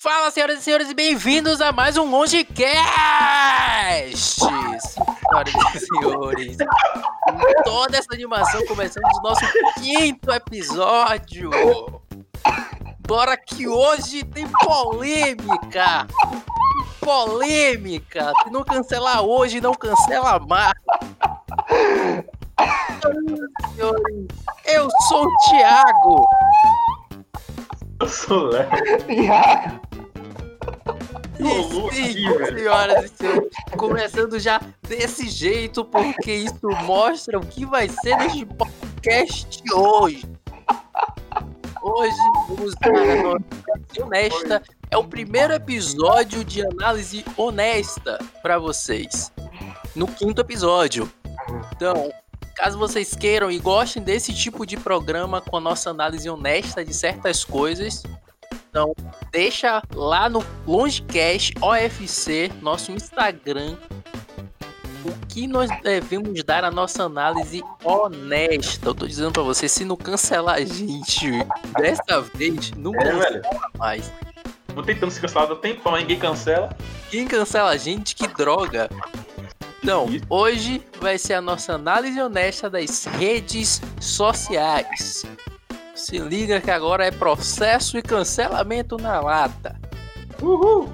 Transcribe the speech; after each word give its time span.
Fala, 0.00 0.30
senhoras 0.30 0.60
e 0.60 0.62
senhores, 0.62 0.88
e 0.90 0.94
bem-vindos 0.94 1.60
a 1.60 1.72
mais 1.72 1.96
um 1.96 2.08
Longecast! 2.08 2.54
Senhoras 4.38 5.54
e 5.74 5.80
senhores, 5.80 6.56
com 7.26 7.62
toda 7.64 7.98
essa 7.98 8.14
animação, 8.14 8.64
começamos 8.66 9.18
o 9.18 9.22
nosso 9.22 9.44
quinto 9.74 10.30
episódio. 10.30 11.50
Bora 13.08 13.36
que 13.36 13.66
hoje 13.66 14.22
tem 14.22 14.46
polêmica! 14.46 16.06
Polêmica! 17.00 18.32
Se 18.44 18.50
não 18.52 18.62
cancelar 18.62 19.22
hoje, 19.22 19.60
não 19.60 19.74
cancela 19.74 20.38
mais! 20.38 20.74
Senhores, 23.74 24.28
eu 24.64 24.88
sou 25.08 25.24
o 25.24 25.36
Thiago! 25.48 26.24
Eu 28.00 28.08
sou 28.08 28.44
o 28.44 28.50
Léo. 28.50 28.68
Iago. 29.08 29.87
Sim, 31.38 31.88
senhoras 32.54 33.04
e 33.04 33.16
senhores, 33.16 33.50
começando 33.76 34.38
já 34.40 34.60
desse 34.82 35.28
jeito, 35.28 35.84
porque 35.84 36.34
isso 36.34 36.68
mostra 36.84 37.38
o 37.38 37.46
que 37.46 37.64
vai 37.64 37.88
ser 37.88 38.16
neste 38.16 38.44
podcast 38.44 39.62
hoje. 39.72 40.24
Hoje 41.80 42.16
vamos 42.48 42.74
dar 42.74 44.04
honesta. 44.04 44.62
É 44.90 44.96
o 44.96 45.04
primeiro 45.04 45.52
episódio 45.52 46.44
de 46.44 46.66
análise 46.66 47.24
honesta 47.36 48.18
para 48.42 48.58
vocês. 48.58 49.32
No 49.94 50.08
quinto 50.08 50.40
episódio. 50.40 51.10
Então, 51.72 52.10
caso 52.56 52.78
vocês 52.78 53.14
queiram 53.14 53.50
e 53.50 53.58
gostem 53.58 54.02
desse 54.02 54.34
tipo 54.34 54.66
de 54.66 54.76
programa 54.76 55.40
com 55.40 55.56
a 55.56 55.60
nossa 55.60 55.90
análise 55.90 56.28
honesta 56.28 56.84
de 56.84 56.92
certas 56.92 57.44
coisas, 57.44 58.02
então 58.78 58.94
deixa 59.32 59.82
lá 59.92 60.28
no 60.28 60.44
Longecast 60.64 61.52
OFC, 61.60 62.52
nosso 62.62 62.92
Instagram, 62.92 63.76
o 65.04 65.26
que 65.26 65.48
nós 65.48 65.68
devemos 65.82 66.44
dar 66.44 66.62
a 66.62 66.70
nossa 66.70 67.02
análise 67.02 67.60
honesta. 67.82 68.88
Eu 68.88 68.94
tô 68.94 69.06
dizendo 69.06 69.32
pra 69.32 69.42
você, 69.42 69.68
se 69.68 69.84
não 69.84 69.96
cancelar 69.96 70.56
a 70.56 70.64
gente 70.64 71.28
dessa 71.76 72.20
vez, 72.20 72.70
não 72.76 72.94
É, 72.94 72.98
cancela 72.98 73.30
velho. 73.30 73.42
mais. 73.76 74.12
Tô 74.72 74.82
tentando 74.84 75.10
se 75.10 75.20
cancelar 75.20 75.50
há 75.50 75.56
tempão, 75.56 75.96
ninguém 75.96 76.18
cancela. 76.18 76.68
Quem 77.10 77.26
cancela 77.26 77.70
a 77.70 77.76
gente, 77.76 78.14
que 78.14 78.28
droga. 78.28 78.88
Então, 79.82 80.06
hoje 80.28 80.80
vai 81.00 81.18
ser 81.18 81.34
a 81.34 81.40
nossa 81.40 81.72
análise 81.72 82.20
honesta 82.20 82.70
das 82.70 83.06
redes 83.06 83.80
sociais. 84.00 85.24
Se 85.98 86.16
liga 86.16 86.60
que 86.60 86.70
agora 86.70 87.04
é 87.04 87.10
processo 87.10 87.98
e 87.98 88.02
cancelamento 88.02 88.96
na 88.96 89.20
lata. 89.20 89.78
Uhul! 90.40 90.88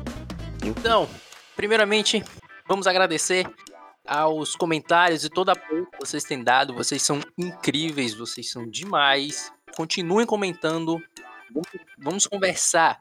Então, 0.65 1.07
primeiramente, 1.55 2.25
vamos 2.67 2.87
agradecer 2.87 3.47
aos 4.07 4.57
comentários 4.57 5.23
e 5.23 5.29
todo 5.29 5.51
apoio 5.51 5.87
que 5.91 5.99
vocês 6.01 6.25
têm 6.25 6.43
dado. 6.43 6.73
Vocês 6.73 7.03
são 7.03 7.21
incríveis, 7.37 8.15
vocês 8.15 8.51
são 8.51 8.67
demais. 8.67 9.53
Continuem 9.77 10.25
comentando. 10.25 10.99
Vamos, 11.99 12.27
conversar. 12.27 12.99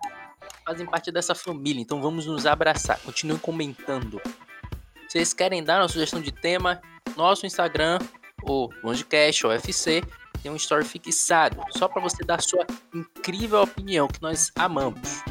Fazem 0.65 0.85
parte 0.85 1.09
dessa 1.09 1.33
família, 1.33 1.81
então 1.81 2.01
vamos 2.01 2.25
nos 2.25 2.45
abraçar. 2.45 2.99
Continuem 2.99 3.39
comentando. 3.39 4.21
Vocês 5.07 5.33
querem 5.33 5.63
dar 5.63 5.81
uma 5.81 5.87
sugestão 5.87 6.21
de 6.21 6.33
tema? 6.33 6.81
Nosso 7.15 7.45
Instagram, 7.45 7.99
o 8.43 8.67
Longecast, 8.83 9.47
UFC, 9.47 10.03
tem 10.43 10.51
um 10.51 10.57
story 10.57 10.83
fixado, 10.83 11.57
só 11.71 11.87
para 11.87 12.01
você 12.01 12.23
dar 12.23 12.41
sua 12.41 12.67
incrível 12.93 13.61
opinião, 13.61 14.09
que 14.09 14.21
nós 14.21 14.51
amamos. 14.55 15.23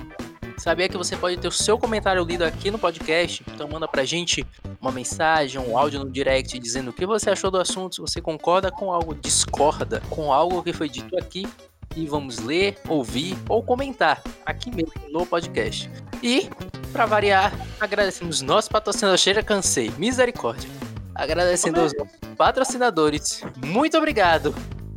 Sabia 0.56 0.88
que 0.88 0.96
você 0.96 1.16
pode 1.16 1.36
ter 1.36 1.48
o 1.48 1.52
seu 1.52 1.78
comentário 1.78 2.24
lido 2.24 2.44
aqui 2.44 2.70
no 2.70 2.78
podcast? 2.78 3.44
Então 3.52 3.68
manda 3.68 3.86
pra 3.86 4.04
gente 4.04 4.46
uma 4.80 4.90
mensagem, 4.90 5.60
um 5.60 5.76
áudio 5.76 6.00
no 6.00 6.10
direct 6.10 6.58
dizendo 6.58 6.90
o 6.90 6.92
que 6.92 7.04
você 7.04 7.30
achou 7.30 7.50
do 7.50 7.58
assunto, 7.58 7.96
se 7.96 8.00
você 8.00 8.20
concorda 8.20 8.70
com 8.70 8.92
algo, 8.92 9.14
discorda 9.14 10.00
com 10.08 10.32
algo 10.32 10.62
que 10.62 10.72
foi 10.72 10.88
dito 10.88 11.16
aqui 11.18 11.46
e 11.94 12.06
vamos 12.06 12.38
ler, 12.38 12.78
ouvir 12.88 13.36
ou 13.48 13.62
comentar 13.62 14.22
aqui 14.46 14.70
mesmo 14.70 14.92
no 15.10 15.26
podcast. 15.26 15.90
E, 16.22 16.48
para 16.92 17.04
variar, 17.06 17.52
agradecemos 17.78 18.40
nosso 18.40 18.70
patrocinador 18.70 19.18
Cheira 19.18 19.42
Cansei, 19.42 19.92
misericórdia. 19.98 20.70
Agradecendo 21.14 21.80
aos 21.80 21.92
nossos 21.92 22.18
patrocinadores, 22.36 23.42
muito 23.64 23.98
obrigado. 23.98 24.54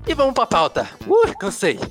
E 0.07 0.13
vamos 0.13 0.35
pra 0.35 0.45
pauta. 0.45 0.87
Uh, 1.07 1.35
cansei. 1.37 1.79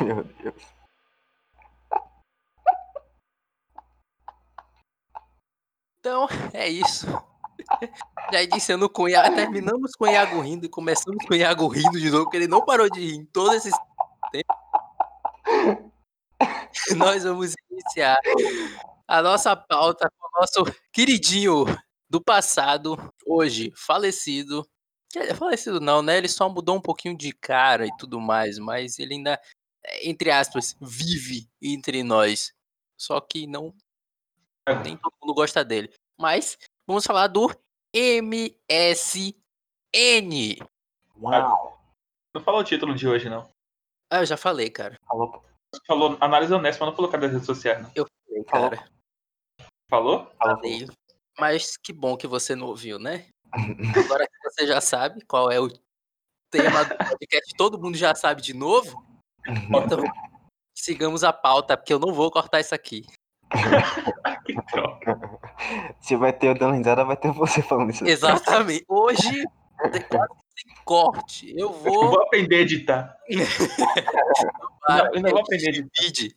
Meu 0.00 0.24
Deus. 0.24 0.62
Então, 6.00 6.26
é 6.52 6.68
isso. 6.68 7.06
Já 8.32 8.42
iniciando 8.42 8.90
com 8.90 9.04
o 9.04 9.08
Iago, 9.08 9.36
terminamos 9.36 9.94
com 9.94 10.04
o 10.04 10.08
Iago 10.08 10.40
rindo 10.40 10.66
e 10.66 10.68
começamos 10.68 11.24
com 11.24 11.32
o 11.32 11.36
Iago 11.36 11.68
rindo 11.68 12.00
de 12.00 12.10
novo, 12.10 12.24
porque 12.24 12.38
ele 12.38 12.48
não 12.48 12.64
parou 12.64 12.90
de 12.90 12.98
rir 12.98 13.14
em 13.14 13.24
todo 13.26 13.54
esse 13.54 13.70
tempo. 14.32 14.52
Nós 16.96 17.22
vamos 17.22 17.54
iniciar 17.70 18.18
a 19.06 19.22
nossa 19.22 19.54
pauta 19.54 20.10
nosso 20.34 20.64
queridinho 20.92 21.64
do 22.08 22.22
passado, 22.22 22.96
hoje 23.26 23.72
falecido. 23.74 24.68
Falecido 25.36 25.80
não, 25.80 26.02
né? 26.02 26.18
Ele 26.18 26.28
só 26.28 26.48
mudou 26.48 26.76
um 26.76 26.80
pouquinho 26.80 27.16
de 27.16 27.32
cara 27.32 27.86
e 27.86 27.96
tudo 27.98 28.20
mais, 28.20 28.58
mas 28.58 28.98
ele 28.98 29.14
ainda, 29.14 29.40
entre 30.02 30.30
aspas, 30.30 30.76
vive 30.80 31.48
entre 31.60 32.02
nós. 32.02 32.52
Só 32.96 33.20
que 33.20 33.46
não 33.46 33.74
nem 34.84 34.96
todo 34.96 35.12
mundo 35.20 35.34
gosta 35.34 35.64
dele. 35.64 35.92
Mas 36.18 36.56
vamos 36.86 37.04
falar 37.04 37.26
do 37.26 37.50
MSN. 37.94 38.96
Uau. 41.20 41.78
Não 42.34 42.42
falou 42.42 42.60
o 42.60 42.64
título 42.64 42.94
de 42.94 43.06
hoje, 43.08 43.28
não. 43.28 43.48
Ah, 44.10 44.20
eu 44.20 44.26
já 44.26 44.36
falei, 44.36 44.70
cara. 44.70 44.96
Falou. 45.06 45.44
Falou 45.86 46.18
análise 46.20 46.52
honesta, 46.52 46.84
mas 46.84 46.90
não 46.90 46.96
falou 46.96 47.10
cadê 47.10 47.26
as 47.26 47.32
redes 47.32 47.46
sociais, 47.46 47.82
não. 47.82 47.90
Eu 47.94 48.06
falei, 48.26 48.44
cara. 48.44 48.76
Falou? 48.76 49.01
Falou. 49.92 50.32
Falei. 50.38 50.88
Mas 51.38 51.76
que 51.76 51.92
bom 51.92 52.16
que 52.16 52.26
você 52.26 52.56
não 52.56 52.68
ouviu, 52.68 52.98
né? 52.98 53.26
Agora 54.06 54.26
que 54.26 54.50
você 54.50 54.66
já 54.66 54.80
sabe 54.80 55.22
qual 55.26 55.50
é 55.50 55.60
o 55.60 55.68
tema 56.50 56.82
do 56.82 56.96
podcast, 56.96 57.54
todo 57.58 57.78
mundo 57.78 57.94
já 57.98 58.14
sabe 58.14 58.40
de 58.40 58.54
novo. 58.54 59.04
Então, 59.46 60.02
sigamos 60.74 61.22
a 61.22 61.30
pauta, 61.30 61.76
porque 61.76 61.92
eu 61.92 61.98
não 61.98 62.14
vou 62.14 62.30
cortar 62.30 62.60
isso 62.60 62.74
aqui. 62.74 63.04
Que 64.46 64.54
troca. 64.72 65.20
Se 66.00 66.16
vai 66.16 66.32
ter 66.32 66.48
eu 66.48 66.54
dando 66.58 66.74
risada, 66.74 67.04
vai 67.04 67.16
ter 67.16 67.30
você 67.30 67.62
falando 67.62 67.90
isso. 67.90 68.04
Exatamente. 68.04 68.84
Hoje, 68.88 69.44
tem 69.92 70.02
quase 70.08 70.84
corte. 70.84 71.52
Eu 71.52 71.68
Eu 71.68 71.72
vou. 71.74 72.10
vou 72.10 72.22
aprender 72.22 72.56
a 72.56 72.60
editar. 72.60 73.16
para 74.80 75.06
Eu 75.06 75.14
ainda 75.14 75.30
vou 75.30 75.40
aprender 75.40 75.66
a 75.66 76.04
editar. 76.04 76.34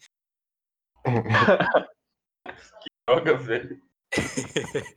Droga, 3.08 3.38
velho. 3.38 3.82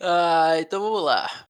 Ah, 0.00 0.58
então 0.58 0.82
vamos 0.82 1.02
lá. 1.02 1.48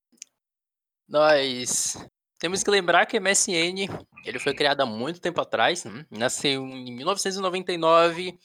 Nós 1.09 1.97
temos 2.39 2.63
que 2.63 2.71
lembrar 2.71 3.07
que 3.07 3.19
o 3.19 3.21
MSN 3.21 3.89
ele 4.25 4.39
foi 4.39 4.55
criado 4.55 4.83
há 4.83 4.87
muito 4.87 5.21
tempo 5.21 5.41
atrás, 5.41 5.85
né? 5.85 6.07
nasceu 6.11 6.65
em 6.67 6.95
1999 6.95 8.39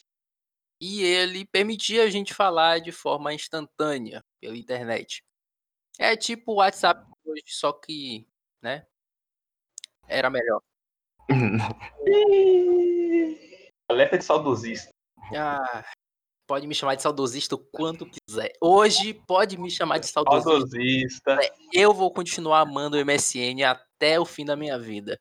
e 0.82 1.04
ele 1.04 1.46
permitia 1.46 2.04
a 2.04 2.10
gente 2.10 2.34
falar 2.34 2.80
de 2.80 2.92
forma 2.92 3.34
instantânea 3.34 4.24
pela 4.42 4.58
internet. 4.58 5.24
É 6.00 6.16
tipo 6.16 6.54
o 6.54 6.56
WhatsApp 6.56 7.06
hoje, 7.24 7.44
só 7.48 7.72
que, 7.72 8.28
né? 8.62 8.88
Era 10.08 10.30
melhor. 10.30 10.62
Alerta 13.88 14.18
de 14.18 14.24
saudosista. 14.24 14.92
Ah, 15.36 15.86
pode 16.50 16.66
me 16.66 16.74
chamar 16.74 16.96
de 16.96 17.04
saudosista 17.04 17.54
o 17.54 17.60
quanto 17.60 18.08
quiser. 18.10 18.52
Hoje 18.60 19.14
pode 19.14 19.56
me 19.56 19.70
chamar 19.70 20.00
de 20.00 20.08
saudosista. 20.08 20.50
Saudosista. 20.50 21.40
Eu 21.72 21.94
vou 21.94 22.12
continuar 22.12 22.62
amando 22.62 22.98
o 22.98 23.06
MSN 23.06 23.62
até 23.64 24.20
o 24.20 24.26
fim 24.26 24.44
da 24.44 24.56
minha 24.56 24.80
vida. 24.80 25.20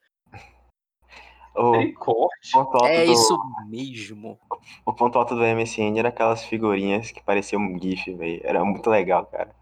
o 1.54 2.30
alto 2.54 2.86
É 2.86 3.04
do, 3.04 3.12
isso 3.12 3.38
mesmo. 3.68 4.40
O 4.86 4.92
ponto 4.94 5.18
alto 5.18 5.34
do 5.34 5.42
MSN 5.42 5.98
era 5.98 6.08
aquelas 6.08 6.44
figurinhas 6.44 7.10
que 7.10 7.22
pareciam 7.22 7.60
um 7.60 7.78
GIF, 7.78 8.14
velho. 8.14 8.40
Era 8.42 8.64
muito 8.64 8.88
legal, 8.88 9.26
cara. 9.26 9.54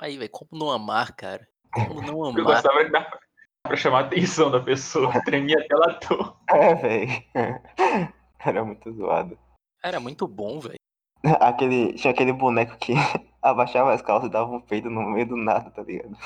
Aí, 0.00 0.16
velho, 0.16 0.30
como 0.30 0.48
não 0.52 0.70
amar, 0.70 1.14
cara? 1.14 1.46
Como 1.70 2.00
não 2.00 2.20
Eu 2.20 2.24
amar? 2.28 2.44
gostava 2.44 2.82
que 2.82 2.90
dava 2.90 3.18
pra 3.62 3.76
chamar 3.76 4.04
a 4.04 4.06
atenção 4.06 4.50
da 4.50 4.60
pessoa. 4.60 5.12
Tremia 5.26 5.58
a 5.58 5.68
tela 5.68 5.94
toda. 6.00 6.32
É, 6.48 6.74
velho. 6.74 7.24
Era 8.40 8.64
muito 8.64 8.90
zoado. 8.92 9.38
Era 9.86 10.00
muito 10.00 10.26
bom, 10.26 10.58
velho. 10.58 10.74
Aquele, 11.40 11.92
tinha 11.92 12.12
aquele 12.12 12.32
boneco 12.32 12.76
que 12.76 12.92
abaixava 13.40 13.94
as 13.94 14.02
calças 14.02 14.28
e 14.28 14.32
dava 14.32 14.50
um 14.50 14.60
peito 14.60 14.90
no 14.90 15.02
meio 15.10 15.28
do 15.28 15.36
nada, 15.36 15.70
tá 15.70 15.82
ligado? 15.82 16.16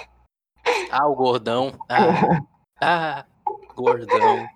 Ah, 0.91 1.07
o 1.07 1.15
gordão. 1.15 1.79
Ah, 1.87 2.41
ah, 2.81 3.27
gordão. 3.75 4.49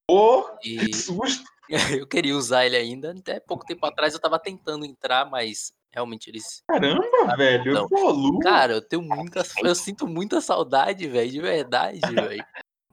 Pô, 0.07 0.49
E 0.65 0.77
que 0.79 0.97
susto. 0.97 1.45
eu 2.03 2.07
queria 2.07 2.37
usar 2.37 2.67
ele 2.67 2.77
ainda. 2.77 3.13
Até 3.13 3.41
pouco 3.41 3.65
tempo 3.65 3.85
atrás 3.87 4.15
eu 4.15 4.21
tava 4.21 4.39
tentando 4.39 4.85
entrar, 4.85 5.29
mas 5.31 5.73
realmente 5.91 6.29
eles. 6.29 6.63
Caramba, 6.67 7.37
velho. 7.37 7.73
não. 7.73 7.89
Pô, 7.89 8.11
Lu. 8.11 8.39
Cara, 8.41 8.75
eu 8.75 8.83
tenho 8.83 9.03
muita. 9.03 9.43
Eu 9.63 9.75
sinto 9.75 10.07
muita 10.07 10.41
saudade, 10.41 11.07
velho. 11.09 11.31
De 11.31 11.41
verdade, 11.41 12.01
velho. 12.01 12.45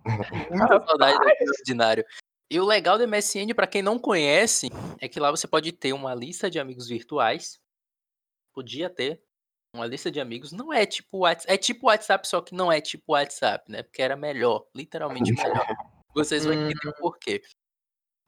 Muita 0.49 0.83
saudade 0.87 1.19
daquele 1.19 1.51
ordinário. 1.51 2.05
E 2.49 2.59
o 2.59 2.65
legal 2.65 2.97
do 2.97 3.07
MSN, 3.07 3.53
pra 3.53 3.67
quem 3.67 3.83
não 3.83 3.99
conhece, 3.99 4.71
é 4.99 5.07
que 5.07 5.19
lá 5.19 5.29
você 5.29 5.45
pode 5.45 5.71
ter 5.71 5.93
uma 5.93 6.15
lista 6.15 6.49
de 6.49 6.57
amigos 6.57 6.87
virtuais. 6.87 7.59
Podia 8.55 8.89
ter 8.89 9.21
uma 9.75 9.85
lista 9.85 10.09
de 10.09 10.19
amigos. 10.19 10.51
Não 10.51 10.73
é 10.73 10.85
tipo 10.85 11.19
WhatsApp. 11.19 11.53
É 11.53 11.57
tipo 11.57 11.87
WhatsApp, 11.87 12.27
só 12.27 12.41
que 12.41 12.55
não 12.55 12.71
é 12.71 12.81
tipo 12.81 13.11
WhatsApp, 13.11 13.71
né? 13.71 13.83
Porque 13.83 14.01
era 14.01 14.15
melhor. 14.15 14.65
Literalmente 14.73 15.31
melhor. 15.31 15.67
Vocês 16.13 16.45
vão 16.45 16.53
entender 16.53 16.89
o 16.89 16.93
porquê. 16.95 17.41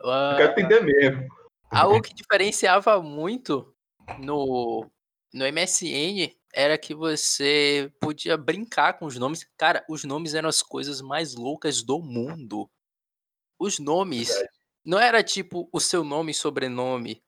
Ah, 0.04 0.32
Eu 0.34 0.38
quero 0.38 0.52
entender 0.52 0.82
mesmo. 0.82 1.28
Algo 1.70 2.02
que 2.02 2.14
diferenciava 2.14 3.02
muito 3.02 3.74
no, 4.20 4.90
no 5.34 5.46
MSN 5.46 6.36
era 6.54 6.78
que 6.78 6.94
você 6.94 7.92
podia 8.00 8.36
brincar 8.38 9.00
com 9.00 9.06
os 9.06 9.18
nomes. 9.18 9.48
Cara, 9.58 9.86
os 9.90 10.04
nomes 10.04 10.34
eram 10.34 10.50
as 10.50 10.62
coisas 10.62 11.02
mais 11.02 11.34
loucas 11.34 11.82
do 11.82 12.00
mundo. 12.00 12.70
Os 13.58 13.80
nomes 13.80 14.30
não 14.84 15.00
era 15.00 15.24
tipo 15.24 15.70
o 15.72 15.80
seu 15.80 16.04
nome 16.04 16.32
e 16.32 16.36
sobrenome. 16.36 17.24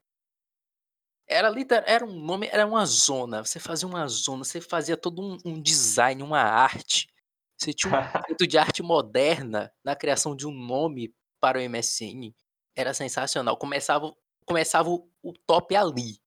Era 1.26 1.50
literal, 1.50 1.84
era 1.88 2.06
um 2.06 2.20
nome, 2.20 2.50
era 2.52 2.66
uma 2.66 2.86
zona. 2.86 3.46
Você 3.46 3.60
fazia 3.60 3.88
uma 3.88 4.08
zona, 4.08 4.44
você 4.44 4.60
fazia 4.60 4.98
todo 4.98 5.22
um, 5.22 5.38
um 5.46 5.62
design, 5.62 6.22
uma 6.22 6.42
arte. 6.42 7.08
Você 7.64 7.74
tinha 7.74 7.98
um 7.98 8.04
conceito 8.12 8.46
de 8.46 8.58
arte 8.58 8.84
moderna 8.84 9.72
na 9.84 9.96
criação 9.96 10.36
de 10.36 10.46
um 10.46 10.52
nome 10.52 11.14
para 11.40 11.60
o 11.60 11.62
MSN. 11.62 12.34
Era 12.76 12.94
sensacional. 12.94 13.56
Começava, 13.56 14.14
começava 14.46 14.90
o, 14.90 15.08
o 15.22 15.32
top 15.48 15.74
ali. 15.76 16.18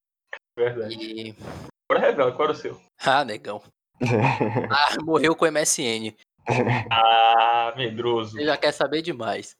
Verdade. 0.57 0.95
E. 0.95 1.35
Agora 1.91 2.07
revela, 2.09 2.33
qual 2.33 2.49
era 2.49 2.53
o 2.53 2.61
seu? 2.61 2.81
Ah, 3.05 3.25
negão. 3.25 3.63
Ah, 4.71 4.97
morreu 5.03 5.37
com 5.37 5.45
o 5.45 5.49
MSN. 5.49 6.15
Ah, 6.91 7.75
medroso. 7.77 8.33
Você 8.33 8.45
já 8.45 8.57
quer 8.57 8.73
saber 8.73 9.03
demais. 9.03 9.57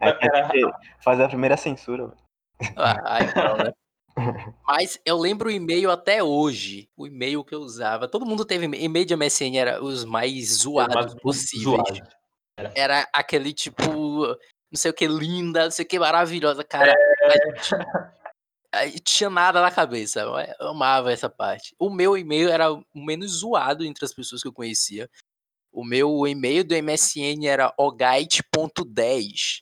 É 0.00 0.12
porque 0.12 0.60
fazer 1.00 1.24
a 1.24 1.28
primeira 1.28 1.56
censura. 1.56 2.12
Ah, 2.76 3.16
aí 3.16 3.26
não, 3.34 3.56
né? 3.56 3.72
Mas 4.66 4.98
eu 5.04 5.18
lembro 5.18 5.48
o 5.48 5.52
e-mail 5.52 5.90
até 5.90 6.22
hoje. 6.22 6.88
O 6.96 7.06
e-mail 7.06 7.44
que 7.44 7.54
eu 7.54 7.60
usava. 7.60 8.06
Todo 8.08 8.26
mundo 8.26 8.44
teve 8.44 8.64
e-mail. 8.66 8.84
E-mail 8.84 9.04
de 9.06 9.16
MSN 9.16 9.56
era 9.56 9.82
os 9.82 10.04
mais 10.04 10.58
zoados 10.58 10.94
Mas 10.94 11.14
possíveis. 11.22 11.64
zoado. 11.64 12.00
Era 12.74 13.08
aquele 13.12 13.52
tipo. 13.52 13.82
Não 14.26 14.76
sei 14.76 14.90
o 14.90 14.94
que, 14.94 15.06
linda, 15.06 15.64
não 15.64 15.70
sei 15.70 15.84
o 15.84 15.88
que, 15.88 15.98
maravilhosa. 15.98 16.64
Cara, 16.64 16.92
É. 18.72 18.90
tinha 19.04 19.30
nada 19.30 19.60
na 19.60 19.70
cabeça. 19.70 20.20
Eu 20.58 20.68
amava 20.68 21.12
essa 21.12 21.28
parte. 21.28 21.74
O 21.78 21.90
meu 21.90 22.16
e-mail 22.18 22.48
era 22.48 22.72
o 22.72 22.84
menos 22.94 23.38
zoado 23.38 23.84
entre 23.84 24.04
as 24.04 24.12
pessoas 24.12 24.42
que 24.42 24.48
eu 24.48 24.52
conhecia. 24.52 25.08
O 25.72 25.84
meu 25.84 26.26
e-mail 26.26 26.64
do 26.64 26.74
MSN 26.74 27.46
era 27.46 27.72
ogite.10 27.78 29.60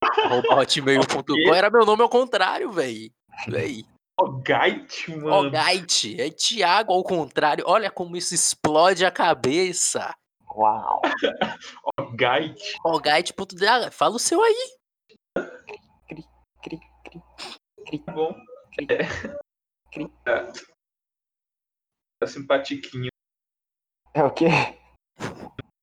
arroba 0.02 0.60
hotmail.com. 0.60 1.54
Era 1.54 1.70
meu 1.70 1.86
nome 1.86 2.02
ao 2.02 2.08
contrário, 2.08 2.70
velho. 2.70 3.10
Véi. 3.48 3.84
O 4.20 4.30
Gait, 4.40 5.08
mano. 5.08 5.48
Ogite. 5.48 6.20
É 6.20 6.30
Thiago 6.30 6.92
ao 6.92 7.02
contrário. 7.02 7.64
Olha 7.66 7.90
como 7.90 8.16
isso 8.16 8.34
explode 8.34 9.04
a 9.04 9.10
cabeça. 9.10 10.14
Uau. 10.54 11.00
O 11.98 12.10
Gait. 12.16 12.56
Ogite.10. 12.84 13.86
Ah, 13.86 13.90
Fala 13.90 14.16
o 14.16 14.18
seu 14.18 14.40
aí. 14.42 14.76
Cri, 16.08 16.24
cri. 16.62 16.80
Tá 18.04 18.12
bom. 18.12 18.34
Cri. 18.76 18.86
É. 20.26 20.52
Tá 22.20 22.26
simpatiquinho. 22.26 23.10
É 24.12 24.22
o 24.22 24.30
quê? 24.32 24.46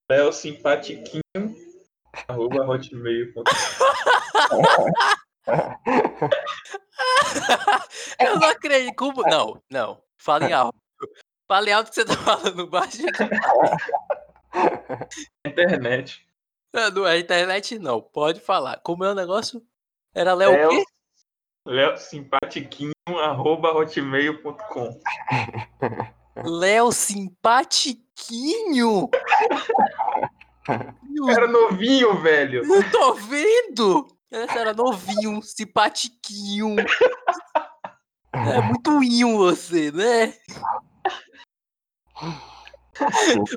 Léo 0.09 0.31
simpatiquinho. 0.33 1.21
Arroba 2.27 2.65
hotmail.com. 2.65 3.43
Eu 8.19 8.39
não 8.39 8.49
acredito. 8.49 9.13
Não, 9.27 9.61
não. 9.69 10.01
Fala 10.17 10.49
em 10.49 10.53
alto. 10.53 10.77
Fala 11.47 11.69
em 11.69 11.73
alto 11.73 11.89
que 11.89 11.95
você 11.95 12.05
tá 12.05 12.15
falando 12.15 12.67
baixo. 12.67 13.01
Internet. 15.45 16.25
Não, 16.73 16.89
não 16.91 17.07
é 17.07 17.19
internet, 17.19 17.77
não. 17.79 18.01
Pode 18.01 18.39
falar. 18.39 18.79
Como 18.79 19.03
é 19.03 19.11
o 19.11 19.15
negócio? 19.15 19.61
Era 20.15 20.33
Léo 20.33 20.51
o 20.51 20.53
Léo, 20.53 20.69
quê? 20.69 20.83
Léo 21.65 21.97
simpatiquinho. 21.97 22.93
Arroba 23.07 23.73
hotmail.com. 23.73 25.01
Léo 26.45 26.93
Simpatiquinho. 26.93 29.09
Era 31.29 31.47
novinho, 31.47 32.21
velho. 32.21 32.65
Não 32.65 32.81
tô 32.89 33.15
vendo! 33.15 34.07
Essa 34.31 34.59
era 34.59 34.73
novinho, 34.73 35.41
simpatiquinho. 35.41 36.77
É 38.33 38.61
muito 38.61 39.03
inho 39.03 39.37
você, 39.37 39.91
né? 39.91 40.33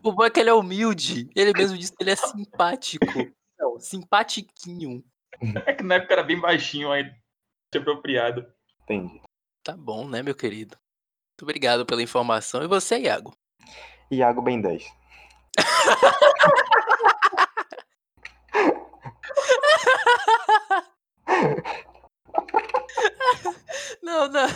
O 0.03 0.13
bom 0.13 0.25
é 0.25 0.31
que 0.31 0.41
ele 0.41 0.51
é 0.51 0.55
humilde. 0.55 1.31
Ele 1.37 1.53
mesmo 1.53 1.79
disse 1.79 1.93
que 1.93 2.03
ele 2.03 2.11
é 2.11 2.17
simpático. 2.17 3.07
Não, 3.59 3.79
simpatiquinho. 3.79 5.05
É 5.67 5.73
que 5.75 5.85
na 5.85 5.97
época 5.97 6.15
era 6.15 6.23
bem 6.23 6.41
baixinho 6.41 6.91
aí. 6.91 7.09
Apropriado. 7.75 8.47
Entendi. 8.83 9.21
Tá 9.63 9.77
bom, 9.77 10.09
né, 10.09 10.23
meu 10.23 10.35
querido? 10.35 10.77
Muito 11.33 11.43
obrigado 11.43 11.87
pela 11.87 12.03
informação. 12.03 12.63
E 12.63 12.67
você, 12.67 12.99
Iago? 12.99 13.33
Iago 14.11 14.43
Ben 14.43 14.61
10. 14.61 14.85
Não, 24.03 24.29
não. 24.29 24.49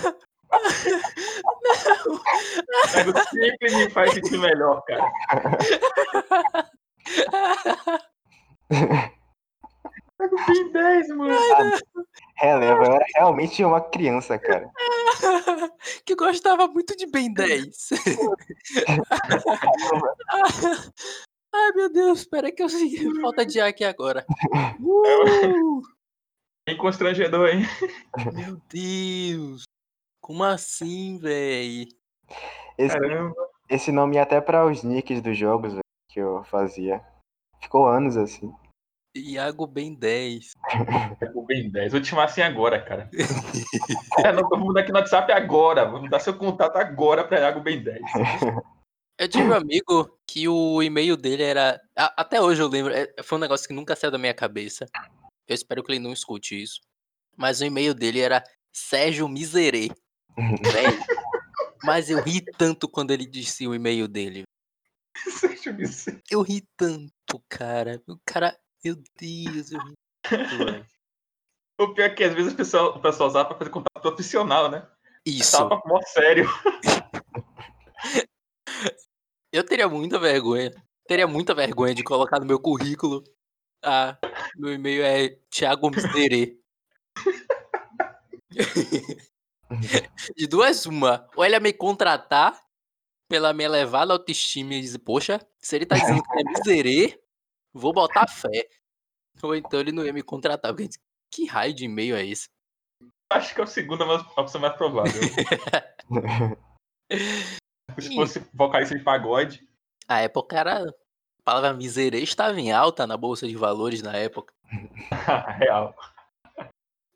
Thiago 2.90 3.12
sempre 3.30 3.76
me 3.76 3.90
faz 3.90 4.14
sentir 4.14 4.38
melhor, 4.38 4.83
cara. 4.85 5.11
Thiago 10.18 10.37
tem 10.47 10.73
10, 10.73 11.09
mano. 11.09 11.37
Releva, 12.37 12.85
eu 12.85 12.92
era 12.92 13.04
realmente 13.16 13.64
uma 13.64 13.80
criança, 13.80 14.38
cara. 14.38 14.71
que 16.04 16.14
gostava 16.14 16.68
muito 16.68 16.95
de 16.97 17.07
Ben 17.07 17.33
10. 17.33 17.88
Ai, 21.52 21.72
meu 21.72 21.92
Deus, 21.92 22.20
espera 22.20 22.52
que 22.52 22.62
eu 22.62 22.68
sinto 22.68 23.20
falta 23.20 23.44
de 23.44 23.60
ar 23.60 23.68
aqui 23.68 23.84
agora. 23.84 24.24
Uh, 24.80 25.82
Bem 26.66 26.76
constrangedor, 26.76 27.48
hein? 27.48 27.62
meu 28.34 28.60
Deus. 28.68 29.62
Como 30.20 30.44
assim, 30.44 31.18
véi? 31.18 31.88
Esse, 32.76 32.98
Caramba. 32.98 33.34
esse 33.68 33.90
nome 33.90 34.16
ia 34.16 34.22
até 34.22 34.40
para 34.40 34.66
os 34.66 34.82
nicks 34.82 35.20
dos 35.22 35.36
jogos 35.36 35.72
velho, 35.72 35.82
que 36.10 36.20
eu 36.20 36.44
fazia. 36.44 37.02
Ficou 37.60 37.86
anos 37.86 38.16
assim. 38.16 38.52
Iago 39.16 39.66
Ben 39.66 39.94
10. 39.94 40.52
Thiago 41.18 41.42
bem 41.46 41.70
10. 41.70 41.92
Vou 41.92 42.00
te 42.00 42.08
chamar 42.08 42.24
assim 42.24 42.42
agora, 42.42 42.80
cara. 42.80 43.10
É, 44.18 44.32
não, 44.32 44.48
vou 44.48 44.58
mudar 44.58 44.82
aqui 44.82 44.92
no 44.92 44.98
WhatsApp 44.98 45.32
agora. 45.32 45.88
Vou 45.90 46.02
mudar 46.02 46.20
seu 46.20 46.36
contato 46.36 46.76
agora 46.76 47.24
pra 47.24 47.40
Iago 47.40 47.60
bem 47.60 47.82
10. 47.82 48.00
Eu 49.18 49.28
tive 49.28 49.44
um 49.48 49.54
amigo 49.54 50.18
que 50.26 50.46
o 50.48 50.82
e-mail 50.82 51.16
dele 51.16 51.42
era. 51.42 51.80
a- 51.96 52.14
Até 52.22 52.40
hoje 52.40 52.62
eu 52.62 52.68
lembro, 52.68 52.92
é- 52.94 53.12
foi 53.22 53.37
um 53.37 53.40
negócio 53.40 53.66
que 53.66 53.75
nunca 53.75 53.96
saiu 53.96 54.10
da 54.12 54.18
minha 54.18 54.34
cabeça. 54.34 54.87
Eu 55.46 55.54
espero 55.54 55.82
que 55.82 55.90
ele 55.92 55.98
não 55.98 56.12
escute 56.12 56.60
isso. 56.62 56.80
Mas 57.37 57.60
o 57.60 57.64
e-mail 57.64 57.94
dele 57.94 58.20
era 58.20 58.42
Sérgio 58.72 59.28
Miserê. 59.28 59.88
Velho. 60.96 60.98
Mas 61.82 62.10
eu 62.10 62.20
ri 62.22 62.40
tanto 62.56 62.88
quando 62.88 63.10
ele 63.10 63.26
disse 63.26 63.66
o 63.66 63.75
e-mail 63.75 64.06
dele. 64.08 64.42
Ver 65.76 65.87
se- 65.88 66.20
Eu 66.30 66.42
ri 66.42 66.62
tanto, 66.76 67.42
cara. 67.48 68.00
O 68.06 68.18
cara. 68.25 68.56
Meu 68.84 68.96
Deus, 69.20 69.72
eu 69.72 69.80
ri 69.80 69.94
tanto, 70.22 70.58
velho. 70.82 70.87
O 71.80 71.94
pior 71.94 72.06
é 72.06 72.10
que 72.10 72.25
às 72.25 72.34
vezes 72.34 72.52
o 72.52 72.56
pessoal, 72.56 72.96
o 72.96 73.00
pessoal 73.00 73.28
usava 73.28 73.48
pra 73.48 73.58
fazer 73.58 73.70
contato 73.70 74.00
profissional, 74.00 74.70
né? 74.70 74.87
Isso. 75.26 75.52
Tava 75.56 75.80
mó 75.87 76.00
sério. 76.02 76.48
Eu 79.58 79.64
teria 79.64 79.88
muita 79.88 80.20
vergonha. 80.20 80.70
Teria 81.08 81.26
muita 81.26 81.52
vergonha 81.52 81.92
de 81.92 82.04
colocar 82.04 82.38
no 82.38 82.46
meu 82.46 82.60
currículo. 82.60 83.24
Ah, 83.84 84.16
meu 84.56 84.72
e-mail 84.72 85.02
é 85.04 85.30
Thiago 85.50 85.90
Miserê. 85.90 86.58
De 90.36 90.46
duas, 90.46 90.86
uma. 90.86 91.28
Ou 91.34 91.44
ele 91.44 91.54
ia 91.56 91.60
me 91.60 91.72
contratar 91.72 92.60
pela 93.28 93.52
minha 93.52 93.66
elevada 93.66 94.12
autoestima 94.12 94.74
e 94.74 94.80
dizer, 94.80 95.00
poxa, 95.00 95.40
se 95.58 95.74
ele 95.74 95.86
tá 95.86 95.96
dizendo 95.96 96.22
que 96.22 96.40
é 96.40 96.44
miserê, 96.44 97.20
vou 97.72 97.92
botar 97.92 98.28
fé. 98.28 98.68
Ou 99.42 99.56
então 99.56 99.80
ele 99.80 99.90
não 99.90 100.04
ia 100.04 100.12
me 100.12 100.22
contratar. 100.22 100.72
Porque, 100.72 100.88
que 101.32 101.46
raio 101.46 101.74
de 101.74 101.84
e-mail 101.84 102.14
é 102.14 102.24
esse? 102.24 102.48
Acho 103.32 103.54
que 103.54 103.60
é 103.60 103.64
a 103.64 103.66
segunda 103.66 104.06
mais- 104.06 104.22
a 104.36 104.40
opção 104.40 104.60
mais 104.60 104.76
provável. 104.76 105.20
Se 108.00 108.14
fosse 108.14 108.40
vocalista 108.54 108.96
de 108.96 109.02
pagode. 109.04 109.66
A 110.06 110.20
época 110.20 110.58
era. 110.58 110.82
A 110.88 111.42
palavra 111.44 111.72
miserê 111.72 112.20
estava 112.20 112.60
em 112.60 112.70
alta 112.72 113.06
na 113.06 113.16
Bolsa 113.16 113.48
de 113.48 113.56
Valores 113.56 114.02
na 114.02 114.14
época. 114.14 114.52
Real. 115.58 115.94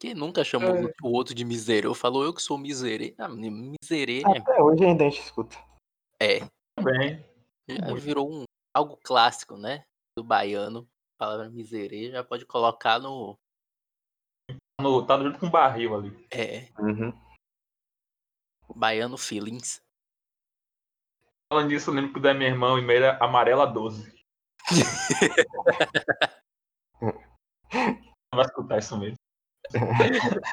Quem 0.01 0.15
nunca 0.15 0.43
chamou 0.43 0.75
É. 0.75 0.93
o 1.03 1.09
outro 1.13 1.35
de 1.35 1.45
miserê? 1.45 1.93
Falou 1.95 2.25
eu 2.25 2.35
que 2.35 2.43
sou 2.43 2.57
miserê. 2.59 3.15
Ah, 3.19 3.29
miserê 3.29 4.23
é, 4.23 4.39
Até 4.39 4.61
hoje 4.63 4.85
ainda 4.85 5.05
a 5.05 5.09
gente 5.11 5.21
escuta. 5.23 5.57
é 6.21 6.41
Também. 6.77 7.25
já 7.69 7.95
virou 7.95 8.29
um, 8.33 8.45
algo 8.75 8.97
clássico, 9.05 9.57
né? 9.57 9.85
Do 10.17 10.25
baiano. 10.25 10.89
A 11.21 11.25
palavra 11.27 11.51
miserê 11.51 12.11
já 12.11 12.25
pode 12.25 12.45
colocar 12.47 12.99
no. 12.99 13.39
No, 14.81 15.07
tá 15.07 15.17
junto 15.23 15.39
com 15.39 15.47
um 15.47 15.51
barril 15.51 15.95
ali. 15.95 16.27
É, 16.33 16.69
Uhum. 16.81 17.13
baiano 18.75 19.17
feelings. 19.19 19.81
Falando 21.53 21.69
nisso, 21.69 21.91
eu 21.91 21.95
lembro 21.95 22.15
que 22.15 22.19
o 22.19 22.23
da 22.23 22.33
minha 22.33 22.49
irmã, 22.49 22.73
o 22.73 22.79
e-mail 22.79 23.05
era 23.05 23.23
amarela 23.23 23.67
12. 23.67 24.11
Não 26.99 27.13
vai 28.35 28.47
escutar 28.47 28.79
isso 28.79 28.99
mesmo. 28.99 29.19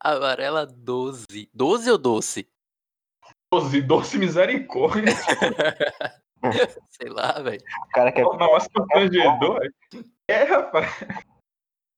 Amarela 0.00 0.64
12. 0.64 1.50
12 1.52 1.90
ou 1.90 1.98
doce? 1.98 2.50
12, 3.52 3.82
doce 3.82 4.16
misericórdia. 4.16 5.12
Sei 6.88 7.10
lá, 7.10 7.32
velho. 7.42 7.62
O 7.88 7.90
cara 7.90 8.10
quer. 8.10 8.22
Nossa, 8.22 8.70
constrangedor. 8.74 9.60
É, 10.26 10.44
rapaz. 10.44 10.86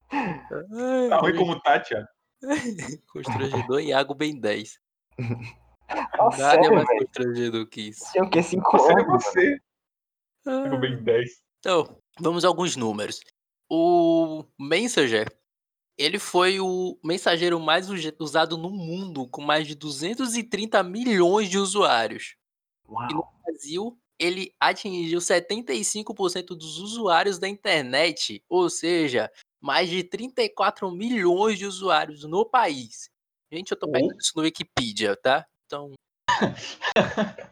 Tá 0.09 1.19
ruim 1.19 1.37
como 1.37 1.57
tá, 1.61 1.79
Thiago. 1.79 2.05
Constrangedor 3.11 3.81
Iago 3.81 4.13
Ben 4.13 4.39
10. 4.39 4.79
Fala 6.17 6.29
Nada 6.29 6.35
é 6.35 6.63
sério, 6.63 6.73
mais 6.75 6.87
velho. 6.87 6.99
constrangedor 7.05 7.67
que 7.67 7.81
isso. 7.81 8.11
Tinha 8.11 8.23
o 8.23 8.29
quê? 8.29 8.43
Cinco 8.43 8.71
Você 8.71 8.91
é 8.91 8.95
anos? 9.01 9.23
você. 9.23 9.59
Eu 10.45 10.79
bem 10.79 11.01
10. 11.03 11.41
Então, 11.59 11.97
vamos 12.19 12.43
a 12.43 12.47
alguns 12.47 12.75
números. 12.75 13.21
O 13.69 14.43
Messenger, 14.59 15.31
ele 15.97 16.19
foi 16.19 16.59
o 16.59 16.97
mensageiro 17.03 17.59
mais 17.59 17.87
usado 18.19 18.57
no 18.57 18.69
mundo, 18.69 19.27
com 19.27 19.41
mais 19.41 19.65
de 19.67 19.75
230 19.75 20.83
milhões 20.83 21.49
de 21.49 21.57
usuários. 21.57 22.35
No 22.87 22.95
Uau. 22.95 23.33
Brasil, 23.45 23.97
ele 24.19 24.53
atingiu 24.59 25.19
75% 25.19 26.47
dos 26.47 26.77
usuários 26.79 27.39
da 27.39 27.47
internet, 27.47 28.43
ou 28.49 28.69
seja, 28.69 29.31
mais 29.63 29.87
de 29.87 30.03
34 30.03 30.91
milhões 30.91 31.57
de 31.57 31.65
usuários 31.65 32.25
no 32.25 32.45
país. 32.45 33.09
Gente, 33.49 33.71
eu 33.71 33.79
tô 33.79 33.89
pegando 33.89 34.19
isso 34.19 34.33
no 34.35 34.41
Wikipedia, 34.43 35.15
tá? 35.15 35.45
Então, 35.65 35.93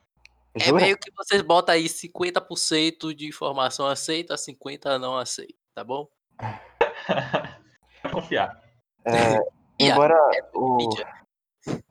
é 0.59 0.71
meio 0.73 0.97
que 0.97 1.09
vocês 1.15 1.41
botam 1.41 1.73
aí 1.73 1.85
50% 1.85 3.13
de 3.15 3.27
informação 3.27 3.87
aceita, 3.87 4.35
50% 4.35 4.99
não 4.99 5.15
aceita, 5.17 5.53
tá 5.73 5.85
bom? 5.85 6.05
Vai 8.03 8.11
confiar. 8.11 8.61
É, 9.05 9.37
a- 9.39 9.43
embora, 9.79 10.15
é 10.35 10.49
o, 10.53 10.89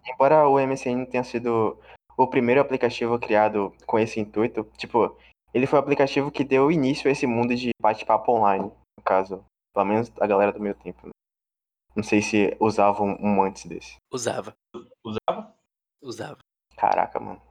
embora 0.06 0.46
o 0.48 0.60
MSN 0.60 1.06
tenha 1.06 1.24
sido 1.24 1.80
o 2.14 2.26
primeiro 2.26 2.60
aplicativo 2.60 3.18
criado 3.18 3.74
com 3.86 3.98
esse 3.98 4.20
intuito, 4.20 4.70
tipo, 4.76 5.16
ele 5.54 5.66
foi 5.66 5.78
o 5.78 5.82
aplicativo 5.82 6.30
que 6.30 6.44
deu 6.44 6.70
início 6.70 7.08
a 7.08 7.12
esse 7.12 7.26
mundo 7.26 7.56
de 7.56 7.70
bate-papo 7.80 8.32
online, 8.32 8.64
no 8.98 9.04
caso. 9.04 9.42
Pelo 9.74 9.86
menos 9.86 10.10
a 10.20 10.26
galera 10.26 10.52
do 10.52 10.60
meu 10.60 10.74
tempo. 10.74 11.06
né? 11.06 11.12
Não 11.94 12.02
sei 12.02 12.22
se 12.22 12.56
usavam 12.60 13.16
um 13.20 13.42
antes 13.42 13.66
desse. 13.66 13.96
Usava, 14.12 14.54
Usava? 15.04 15.56
usava. 16.02 16.38
Caraca, 16.76 17.18
mano. 17.20 17.42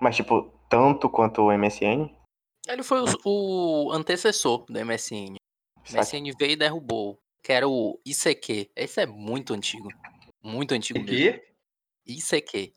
Mas, 0.00 0.16
tipo, 0.16 0.50
tanto 0.68 1.08
quanto 1.10 1.42
o 1.42 1.52
MSN? 1.52 2.08
Ele 2.66 2.82
foi 2.82 3.00
o, 3.02 3.06
o 3.24 3.92
antecessor 3.92 4.64
do 4.66 4.78
MSN. 4.84 5.36
O? 5.36 5.92
MSN 5.96 6.32
veio 6.38 6.52
e 6.52 6.56
derrubou. 6.56 7.18
Que 7.42 7.52
era 7.52 7.68
o 7.68 7.98
ICQ. 8.04 8.70
Esse 8.76 9.02
é 9.02 9.06
muito 9.06 9.54
antigo. 9.54 9.88
Muito 10.42 10.72
antigo 10.72 10.98
E 10.98 11.02
mesmo. 11.02 11.40
que? 11.40 11.52
ICQ. 12.06 12.74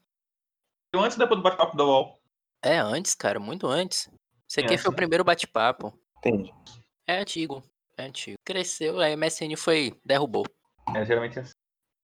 Antes 0.95 1.17
depois 1.17 1.39
do 1.39 1.43
bate-papo 1.43 1.75
da 1.75 1.83
UOL. 1.85 2.19
É 2.61 2.77
antes, 2.77 3.15
cara, 3.15 3.39
muito 3.39 3.67
antes. 3.67 4.09
ICQ 4.51 4.73
É, 4.73 4.77
foi 4.77 4.91
o 4.91 4.95
primeiro 4.95 5.23
bate-papo. 5.23 5.97
Entendi. 6.17 6.53
É 7.07 7.17
antigo. 7.19 7.63
É 7.97 8.05
antigo. 8.05 8.37
Cresceu, 8.45 8.99
a 8.99 9.09
MSN 9.15 9.55
foi. 9.57 9.99
derrubou. 10.05 10.45
É, 10.95 11.05
geralmente 11.05 11.37
é 11.39 11.41
assim. 11.43 11.53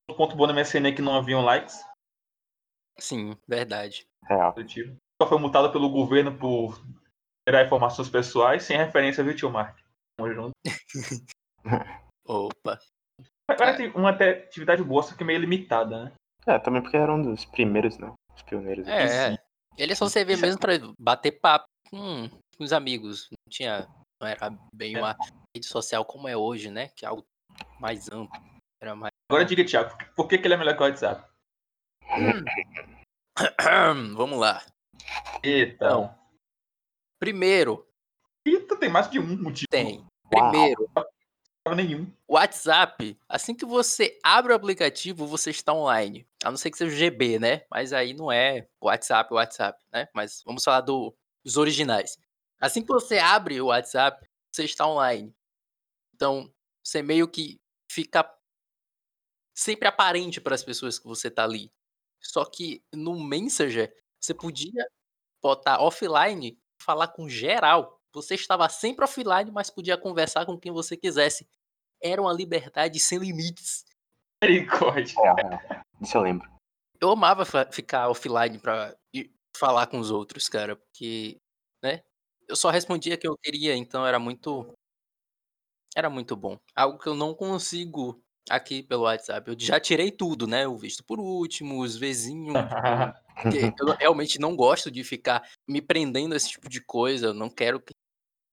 O 0.10 0.16
ponto 0.16 0.36
bom 0.36 0.48
da 0.48 0.54
MSN 0.54 0.88
é 0.88 0.92
que 0.92 1.02
não 1.02 1.16
haviam 1.16 1.42
likes. 1.44 1.84
Sim, 3.00 3.36
verdade. 3.48 4.06
Real. 4.28 4.54
Positivo. 4.54 4.96
Só 5.22 5.28
foi 5.28 5.38
multado 5.40 5.72
pelo 5.72 5.90
governo 5.90 6.38
por 6.38 6.82
gerar 7.48 7.66
informações 7.66 8.10
pessoais 8.10 8.64
sem 8.64 8.78
referência, 8.78 9.24
viu, 9.24 9.36
tio 9.36 9.50
Mark? 9.50 9.78
Tamo 10.18 10.34
junto. 10.34 10.52
Opa. 12.28 12.80
Agora 13.50 13.76
tem 13.76 13.90
uma 13.92 14.12
até 14.12 14.44
atividade 14.44 14.84
boa, 14.84 15.02
só 15.02 15.16
que 15.16 15.24
meio 15.24 15.40
limitada, 15.40 16.06
né? 16.06 16.12
É, 16.48 16.60
também 16.60 16.82
porque 16.82 16.98
era 16.98 17.14
um 17.14 17.22
dos 17.22 17.46
primeiros, 17.46 17.98
né? 17.98 18.14
Os 18.36 18.42
pioneiros. 18.44 18.88
É, 18.88 19.32
sim. 19.32 19.38
ele 19.78 19.96
só 19.96 20.08
servia 20.08 20.38
mesmo 20.38 20.60
pra 20.60 20.74
bater 21.00 21.32
papo 21.40 21.66
com, 21.90 22.30
com 22.58 22.64
os 22.64 22.72
amigos. 22.72 23.28
Não 23.32 23.50
tinha. 23.50 23.88
Não 24.22 24.28
era 24.28 24.50
bem 24.74 24.96
É. 24.96 25.00
uma 25.00 25.16
rede 25.56 25.66
social 25.68 26.06
como 26.06 26.28
é 26.28 26.36
hoje, 26.38 26.70
né? 26.70 26.90
Que 26.90 27.06
é 27.06 27.10
algo 27.10 27.26
mais 27.80 28.10
amplo. 28.12 28.40
Era 28.82 28.96
mais. 28.96 29.12
Agora 29.30 29.46
diga, 29.46 29.66
Thiago, 29.66 29.96
por 30.16 30.28
que, 30.28 30.38
que 30.38 30.48
ele 30.48 30.54
é 30.54 30.58
melhor 30.58 30.76
que 30.76 30.82
o 30.82 30.86
WhatsApp? 30.86 31.28
Vamos 34.16 34.40
lá. 34.40 34.64
Então. 35.44 36.16
Primeiro, 37.20 37.86
Eita, 38.46 38.78
tem 38.78 38.90
mais 38.90 39.10
de 39.10 39.20
um 39.20 39.42
motivo. 39.42 39.68
tem. 39.70 40.06
Uau. 40.34 40.52
Primeiro, 40.52 40.90
Não 41.68 41.76
nenhum. 41.76 42.12
WhatsApp. 42.28 43.18
Assim 43.28 43.54
que 43.54 43.66
você 43.66 44.18
abre 44.24 44.54
o 44.54 44.56
aplicativo, 44.56 45.28
você 45.28 45.50
está 45.50 45.74
online. 45.74 46.26
A 46.44 46.50
não 46.50 46.58
ser 46.58 46.72
que 46.72 46.78
seja 46.78 46.92
o 46.92 46.96
GB, 46.98 47.38
né? 47.40 47.66
Mas 47.70 47.92
aí 47.94 48.14
não 48.14 48.32
é 48.32 48.68
WhatsApp, 48.82 49.34
WhatsApp, 49.34 49.84
né? 49.92 50.08
Mas 50.14 50.42
vamos 50.46 50.64
falar 50.64 50.82
do- 50.82 51.14
dos 51.44 51.58
originais. 51.58 52.18
Assim 52.60 52.82
que 52.82 52.88
você 52.88 53.18
abre 53.20 53.60
o 53.62 53.68
WhatsApp, 53.68 54.26
você 54.52 54.64
está 54.64 54.88
online. 54.88 55.34
Então, 56.20 56.54
você 56.84 57.02
meio 57.02 57.30
que 57.30 57.62
fica 57.90 58.30
sempre 59.56 59.88
aparente 59.88 60.42
para 60.42 60.54
as 60.54 60.62
pessoas 60.62 61.00
que 61.00 61.08
você 61.08 61.32
tá 61.32 61.46
ali. 61.46 61.72
Só 62.22 62.44
que 62.44 62.84
no 62.94 63.18
Messenger, 63.24 63.90
você 64.20 64.34
podia 64.34 64.86
botar 65.42 65.82
offline, 65.82 66.60
falar 66.82 67.08
com 67.08 67.30
geral. 67.30 68.02
Você 68.12 68.36
estava 68.36 68.68
sempre 68.68 69.06
offline, 69.06 69.50
mas 69.50 69.70
podia 69.70 69.98
conversar 69.98 70.46
com 70.46 70.60
quem 70.60 70.74
você 70.74 70.98
quisesse. 70.98 71.48
Era 72.04 72.22
uma 72.22 72.34
liberdade 72.34 73.00
sem 73.00 73.18
limites. 73.18 73.86
Misericórdia. 74.44 75.22
Real, 75.22 75.36
real. 75.38 75.84
Isso 76.02 76.18
eu 76.18 76.22
lembro. 76.22 76.52
Eu 77.00 77.12
amava 77.12 77.46
ficar 77.72 78.10
offline 78.10 78.60
pra 78.60 78.94
ir 79.14 79.34
falar 79.56 79.88
com 79.88 80.00
os 80.00 80.12
outros, 80.12 80.50
cara, 80.50 80.76
porque, 80.76 81.38
né? 81.82 82.04
Eu 82.46 82.58
só 82.58 82.70
respondia 82.70 83.16
que 83.16 83.26
eu 83.26 83.38
queria, 83.38 83.74
então 83.74 84.06
era 84.06 84.20
muito. 84.20 84.74
Era 86.00 86.10
muito 86.10 86.34
bom. 86.34 86.58
Algo 86.74 86.98
que 86.98 87.10
eu 87.10 87.14
não 87.14 87.34
consigo 87.34 88.24
aqui 88.50 88.82
pelo 88.82 89.04
WhatsApp. 89.04 89.50
Eu 89.50 89.60
já 89.60 89.82
tirei 89.82 90.10
tudo, 90.10 90.48
né? 90.48 90.66
O 90.66 90.78
visto 90.78 91.04
por 91.04 91.20
último, 91.20 91.82
os 91.82 91.98
vizinhos, 91.98 92.54
Porque 93.44 93.74
eu 93.78 93.88
realmente 93.98 94.40
não 94.40 94.56
gosto 94.56 94.90
de 94.90 95.04
ficar 95.04 95.46
me 95.68 95.82
prendendo 95.82 96.34
a 96.34 96.38
esse 96.38 96.52
tipo 96.52 96.70
de 96.70 96.80
coisa. 96.80 97.28
Eu 97.28 97.34
não 97.34 97.50
quero 97.50 97.82
que. 97.82 97.94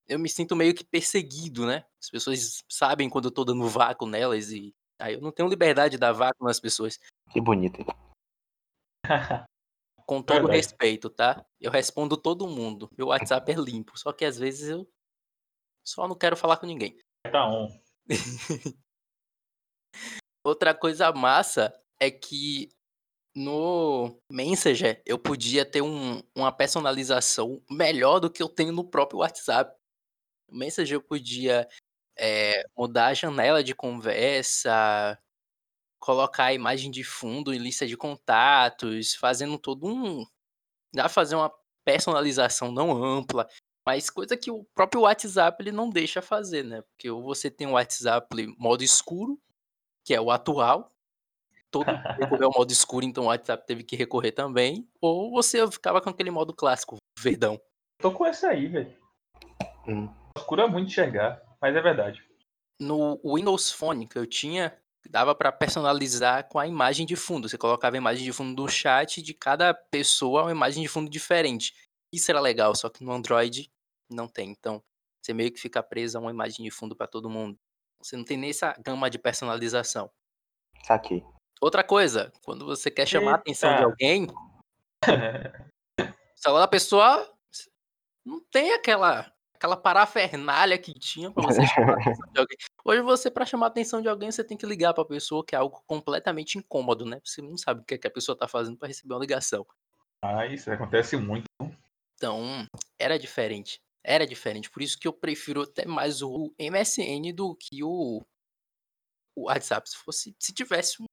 Eu 0.09 0.19
me 0.19 0.29
sinto 0.29 0.57
meio 0.57 0.75
que 0.75 0.83
perseguido, 0.83 1.65
né? 1.65 1.85
As 2.03 2.11
pessoas 2.11 2.65
sabem 2.69 3.09
quando 3.09 3.27
eu 3.27 3.31
tô 3.31 3.45
dando 3.45 3.69
vácuo 3.69 4.09
nelas 4.09 4.51
e. 4.51 4.75
Aí 4.99 5.15
eu 5.15 5.21
não 5.21 5.31
tenho 5.31 5.49
liberdade 5.49 5.93
de 5.93 5.99
dar 5.99 6.11
vácuo 6.11 6.45
nas 6.45 6.59
pessoas. 6.59 6.99
Que 7.31 7.41
bonito. 7.41 7.79
Com 10.05 10.21
todo 10.21 10.39
Verdade. 10.39 10.57
respeito, 10.57 11.09
tá? 11.09 11.47
Eu 11.61 11.71
respondo 11.71 12.17
todo 12.17 12.49
mundo. 12.49 12.91
Meu 12.99 13.09
WhatsApp 13.09 13.53
é 13.53 13.55
limpo. 13.55 13.97
Só 13.97 14.13
que 14.13 14.25
às 14.25 14.37
vezes 14.37 14.69
eu 14.69 14.89
só 15.87 16.09
não 16.09 16.17
quero 16.17 16.37
falar 16.37 16.57
com 16.57 16.67
ninguém. 16.67 16.99
Tá 17.31 17.47
on. 17.49 17.69
Outra 20.45 20.75
coisa 20.75 21.13
massa 21.13 21.75
é 22.01 22.11
que 22.11 22.71
no 23.35 24.21
Messenger 24.31 25.03
eu 25.07 25.19
podia 25.19 25.65
ter 25.65 25.83
um- 25.83 26.23
uma 26.37 26.53
personalização 26.53 27.63
melhor 27.71 28.21
do 28.21 28.31
que 28.31 28.43
eu 28.43 28.49
tenho 28.49 28.73
no 28.73 28.85
próprio 28.89 29.21
WhatsApp. 29.21 29.77
No 30.51 30.59
Messenger 30.59 30.97
eu 30.97 31.03
podia 31.03 31.69
é, 32.19 32.65
mudar 32.77 33.09
a 33.09 33.15
janela 33.15 33.65
de 33.65 33.75
conversa, 33.75 35.19
colocar 36.01 36.47
a 36.47 36.55
imagem 36.55 36.91
de 36.91 37.05
fundo 37.05 37.55
em 37.55 37.59
lista 37.59 37.87
de 37.87 37.97
contatos, 37.97 39.15
fazendo 39.15 39.59
todo 39.59 39.87
um. 39.87 40.25
Dá 40.95 41.09
fazer 41.09 41.37
uma 41.37 41.53
personalização 41.85 42.73
não 42.73 43.03
ampla, 43.05 43.49
mas 43.87 44.11
coisa 44.11 44.37
que 44.37 44.51
o 44.51 44.65
próprio 44.75 45.03
WhatsApp 45.03 45.63
ele 45.63 45.71
não 45.71 45.89
deixa 45.89 46.21
fazer, 46.21 46.65
né? 46.65 46.83
Porque 46.83 47.09
ou 47.09 47.23
você 47.23 47.49
tem 47.49 47.69
o 47.69 47.73
WhatsApp 47.73 48.27
modo 48.59 48.83
escuro, 48.83 49.41
que 50.05 50.13
é 50.13 50.21
o 50.21 50.33
atual. 50.33 50.93
Todo 51.71 51.87
mundo 51.87 52.03
recorreu 52.19 52.49
ao 52.49 52.59
modo 52.59 52.73
escuro, 52.73 53.05
então 53.05 53.25
o 53.25 53.27
WhatsApp 53.29 53.65
teve 53.65 53.85
que 53.85 53.95
recorrer 53.95 54.33
também. 54.33 54.89
Ou 55.01 55.31
você 55.31 55.71
ficava 55.71 56.01
com 56.01 56.11
aquele 56.11 56.33
modo 56.33 56.53
clássico, 56.53 56.97
verdão. 57.17 57.61
Tô 57.99 58.11
com 58.11 58.27
essa 58.27 58.49
aí, 58.49 58.67
velho. 58.67 58.93
Hum. 59.87 60.13
Escura 60.37 60.67
muito 60.67 60.89
enxergar, 60.89 61.41
mas 61.63 61.77
é 61.77 61.81
verdade. 61.81 62.25
No 62.81 63.21
Windows 63.25 63.71
Phone 63.71 64.07
que 64.09 64.19
eu 64.19 64.27
tinha, 64.27 64.77
dava 65.09 65.35
pra 65.35 65.53
personalizar 65.53 66.49
com 66.49 66.59
a 66.59 66.67
imagem 66.67 67.07
de 67.07 67.15
fundo. 67.15 67.49
Você 67.49 67.57
colocava 67.57 67.97
a 67.97 67.99
imagem 67.99 68.25
de 68.25 68.33
fundo 68.33 68.55
do 68.55 68.69
chat 68.69 69.23
de 69.23 69.33
cada 69.33 69.73
pessoa, 69.73 70.43
uma 70.43 70.51
imagem 70.51 70.83
de 70.83 70.89
fundo 70.89 71.09
diferente. 71.09 71.73
Isso 72.13 72.31
era 72.31 72.41
legal, 72.41 72.75
só 72.75 72.89
que 72.89 73.05
no 73.05 73.13
Android 73.13 73.71
não 74.11 74.29
tem. 74.29 74.51
Então, 74.51 74.83
você 75.21 75.33
meio 75.33 75.53
que 75.53 75.61
fica 75.61 75.83
preso 75.83 76.19
a 76.19 76.21
uma 76.21 76.31
imagem 76.31 76.65
de 76.65 76.71
fundo 76.71 76.95
pra 76.95 77.07
todo 77.07 77.31
mundo. 77.31 77.59
Você 78.01 78.17
não 78.17 78.25
tem 78.25 78.37
nem 78.37 78.51
essa 78.51 78.75
gama 78.85 79.11
de 79.11 79.19
personalização. 79.19 80.11
Saquei. 80.85 81.25
Outra 81.61 81.83
coisa, 81.83 82.33
quando 82.45 82.65
você 82.67 82.91
quer 82.91 83.07
chamar 83.07 83.33
a 83.33 83.35
atenção 83.37 83.71
de 83.71 83.77
Eita. 83.77 83.87
alguém, 83.87 84.27
o 85.99 86.39
celular 86.39 86.61
da 86.61 86.69
pessoa 86.69 87.33
não 88.25 88.41
tem 88.51 88.73
aquela 88.73 89.33
aquela 89.55 89.77
parafernália 89.77 90.77
que 90.77 90.93
tinha 90.93 91.31
pra 91.31 91.45
você 91.45 91.67
chamar 91.67 91.95
a 91.95 92.01
atenção 92.01 92.31
de 92.31 92.39
alguém. 92.39 92.57
Hoje 92.85 93.01
você 93.01 93.31
para 93.31 93.47
chamar 93.47 93.67
a 93.67 93.69
atenção 93.69 94.03
de 94.03 94.09
alguém, 94.09 94.31
você 94.31 94.45
tem 94.45 94.57
que 94.57 94.67
ligar 94.67 94.93
pra 94.93 95.05
pessoa, 95.05 95.45
que 95.45 95.55
é 95.55 95.59
algo 95.59 95.83
completamente 95.87 96.59
incômodo, 96.59 97.07
né? 97.07 97.21
Você 97.25 97.41
não 97.41 97.57
sabe 97.57 97.81
o 97.81 97.85
que, 97.85 97.95
é 97.95 97.99
que 97.99 98.07
a 98.07 98.11
pessoa 98.11 98.37
tá 98.37 98.47
fazendo 98.47 98.77
pra 98.77 98.87
receber 98.87 99.15
uma 99.15 99.21
ligação. 99.21 99.67
Ah, 100.23 100.47
isso 100.47 100.71
acontece 100.71 101.17
muito. 101.17 101.47
Então, 102.15 102.67
era 102.99 103.19
diferente. 103.19 103.81
Era 104.09 104.25
diferente. 104.25 104.71
Por 104.71 104.83
isso 104.83 104.97
que 104.97 105.09
eu 105.09 105.13
prefiro 105.13 105.63
até 105.63 105.85
mais 105.85 106.23
o 106.23 106.55
MSN 106.61 107.33
do 107.35 107.57
que 107.57 107.83
o, 107.83 108.25
o 109.37 109.47
WhatsApp. 109.47 109.91
Se 109.91 109.97
fosse, 109.97 110.37
se 110.41 110.55
tivesse 110.55 111.03
um 111.03 111.07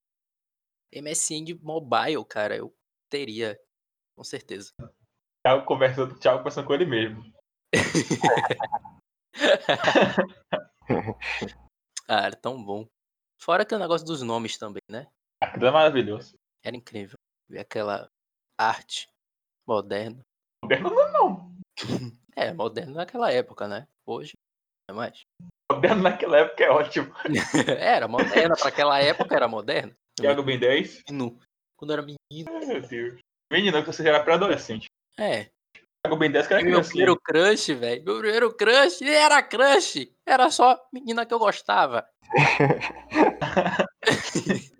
MSN 0.93 1.59
mobile, 1.59 2.23
cara, 2.23 2.55
eu 2.55 2.71
teria, 3.09 3.59
com 4.15 4.23
certeza. 4.23 4.71
Thiago 5.43 5.65
conversando, 5.65 6.19
Thiago 6.19 6.37
conversando 6.37 6.67
com 6.67 6.73
ele 6.75 6.85
mesmo. 6.85 7.33
Ah, 12.05 12.25
era 12.25 12.35
tão 12.35 12.61
bom. 12.61 12.85
Fora 13.41 13.65
que 13.65 13.73
o 13.73 13.79
negócio 13.79 14.05
dos 14.05 14.21
nomes 14.21 14.57
também, 14.57 14.81
né? 14.89 15.09
Aquilo 15.41 15.67
é 15.67 15.71
maravilhoso. 15.71 16.35
Era 16.61 16.75
incrível. 16.75 17.17
Ver 17.49 17.59
aquela 17.59 18.11
arte 18.59 19.07
moderna. 19.65 20.21
Moderno 20.61 20.89
não, 20.89 21.11
não. 21.13 21.57
É, 22.35 22.53
moderno 22.53 22.95
naquela 22.95 23.31
época, 23.31 23.67
né? 23.67 23.87
Hoje, 24.05 24.33
não 24.89 24.95
é 24.95 24.97
mais. 24.97 25.25
Moderno 25.71 26.03
naquela 26.03 26.37
época 26.37 26.63
é 26.63 26.69
ótimo. 26.69 27.11
era 27.79 28.07
moderna, 28.07 28.55
pra 28.55 28.67
aquela 28.67 28.99
época 28.99 29.35
era 29.35 29.47
moderna. 29.47 29.95
Thiago 30.19 30.43
Ben 30.43 30.59
10. 30.59 31.03
Menino. 31.09 31.39
Quando 31.75 31.93
era 31.93 32.01
menino. 32.01 32.17
Ai, 32.47 32.65
meu 32.65 32.81
Deus. 32.81 33.19
Menino, 33.51 33.81
que 33.81 33.87
você 33.87 34.03
já 34.03 34.09
era 34.09 34.23
pré-adolescente. 34.23 34.87
É, 35.17 35.49
Thiago 36.05 36.19
Ben 36.19 36.29
10 36.29 36.47
que 36.47 36.53
era 36.53 36.61
E 36.61 36.65
meu 36.65 36.83
primeiro 36.83 37.19
crush, 37.19 37.73
velho. 37.73 38.03
Meu 38.03 38.19
primeiro 38.19 38.53
crush 38.53 39.01
era 39.01 39.41
crush. 39.41 40.11
Era 40.27 40.51
só 40.51 40.79
menina 40.91 41.25
que 41.25 41.33
eu 41.33 41.39
gostava. 41.39 42.05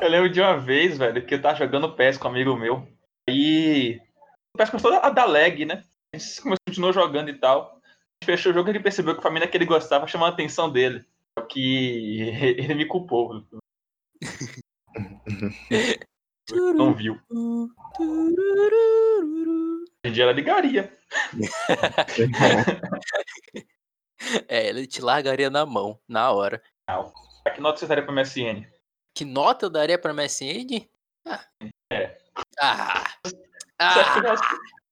Eu 0.00 0.08
lembro 0.08 0.30
de 0.30 0.40
uma 0.40 0.56
vez, 0.56 0.96
velho, 0.96 1.26
que 1.26 1.34
eu 1.34 1.42
tava 1.42 1.56
jogando 1.56 1.96
PES 1.96 2.18
com 2.18 2.28
um 2.28 2.30
amigo 2.30 2.56
meu. 2.56 2.86
Aí. 3.28 4.00
O 4.54 4.58
PES 4.58 4.70
começou 4.70 4.92
a 4.92 5.10
dar 5.10 5.24
lag, 5.24 5.64
né? 5.64 5.82
Continuou 6.66 6.92
jogando 6.92 7.28
e 7.28 7.38
tal. 7.38 7.80
Fechou 8.24 8.52
o 8.52 8.54
jogo 8.54 8.68
e 8.68 8.72
ele 8.72 8.80
percebeu 8.80 9.14
que 9.14 9.20
a 9.20 9.22
família 9.22 9.48
que 9.48 9.56
ele 9.56 9.66
gostava 9.66 10.06
chamou 10.06 10.26
a 10.26 10.30
atenção 10.30 10.70
dele. 10.70 11.04
Só 11.38 11.46
que 11.46 12.28
ele 12.58 12.74
me 12.74 12.86
culpou. 12.86 13.44
Não 16.74 16.94
viu. 16.94 17.20
Hoje 18.00 18.34
em 20.04 20.12
dia 20.12 20.24
ela 20.24 20.32
ligaria. 20.32 20.96
É, 24.48 24.66
ele 24.66 24.84
te 24.84 25.00
largaria 25.00 25.48
na 25.48 25.64
mão, 25.64 26.00
na 26.08 26.32
hora. 26.32 26.60
A 26.88 27.50
que 27.50 27.60
nota 27.60 27.78
você 27.78 27.86
daria 27.86 28.04
pro 28.04 28.12
MSN? 28.12 28.66
Que 29.14 29.24
nota 29.24 29.66
eu 29.66 29.70
daria 29.70 29.98
pra 29.98 30.12
MSN? 30.12 30.88
Ah. 31.24 31.46
É. 31.92 32.18
Ah. 32.60 33.04
Ah, 33.78 33.94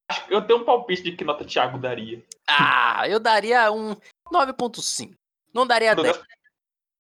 acho 0.09 0.27
que 0.27 0.35
Eu 0.35 0.42
tenho 0.47 0.61
um 0.61 0.64
palpite 0.64 1.03
de 1.03 1.12
que 1.12 1.25
nota 1.25 1.42
o 1.45 1.47
Thiago 1.47 1.79
daria. 1.79 2.23
ah, 2.49 3.05
eu 3.09 3.19
daria 3.21 3.71
um 3.73 3.95
9.5. 4.33 5.14
Não 5.55 5.66
daria 5.66 5.95
Meu 5.95 6.05
10. 6.05 6.16
Deus, 6.16 6.27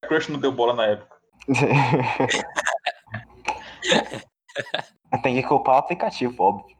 A 0.04 0.08
Crush 0.08 0.28
não 0.28 0.38
deu 0.40 0.52
bola 0.52 0.74
na 0.74 0.86
época. 0.86 1.16
Tem 5.22 5.40
que 5.40 5.46
culpar 5.46 5.76
o 5.76 5.78
aplicativo, 5.78 6.34
óbvio. 6.42 6.76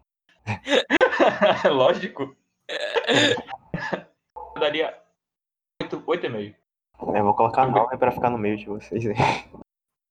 Lógico. 1.72 2.36
Eu 2.68 4.60
daria 4.60 4.96
8, 5.82 6.00
8,5. 6.02 6.54
Eu 7.14 7.24
vou 7.24 7.34
colocar 7.34 7.66
9 7.66 7.96
pra 7.98 8.10
ficar 8.10 8.30
no 8.30 8.38
meio 8.38 8.56
de 8.56 8.66
vocês 8.66 9.04
aí. 9.06 9.14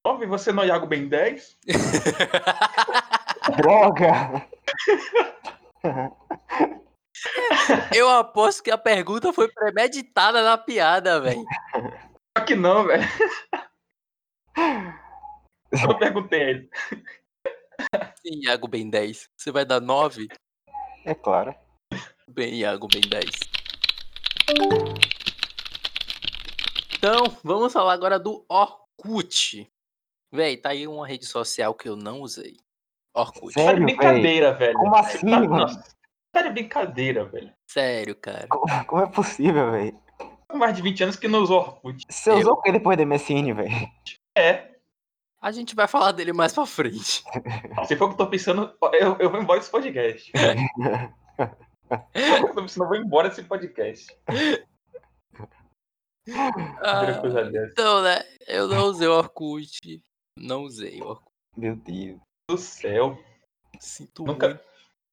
9, 0.05 0.25
você 0.27 0.51
não 0.51 0.63
é 0.63 0.67
Iago 0.67 0.85
bem 0.85 1.07
10? 1.07 1.57
Droga! 3.57 4.45
Eu 7.95 8.09
aposto 8.09 8.63
que 8.63 8.71
a 8.71 8.77
pergunta 8.77 9.31
foi 9.31 9.47
premeditada 9.51 10.43
na 10.43 10.57
piada, 10.57 11.21
velho. 11.21 11.45
Só 12.37 12.43
que 12.43 12.55
não, 12.55 12.85
velho. 12.85 13.03
Eu 15.71 15.97
perguntei 15.97 16.41
a 16.41 16.49
ele. 16.49 16.69
Sim, 18.15 18.41
Iago 18.43 18.67
bem 18.67 18.89
10. 18.89 19.29
Você 19.35 19.51
vai 19.51 19.65
dar 19.65 19.81
9? 19.81 20.27
É 21.05 21.13
claro. 21.13 21.53
Bem, 22.27 22.55
Iago, 22.55 22.87
bem 22.87 23.01
10. 23.01 23.25
Então, 26.97 27.37
vamos 27.43 27.73
falar 27.73 27.93
agora 27.93 28.17
do 28.17 28.45
Orkut. 28.49 29.69
Véi, 30.31 30.57
tá 30.57 30.69
aí 30.69 30.87
uma 30.87 31.07
rede 31.07 31.25
social 31.25 31.73
que 31.73 31.87
eu 31.87 31.95
não 31.95 32.21
usei. 32.21 32.57
Orkut. 33.15 33.53
Tá 33.53 33.61
de 33.61 33.65
Sério, 33.67 33.83
brincadeira, 33.85 34.53
velho. 34.53 34.73
Como 34.77 34.95
assim, 34.95 35.19
tá, 35.19 35.39
mano? 35.39 35.47
nossa, 35.57 35.95
tá 36.31 36.41
de 36.41 36.49
brincadeira, 36.51 37.25
velho. 37.25 37.51
Sério, 37.69 38.15
cara. 38.15 38.47
Como, 38.47 38.85
como 38.85 39.01
é 39.01 39.07
possível, 39.07 39.71
velho? 39.71 39.99
Com 40.47 40.57
mais 40.57 40.75
de 40.75 40.81
20 40.81 41.03
anos 41.03 41.15
que 41.15 41.27
não 41.27 41.39
usou 41.41 41.59
Orkut. 41.59 42.03
Você 42.09 42.29
Eu- 42.31 42.37
usou 42.37 42.53
o 42.53 42.61
que 42.61 42.71
depois 42.71 42.97
do 42.97 43.03
MSN, 43.05 43.53
velho? 43.53 43.89
É. 44.37 44.75
A 45.41 45.51
gente 45.51 45.75
vai 45.75 45.87
falar 45.87 46.11
dele 46.11 46.33
mais 46.33 46.53
pra 46.53 46.65
frente. 46.65 47.23
Se 47.87 47.95
for 47.95 48.05
o 48.05 48.07
que 48.09 48.13
eu 48.13 48.17
tô 48.17 48.27
pensando, 48.27 48.73
eu, 48.93 49.15
eu 49.19 49.29
vou 49.29 49.39
embora 49.41 49.59
desse 49.59 49.71
podcast. 49.71 50.31
Se 50.31 50.31
for 52.27 52.39
o 52.39 52.43
que 52.43 52.49
eu 52.49 52.53
tô 52.55 52.61
pensando, 52.63 52.83
eu 52.83 52.87
vou 52.89 52.97
embora 52.97 53.29
desse 53.29 53.43
podcast. 53.43 54.15
Ah, 56.81 57.21
então, 57.71 58.01
né? 58.01 58.19
Eu 58.47 58.67
não 58.67 58.85
usei 58.85 59.07
o 59.07 59.13
Orkut. 59.15 60.01
Não 60.37 60.63
usei 60.63 60.99
o 61.01 61.05
Orkut. 61.07 61.31
Meu 61.55 61.75
Deus. 61.75 62.19
Do 62.49 62.57
céu. 62.57 63.17
Sinto 63.79 64.23
Nunca. 64.23 64.49
muito. 64.49 64.63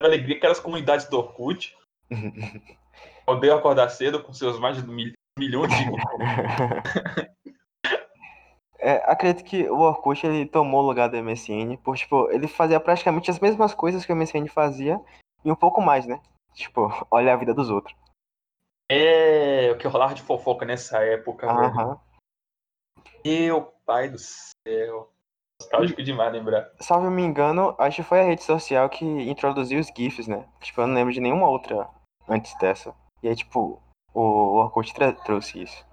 Alegria 0.00 0.38
que 0.38 0.44
eram 0.44 0.52
as 0.52 0.60
comunidades 0.60 1.08
do 1.08 1.18
Orkut. 1.18 1.76
Odeio 3.26 3.54
acordar 3.54 3.88
cedo 3.88 4.22
com 4.22 4.32
seus 4.32 4.58
mais 4.58 4.76
de 4.76 4.86
mil- 4.86 5.12
milhões 5.38 5.70
de. 5.70 5.84
É, 8.84 8.96
acredito 9.08 9.44
que 9.44 9.70
o 9.70 9.78
Orkut 9.78 10.26
ele 10.26 10.44
tomou 10.44 10.82
o 10.82 10.86
lugar 10.86 11.08
do 11.08 11.16
MSN, 11.16 11.76
por 11.84 11.96
tipo, 11.96 12.28
ele 12.32 12.48
fazia 12.48 12.80
praticamente 12.80 13.30
as 13.30 13.38
mesmas 13.38 13.72
coisas 13.72 14.04
que 14.04 14.12
o 14.12 14.16
MSN 14.16 14.48
fazia 14.48 15.00
e 15.44 15.52
um 15.52 15.54
pouco 15.54 15.80
mais, 15.80 16.04
né? 16.04 16.20
Tipo, 16.52 16.90
olha 17.08 17.32
a 17.32 17.36
vida 17.36 17.54
dos 17.54 17.70
outros. 17.70 17.96
É 18.90 19.70
o 19.70 19.78
que 19.78 19.86
rolava 19.86 20.14
de 20.14 20.22
fofoca 20.22 20.66
nessa 20.66 20.98
época. 20.98 21.46
Aham. 21.48 22.00
Meu 23.24 23.66
pai 23.86 24.08
do 24.08 24.18
céu. 24.18 25.12
Nostálgico 25.62 26.02
demais 26.02 26.32
lembrar. 26.32 26.70
Salvo 26.80 27.06
eu 27.06 27.10
me 27.10 27.22
engano, 27.22 27.74
acho 27.78 27.96
que 27.96 28.02
foi 28.08 28.20
a 28.20 28.24
rede 28.24 28.42
social 28.42 28.88
que 28.88 29.04
introduziu 29.04 29.78
os 29.80 29.86
GIFs, 29.96 30.26
né? 30.26 30.48
Tipo, 30.60 30.80
eu 30.82 30.86
não 30.86 30.94
lembro 30.94 31.12
de 31.12 31.20
nenhuma 31.20 31.48
outra 31.48 31.88
antes 32.28 32.56
dessa. 32.58 32.94
E 33.22 33.28
aí, 33.28 33.36
tipo, 33.36 33.80
o 34.12 34.20
Orkut 34.56 34.92
tra- 34.94 35.12
trouxe 35.12 35.62
isso. 35.62 35.86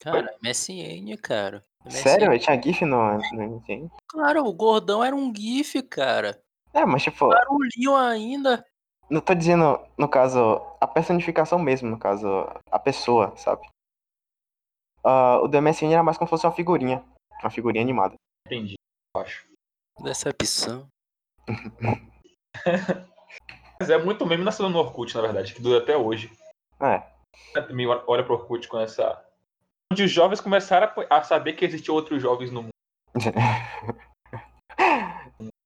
Cara, 0.00 0.34
MSN, 0.42 1.16
cara. 1.18 1.62
MSN. 1.84 2.02
Sério? 2.02 2.38
Tinha 2.38 2.60
GIF 2.62 2.84
no, 2.84 3.18
no 3.32 3.42
MSN? 3.42 3.90
Claro, 4.08 4.44
o 4.46 4.52
gordão 4.52 5.04
era 5.04 5.14
um 5.14 5.32
GIF, 5.34 5.82
cara. 5.82 6.40
É, 6.72 6.84
mas 6.86 7.02
tipo, 7.02 7.28
Barulhinho 7.28 7.94
ainda. 7.94 8.64
não 9.10 9.20
tô 9.20 9.34
dizendo, 9.34 9.78
no 9.98 10.08
caso, 10.08 10.60
a 10.80 10.86
personificação 10.86 11.58
mesmo, 11.58 11.88
no 11.90 11.98
caso, 11.98 12.26
a 12.70 12.78
pessoa, 12.78 13.36
sabe? 13.36 13.68
Ah, 15.04 15.38
o 15.42 15.48
do 15.48 15.56
MSN 15.60 15.92
era 15.92 16.02
mais 16.02 16.16
como 16.16 16.26
se 16.28 16.30
fosse 16.30 16.46
uma 16.46 16.52
figurinha. 16.52 17.04
Uma 17.42 17.50
figurinha 17.50 17.82
animada. 17.82 18.14
Entendi, 18.46 18.74
eu 19.14 19.22
acho. 19.22 19.46
Decepção. 20.02 20.86
Mas 23.80 23.90
é 23.90 23.98
muito 23.98 24.24
meme 24.26 24.44
nascendo 24.44 24.68
no 24.70 24.78
Orkut, 24.78 25.14
na 25.14 25.22
verdade, 25.22 25.54
que 25.54 25.62
dura 25.62 25.82
até 25.82 25.96
hoje. 25.96 26.30
É. 26.80 27.02
Também 27.54 27.86
olha 27.86 28.22
pro 28.24 28.34
Orkut 28.34 28.68
com 28.68 28.78
essa. 28.78 29.24
Onde 29.92 30.04
os 30.04 30.10
jovens 30.10 30.40
começaram 30.40 30.86
a- 31.10 31.16
a 31.16 31.22
saber 31.22 31.54
que 31.54 31.64
existiam 31.64 31.94
outros 31.94 32.22
jovens 32.22 32.50
no 32.50 32.62
mundo. 32.62 32.72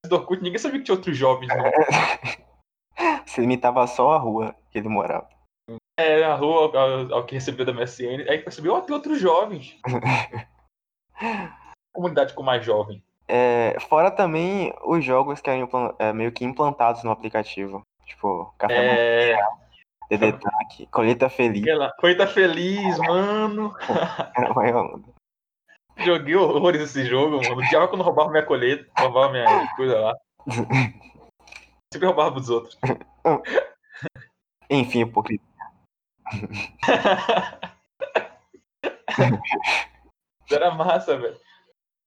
Do 0.06 0.16
Orkut, 0.16 0.42
ninguém 0.42 0.58
sabia 0.58 0.78
que 0.78 0.84
tinha 0.84 0.96
outros 0.96 1.16
jovens 1.16 1.48
no 1.48 1.56
mundo. 1.56 1.72
Se 3.26 3.40
limitava 3.40 3.86
só 3.86 4.12
a 4.12 4.18
rua 4.18 4.54
que 4.70 4.78
ele 4.78 4.88
morava. 4.88 5.28
É, 5.98 6.20
na 6.20 6.34
rua, 6.34 6.72
ao, 6.78 7.14
ao 7.14 7.26
que 7.26 7.34
recebeu 7.34 7.66
da 7.66 7.72
MSN. 7.72 8.28
Aí 8.28 8.38
percebeu, 8.38 8.74
ó, 8.74 8.80
tem 8.80 8.94
outros 8.94 9.20
jovens. 9.20 9.78
Comunidade 11.96 12.35
com 12.35 12.42
mais 12.42 12.62
jovem. 12.62 13.02
É, 13.26 13.74
fora 13.88 14.11
também 14.11 14.70
os 14.85 15.02
jogos 15.02 15.40
que 15.40 15.48
é, 15.48 16.12
meio 16.12 16.30
que 16.30 16.44
implantados 16.44 17.02
no 17.02 17.11
aplicativo. 17.11 17.80
Tipo, 18.04 18.54
Café 18.59 19.30
É. 19.30 19.38
Tank, 20.18 20.90
Colheita 20.90 21.30
Feliz. 21.30 21.62
Aquela 21.62 21.90
coisa 21.94 22.26
feliz, 22.26 22.98
mano. 22.98 23.74
Joguei 25.96 26.37
horrores 26.37 26.82
esse 26.82 27.06
jogo, 27.06 27.42
mano. 27.42 27.56
Odiava 27.56 27.88
quando 27.88 28.02
roubava 28.02 28.30
minha 28.30 28.44
colheita, 28.44 28.87
roubava 28.98 29.32
minha 29.32 29.74
coisa 29.74 29.98
lá. 29.98 30.14
Sempre 31.90 32.09
roubava 32.09 32.32
dos 32.32 32.50
outros. 32.50 32.78
Enfim, 34.68 35.00
hipocrisia. 35.00 35.40
Era 40.52 40.70
massa, 40.72 41.16
velho. 41.16 41.45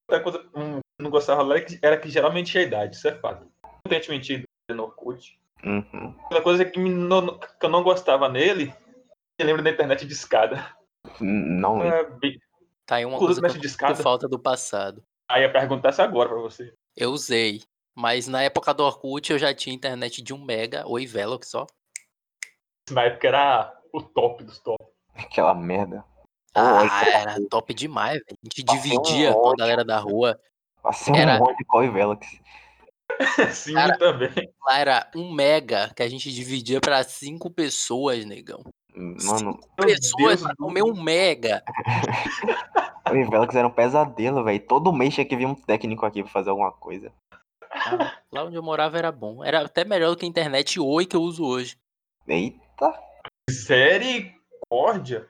Outra 0.10 0.24
coisa 0.24 0.40
que 0.40 0.50
eu 0.58 0.80
não 1.00 1.12
gostava 1.12 1.44
lá 1.44 1.56
era 1.58 1.64
que, 1.66 1.80
era 1.84 1.98
que 1.98 2.10
geralmente 2.10 2.52
tinha 2.52 2.64
idade, 2.64 2.96
isso 2.96 3.08
é 3.08 3.14
fato. 3.20 3.46
Não 3.64 3.72
tente 3.88 4.10
mentir 4.10 4.44
no 4.72 4.84
Orkut. 4.84 5.40
Uhum. 5.64 6.16
Outra 6.24 6.42
coisa 6.42 6.66
que, 6.66 6.80
me 6.80 6.90
não- 6.90 7.38
que 7.38 7.64
eu 7.66 7.70
não 7.70 7.84
gostava 7.84 8.28
nele, 8.28 8.74
você 9.40 9.46
lembra 9.46 9.62
da 9.62 9.70
internet 9.70 10.06
de 10.08 10.14
escada. 10.14 10.76
Não 11.22 11.78
lembro. 11.80 11.96
É, 11.96 12.10
bem- 12.10 12.40
Tá 12.88 12.96
aí 12.96 13.06
uma 13.06 13.20
coisa 13.20 13.40
que 13.40 13.68
eu 13.86 13.96
falta 13.98 14.28
do 14.28 14.40
passado. 14.40 15.04
Aí 15.30 15.44
ia 15.44 15.52
perguntar 15.52 15.90
isso 15.90 16.02
agora 16.02 16.28
pra 16.30 16.40
você. 16.40 16.74
Eu 16.98 17.12
usei. 17.12 17.62
Mas 17.96 18.28
na 18.28 18.42
época 18.42 18.74
do 18.74 18.84
Orkut 18.84 19.32
eu 19.32 19.38
já 19.38 19.54
tinha 19.54 19.76
internet 19.76 20.24
de 20.24 20.34
1 20.34 20.44
mega, 20.44 20.88
oi 20.88 21.06
Velox 21.06 21.50
só. 21.50 21.68
Na 22.90 23.04
época 23.04 23.28
era 23.28 23.80
o 23.94 24.02
top 24.02 24.44
dos 24.44 24.58
top. 24.58 24.84
Aquela 25.14 25.54
merda. 25.54 26.04
Ah, 26.56 26.82
Olha, 26.82 27.10
era 27.18 27.48
top 27.50 27.74
demais, 27.74 28.14
velho. 28.14 28.26
A 28.30 28.46
gente 28.46 28.64
Passei 28.66 28.80
um 28.98 29.02
dividia 29.02 29.34
com 29.34 29.40
a 29.40 29.42
ódio. 29.44 29.58
galera 29.58 29.86
da 29.86 30.00
rua. 30.00 30.40
Passei 30.82 31.14
um 31.14 31.18
Era- 31.18 31.38
monte 31.40 31.58
de 31.58 31.66
Call 31.66 31.84
e 31.84 31.90
Velox. 31.90 32.28
Sim, 33.54 33.74
Cara, 33.74 33.98
também. 33.98 34.32
Lá 34.66 34.80
era 34.80 35.12
1 35.16 35.32
mega 35.34 35.92
que 35.96 36.02
a 36.04 36.08
gente 36.10 36.32
dividia 36.32 36.80
pra 36.80 37.04
5 37.04 37.50
pessoas, 37.50 38.24
negão. 38.26 38.64
Mano, 38.96 39.54
Cinco 39.54 39.76
pessoas 39.78 40.42
pra 40.42 40.56
comer 40.56 40.84
um 40.84 40.94
mega. 41.02 41.64
E 43.12 43.24
Velox 43.24 43.56
era 43.56 43.68
um 43.68 43.72
pesadelo, 43.72 44.44
velho. 44.44 44.60
Todo 44.68 44.94
mês 44.94 45.16
tinha 45.16 45.26
que 45.26 45.36
vir 45.36 45.48
um 45.48 45.56
técnico 45.56 46.06
aqui 46.06 46.22
pra 46.22 46.32
fazer 46.32 46.52
alguma 46.52 46.72
coisa. 46.72 47.12
Ah, 47.72 48.14
lá 48.32 48.44
onde 48.44 48.56
eu 48.56 48.62
morava 48.62 49.00
era 49.00 49.12
bom. 49.12 49.44
Era 49.44 49.62
até 49.66 49.84
melhor 49.84 50.12
do 50.12 50.16
que 50.18 50.26
a 50.26 50.30
internet 50.30 50.80
Oi 50.80 51.08
que 51.08 51.16
eu 51.16 51.22
uso 51.24 51.44
hoje. 51.44 51.76
Eita. 52.28 52.94
Misericórdia. 53.50 55.28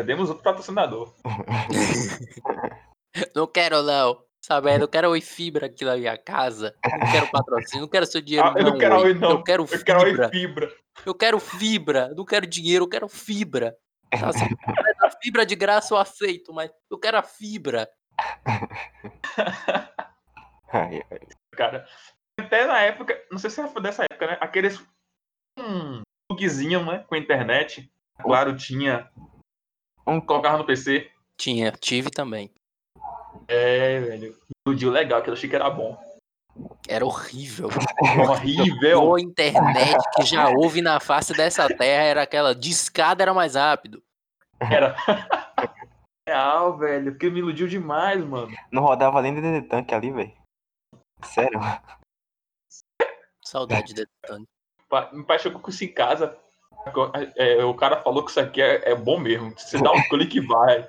Perdemos 0.00 0.30
outro 0.30 0.42
patrocinador. 0.42 1.14
Não 3.36 3.46
quero, 3.46 3.82
não. 3.82 4.24
Sabe, 4.42 4.74
eu 4.80 4.88
quero 4.88 5.10
Oi 5.10 5.20
Fibra 5.20 5.66
aqui 5.66 5.84
na 5.84 5.94
minha 5.96 6.16
casa. 6.16 6.74
Não 6.82 7.12
quero 7.12 7.30
patrocínio, 7.30 7.82
não 7.82 7.88
quero 7.88 8.06
seu 8.06 8.22
dinheiro, 8.22 8.48
Ah, 8.48 8.54
eu 8.56 8.64
não 8.64 8.78
quero 8.78 8.96
Oi, 9.00 9.12
não. 9.12 9.30
Eu 9.30 9.42
quero 9.42 9.66
Eu 9.70 9.84
quero 9.84 10.00
fibra. 10.00 10.26
Oi 10.26 10.30
Fibra. 10.30 10.72
Eu 11.04 11.14
quero 11.14 11.40
fibra. 11.40 12.14
Não 12.16 12.24
quero 12.24 12.46
dinheiro, 12.46 12.84
eu 12.84 12.88
quero 12.88 13.08
fibra. 13.08 13.76
Tá, 14.10 14.32
se 14.32 14.48
puder 14.48 14.94
dar 14.98 15.10
fibra 15.22 15.44
de 15.44 15.54
graça 15.54 15.92
eu 15.92 15.98
aceito, 15.98 16.54
mas 16.54 16.70
eu 16.90 16.98
quero 16.98 17.18
a 17.18 17.22
fibra. 17.22 17.86
Ai, 20.72 21.02
ai. 21.10 21.18
cara. 21.50 21.84
Até 22.38 22.64
na 22.64 22.80
época, 22.80 23.20
não 23.30 23.38
sei 23.38 23.50
se 23.50 23.68
foi 23.68 23.82
dessa 23.82 24.04
época, 24.04 24.26
né? 24.26 24.38
Aqueles. 24.40 24.80
Um 25.58 26.00
bugzinho, 26.30 26.86
né? 26.86 27.04
Com 27.08 27.16
a 27.16 27.18
internet. 27.18 27.92
Claro, 28.22 28.56
tinha. 28.56 29.10
Um 30.10 30.20
Colocava 30.20 30.58
no 30.58 30.64
PC. 30.64 31.10
Tinha, 31.38 31.72
tive 31.72 32.10
também. 32.10 32.50
É, 33.48 34.00
velho. 34.00 34.36
Iludiu 34.66 34.90
legal, 34.90 35.22
que 35.22 35.30
eu 35.30 35.34
achei 35.34 35.48
que 35.48 35.56
era 35.56 35.70
bom. 35.70 35.98
Era 36.88 37.04
horrível. 37.06 37.68
Horrível. 38.28 39.00
Boa 39.00 39.20
internet 39.20 39.96
que 40.16 40.22
já 40.24 40.48
houve 40.50 40.82
na 40.82 41.00
face 41.00 41.32
dessa 41.32 41.68
terra 41.68 42.02
era 42.02 42.22
aquela 42.22 42.54
discada 42.54 43.22
era 43.22 43.32
mais 43.32 43.54
rápido. 43.54 44.02
Era. 44.60 44.94
Real, 46.28 46.76
velho. 46.76 47.12
Porque 47.12 47.30
me 47.30 47.38
iludiu 47.38 47.66
demais, 47.66 48.22
mano. 48.24 48.52
Não 48.70 48.82
rodava 48.82 49.22
do 49.22 49.32
DD 49.40 49.62
Tank 49.68 49.92
ali, 49.92 50.10
velho. 50.12 50.32
Sério? 51.24 51.60
Saudade 53.44 53.94
desse 53.94 54.08
tanque. 54.22 54.46
Pa- 54.88 55.10
Meu 55.12 55.24
pai 55.24 55.38
chegou 55.38 55.60
com 55.60 55.70
isso 55.70 55.84
em 55.84 55.92
casa. 55.92 56.36
É, 57.36 57.64
o 57.64 57.74
cara 57.74 58.00
falou 58.02 58.24
que 58.24 58.30
isso 58.30 58.40
aqui 58.40 58.60
é, 58.62 58.90
é 58.90 58.94
bom 58.94 59.18
mesmo. 59.18 59.52
Você 59.56 59.78
dá 59.80 59.92
um 59.92 60.02
clique 60.08 60.38
e 60.38 60.46
vai. 60.46 60.88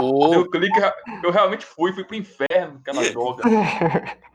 Ô, 0.00 0.28
Deu 0.30 0.50
clique, 0.50 0.78
eu 1.22 1.30
realmente 1.30 1.64
fui, 1.64 1.92
fui 1.92 2.04
pro 2.04 2.16
inferno, 2.16 2.78
aquela 2.80 3.02
droga. 3.10 3.42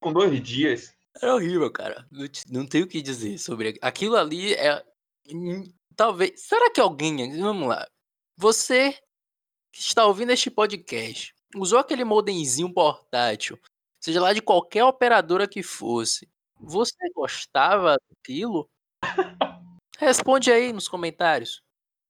Com 0.00 0.12
dois 0.12 0.40
dias. 0.42 0.94
Era 1.20 1.34
horrível, 1.34 1.70
cara. 1.70 2.06
Não, 2.10 2.26
te- 2.28 2.42
não 2.50 2.66
tenho 2.66 2.84
o 2.84 2.88
que 2.88 3.00
dizer 3.02 3.38
sobre 3.38 3.68
aqu- 3.68 3.78
aquilo 3.82 4.16
ali. 4.16 4.54
É, 4.54 4.84
hum, 5.30 5.62
talvez. 5.94 6.40
Será 6.40 6.70
que 6.70 6.80
alguém. 6.80 7.38
Vamos 7.40 7.68
lá. 7.68 7.86
Você 8.36 8.92
que 9.72 9.80
está 9.80 10.04
ouvindo 10.06 10.32
este 10.32 10.50
podcast 10.50 11.32
usou 11.54 11.78
aquele 11.78 12.04
modemzinho 12.04 12.72
portátil, 12.72 13.58
seja 14.02 14.20
lá 14.20 14.32
de 14.32 14.42
qualquer 14.42 14.84
operadora 14.84 15.46
que 15.46 15.62
fosse. 15.62 16.28
Você 16.60 16.96
gostava 17.14 17.96
daquilo? 18.10 18.68
Responde 19.98 20.50
aí 20.50 20.72
nos 20.72 20.88
comentários, 20.88 21.62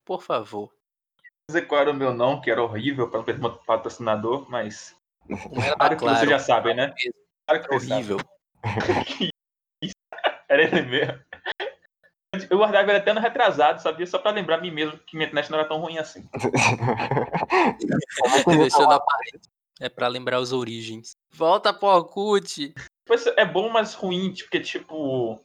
por 0.04 0.22
favor. 0.22 0.72
Não 1.48 1.52
sei 1.52 1.62
qual 1.62 1.82
era 1.82 1.90
o 1.90 1.94
meu 1.94 2.14
não, 2.14 2.40
que 2.40 2.50
era 2.50 2.62
horrível 2.62 3.10
para 3.10 3.22
meu 3.34 3.56
patrocinador, 3.58 4.48
mas. 4.48 4.96
Era 5.28 5.76
Claro 5.76 5.96
que 5.96 6.04
vocês 6.04 6.18
Claro, 6.18 6.30
já 6.30 6.38
sabem, 6.38 6.74
né? 6.74 6.94
Claro 7.46 7.62
que 7.62 7.74
horrível. 7.74 8.16
Era 10.48 10.64
ele 10.64 10.82
mesmo. 10.82 11.18
Eu 12.50 12.58
guardava 12.58 12.90
ele 12.90 12.98
até 12.98 13.12
no 13.12 13.20
retrasado, 13.20 13.80
sabia? 13.80 14.06
Só 14.06 14.18
pra 14.18 14.30
lembrar 14.30 14.56
a 14.56 14.60
mim 14.60 14.70
mesmo 14.70 14.98
que 14.98 15.16
minha 15.16 15.26
internet 15.26 15.50
não 15.50 15.58
era 15.58 15.66
tão 15.66 15.78
ruim 15.78 15.98
assim. 15.98 16.28
É 19.80 19.88
pra 19.88 20.06
lembrar 20.06 20.38
os 20.38 20.52
origens. 20.52 21.16
Volta 21.34 21.72
pro 21.72 21.88
Orkut. 21.88 22.74
É 23.36 23.44
bom, 23.44 23.68
mas 23.68 23.94
ruim, 23.94 24.34
porque, 24.34 24.60
tipo. 24.60 25.40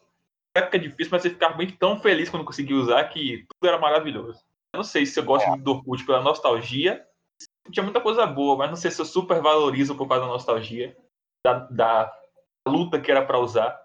Época 0.56 0.80
difícil, 0.80 1.12
mas 1.12 1.22
você 1.22 1.30
ficava 1.30 1.56
bem 1.56 1.70
tão 1.70 2.00
feliz 2.00 2.30
quando 2.30 2.46
conseguia 2.46 2.76
usar 2.76 3.04
que 3.10 3.46
tudo 3.48 3.70
era 3.70 3.78
maravilhoso. 3.78 4.40
Eu 4.74 4.78
não 4.78 4.84
sei 4.84 5.06
se 5.06 5.20
eu 5.20 5.24
gosto 5.24 5.48
muito 5.50 5.64
do 5.64 5.72
Orkut 5.72 6.06
pela 6.06 6.22
nostalgia. 6.22 7.06
Tinha 7.72 7.84
muita 7.84 8.02
coisa 8.02 8.26
boa, 8.26 8.58
mas 8.58 8.70
não 8.70 8.76
sei 8.76 8.90
se 8.90 9.00
eu 9.00 9.06
super 9.06 9.42
valorizo 9.42 9.96
por 9.96 10.08
causa 10.08 10.26
da 10.26 10.32
nostalgia. 10.32 10.98
Da, 11.46 11.54
da 11.70 12.14
luta 12.68 13.00
que 13.00 13.12
era 13.12 13.24
pra 13.26 13.40
usar. 13.40 13.80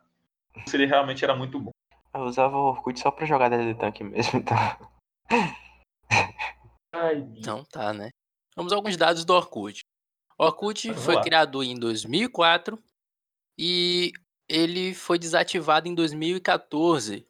Se 0.66 0.76
ele 0.76 0.86
realmente 0.86 1.24
era 1.24 1.36
muito 1.36 1.60
bom. 1.60 1.70
Eu 2.14 2.22
usava 2.22 2.56
o 2.56 2.68
Orkut 2.68 2.98
só 2.98 3.10
pra 3.10 3.26
jogar 3.26 3.48
DD 3.48 3.74
Tank 3.74 4.00
mesmo, 4.00 4.38
então. 4.38 4.56
Ai, 6.94 7.26
Então 7.36 7.64
tá, 7.64 7.92
né? 7.92 8.10
Vamos 8.54 8.72
a 8.72 8.76
alguns 8.76 8.96
dados 8.96 9.24
do 9.24 9.34
Orkut. 9.34 9.80
Orkut 10.44 10.88
Vamos 10.88 11.04
foi 11.04 11.14
lá. 11.14 11.22
criado 11.22 11.62
em 11.62 11.74
2004 11.74 12.82
e 13.58 14.12
ele 14.48 14.94
foi 14.94 15.18
desativado 15.18 15.88
em 15.88 15.94
2014. 15.94 17.26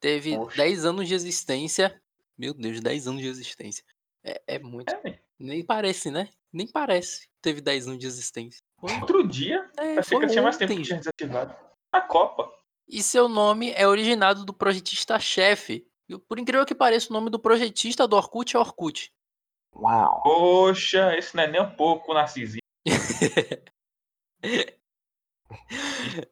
Teve 0.00 0.36
Poxa. 0.36 0.56
10 0.56 0.84
anos 0.84 1.08
de 1.08 1.14
existência. 1.14 2.00
Meu 2.36 2.54
Deus, 2.54 2.80
10 2.80 3.08
anos 3.08 3.20
de 3.20 3.28
existência. 3.28 3.84
É, 4.24 4.40
é 4.46 4.58
muito. 4.58 4.92
É, 4.92 5.18
Nem 5.38 5.64
parece, 5.64 6.10
né? 6.10 6.28
Nem 6.52 6.66
parece 6.66 7.22
que 7.22 7.34
teve 7.42 7.60
10 7.60 7.88
anos 7.88 7.98
de 7.98 8.06
existência. 8.06 8.62
Foi, 8.80 8.92
outro 8.94 9.26
dia, 9.26 9.68
é, 9.76 9.98
achei 9.98 10.18
que 10.18 10.26
tinha 10.28 10.42
mais 10.42 10.56
tempo 10.56 10.74
que 10.74 10.82
tinha 10.82 10.98
desativado. 10.98 11.54
A 11.92 12.00
Copa. 12.00 12.50
E 12.88 13.02
seu 13.02 13.28
nome 13.28 13.72
é 13.72 13.86
originado 13.86 14.44
do 14.44 14.54
projetista-chefe. 14.54 15.86
Por 16.26 16.38
incrível 16.38 16.64
que 16.64 16.74
pareça, 16.74 17.10
o 17.10 17.12
nome 17.12 17.28
do 17.28 17.38
projetista 17.38 18.08
do 18.08 18.16
Orkut 18.16 18.56
é 18.56 18.58
Orkut. 18.58 19.12
Uau. 19.78 20.22
Poxa, 20.22 21.16
esse 21.16 21.36
não 21.36 21.44
é 21.44 21.46
nem 21.46 21.60
um 21.62 21.70
pouco 21.70 22.12
narcisista. 22.14 22.58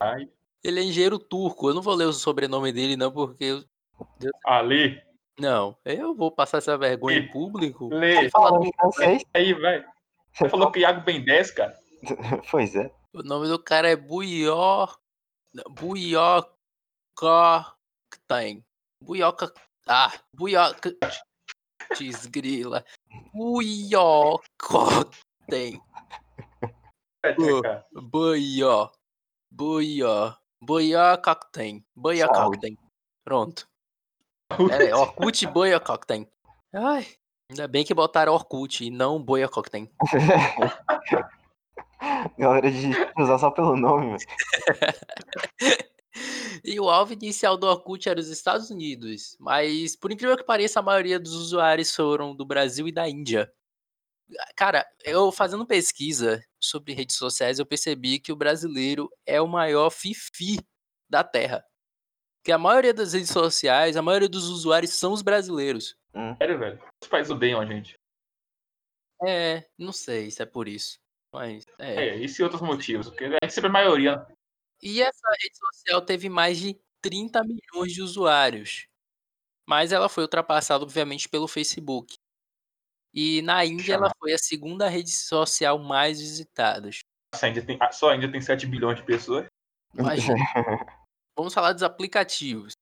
Ai, 0.01 0.29
Ele 0.65 0.81
é 0.81 0.83
engenheiro 0.83 1.19
turco. 1.19 1.69
Eu 1.71 1.75
não 1.75 1.83
vou 1.83 1.95
ler 1.95 2.07
o 2.07 2.13
sobrenome 2.13 2.73
dele, 2.73 2.97
não, 2.97 3.13
porque. 3.13 3.45
eu- 3.45 3.65
Ali, 4.45 5.01
Não, 5.39 5.77
eu 5.85 6.15
vou 6.15 6.31
passar 6.31 6.59
essa 6.59 6.77
vergonha 6.77 7.19
em 7.19 7.23
Ih, 7.23 7.31
público. 7.31 7.89
lê. 7.93 8.29
Fala 8.31 8.65
em 8.67 8.73
francês? 8.73 9.23
aí, 9.33 9.53
vai. 9.55 9.85
Você 10.33 10.49
falou 10.49 10.71
que 10.73 10.81
Iago 10.81 11.03
Ben 11.03 11.25
10, 11.25 11.51
cara. 11.53 11.79
Pois 12.51 12.75
é. 12.75 12.91
O 13.15 13.23
nome 13.23 13.47
do 13.49 13.59
cara 13.63 13.89
é 13.89 13.97
Buior. 13.97 14.99
Buioca. 15.71 16.51
Tem. 18.29 18.65
Buioca. 19.01 19.53
Ah, 19.87 20.13
Buioca. 20.33 20.95
Desgrila. 21.97 22.85
Cara. 27.23 27.85
Buió. 27.93 28.91
Buió. 29.51 30.35
Buió 30.63 31.21
cocktail. 31.23 31.85
Pronto. 33.25 33.69
É, 34.71 34.95
Orkut 34.95 35.45
cocktail. 35.85 36.27
Ai. 36.73 37.07
Ainda 37.51 37.69
bem 37.69 37.85
que 37.85 37.93
botaram 37.93 38.33
Orkut 38.33 38.83
e 38.85 38.91
não 38.91 39.23
Buió 39.23 39.49
cocktail. 39.49 39.91
Galera 42.39 42.71
de 42.71 42.93
usar 43.19 43.39
só 43.39 43.51
pelo 43.51 43.77
nome, 43.77 44.17
velho. 44.17 44.27
E 46.65 46.79
o 46.81 46.89
alvo 46.89 47.13
inicial 47.13 47.57
do 47.57 47.67
Orkut 47.67 48.09
era 48.09 48.19
os 48.19 48.29
Estados 48.29 48.71
Unidos, 48.71 49.37
mas 49.39 49.95
por 49.95 50.11
incrível 50.11 50.37
que 50.37 50.45
pareça, 50.45 50.81
a 50.81 50.83
maioria 50.83 51.19
dos 51.19 51.35
usuários 51.35 51.95
foram 51.95 52.35
do 52.35 52.45
Brasil 52.45 52.89
e 52.89 52.93
da 52.93 53.09
Índia. 53.09 53.53
Cara, 54.57 54.85
eu 55.05 55.31
fazendo 55.31 55.67
pesquisa 55.67 56.43
sobre 56.59 56.93
redes 56.93 57.17
sociais, 57.17 57.59
eu 57.59 57.67
percebi 57.67 58.19
que 58.19 58.33
o 58.33 58.37
brasileiro 58.37 59.09
é 59.25 59.41
o 59.41 59.47
maior 59.47 59.91
fifi 59.91 60.59
da 61.09 61.23
Terra. 61.23 61.65
Que 62.43 62.53
a 62.53 62.59
maioria 62.59 62.95
das 62.95 63.13
redes 63.13 63.31
sociais, 63.31 63.97
a 63.97 64.03
maioria 64.03 64.29
dos 64.29 64.49
usuários 64.49 64.95
são 64.95 65.13
os 65.13 65.23
brasileiros. 65.23 65.97
Sério, 66.39 66.59
velho. 66.59 66.83
Os 67.03 67.09
pais 67.09 67.31
odeiam 67.31 67.61
a 67.61 67.67
gente. 67.67 67.99
É, 69.25 69.65
não 69.79 69.93
sei 69.93 70.31
se 70.31 70.43
é 70.43 70.47
por 70.47 70.69
isso. 70.69 70.99
Mas 71.33 71.65
é. 71.79 72.09
É, 72.09 72.17
isso 72.17 72.41
e 72.41 72.45
outros 72.45 72.63
motivos. 72.63 73.09
Porque 73.09 73.25
a 73.25 73.31
gente 73.31 73.53
sempre 73.53 73.69
é 73.69 73.73
maioria. 73.73 74.27
E 74.83 75.03
essa 75.03 75.29
rede 75.41 75.57
social 75.57 76.03
teve 76.03 76.29
mais 76.29 76.59
de 76.59 76.79
30 77.03 77.43
milhões 77.45 77.93
de 77.93 78.03
usuários. 78.03 78.87
Mas 79.69 79.93
ela 79.93 80.09
foi 80.09 80.25
ultrapassada, 80.25 80.85
obviamente, 80.85 81.29
pelo 81.29 81.49
Facebook. 81.49 82.17
E 83.13 83.41
na 83.43 83.65
Índia 83.65 83.95
ela 83.95 84.11
foi 84.19 84.33
a 84.33 84.39
segunda 84.39 84.89
rede 84.89 85.11
social 85.11 85.79
mais 85.79 86.21
visitada. 86.21 86.91
Nossa, 87.33 87.47
a 87.47 87.49
Índia 87.49 87.65
tem, 87.65 87.79
ah, 87.81 87.91
só 87.91 88.11
a 88.11 88.17
Índia 88.17 88.31
tem 88.31 88.41
7 88.41 88.67
bilhões 88.67 88.99
de 88.99 89.05
pessoas. 89.05 89.47
Imagina. 89.95 90.37
Vamos 91.37 91.55
falar 91.55 91.73
dos 91.73 91.83
aplicativos. 91.83 92.75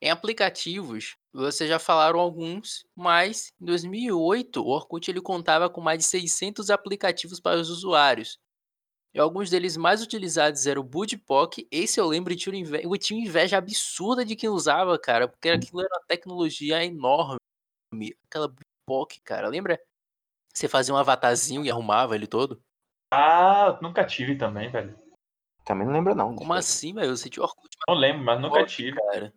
Em 0.00 0.10
aplicativos, 0.10 1.16
vocês 1.32 1.68
já 1.68 1.78
falaram 1.78 2.18
alguns, 2.20 2.84
mas 2.94 3.48
em 3.60 3.64
2008 3.64 4.62
o 4.62 4.68
Orkut 4.68 5.10
ele 5.10 5.20
contava 5.20 5.70
com 5.70 5.80
mais 5.80 5.98
de 5.98 6.04
600 6.04 6.68
aplicativos 6.68 7.40
para 7.40 7.60
os 7.60 7.70
usuários. 7.70 8.38
E 9.14 9.20
alguns 9.20 9.48
deles 9.48 9.76
mais 9.76 10.02
utilizados 10.02 10.66
eram 10.66 10.80
o 10.82 10.84
Budipok. 10.84 11.68
Esse 11.70 12.00
eu 12.00 12.06
lembro 12.06 12.32
e 12.32 12.36
tinha, 12.36 12.56
inve- 12.56 12.82
eu 12.82 12.98
tinha 12.98 13.24
inveja 13.24 13.56
absurda 13.56 14.24
de 14.24 14.34
quem 14.34 14.48
usava, 14.48 14.98
cara, 14.98 15.28
porque 15.28 15.48
aquilo 15.48 15.82
era 15.82 15.94
uma 15.94 16.04
tecnologia 16.06 16.84
enorme. 16.84 17.38
Aquela 18.26 18.48
Budipok, 18.48 19.20
cara, 19.20 19.46
lembra? 19.46 19.80
Você 20.52 20.66
fazia 20.68 20.92
um 20.92 20.96
avatarzinho 20.96 21.64
e 21.64 21.70
arrumava 21.70 22.16
ele 22.16 22.26
todo? 22.26 22.60
Ah, 23.12 23.78
nunca 23.80 24.04
tive 24.04 24.36
também, 24.36 24.68
velho. 24.68 24.98
Também 25.64 25.86
não 25.86 25.94
lembro, 25.94 26.14
não. 26.14 26.34
Como 26.34 26.52
assim, 26.52 26.92
velho? 26.92 27.16
Você 27.16 27.30
tinha 27.30 27.42
o 27.44 27.46
Orkut, 27.46 27.76
Não 27.88 27.94
lembro, 27.94 28.24
mas 28.24 28.40
nunca 28.40 28.58
Pode, 28.60 28.74
tive. 28.74 28.96
cara. 28.96 29.32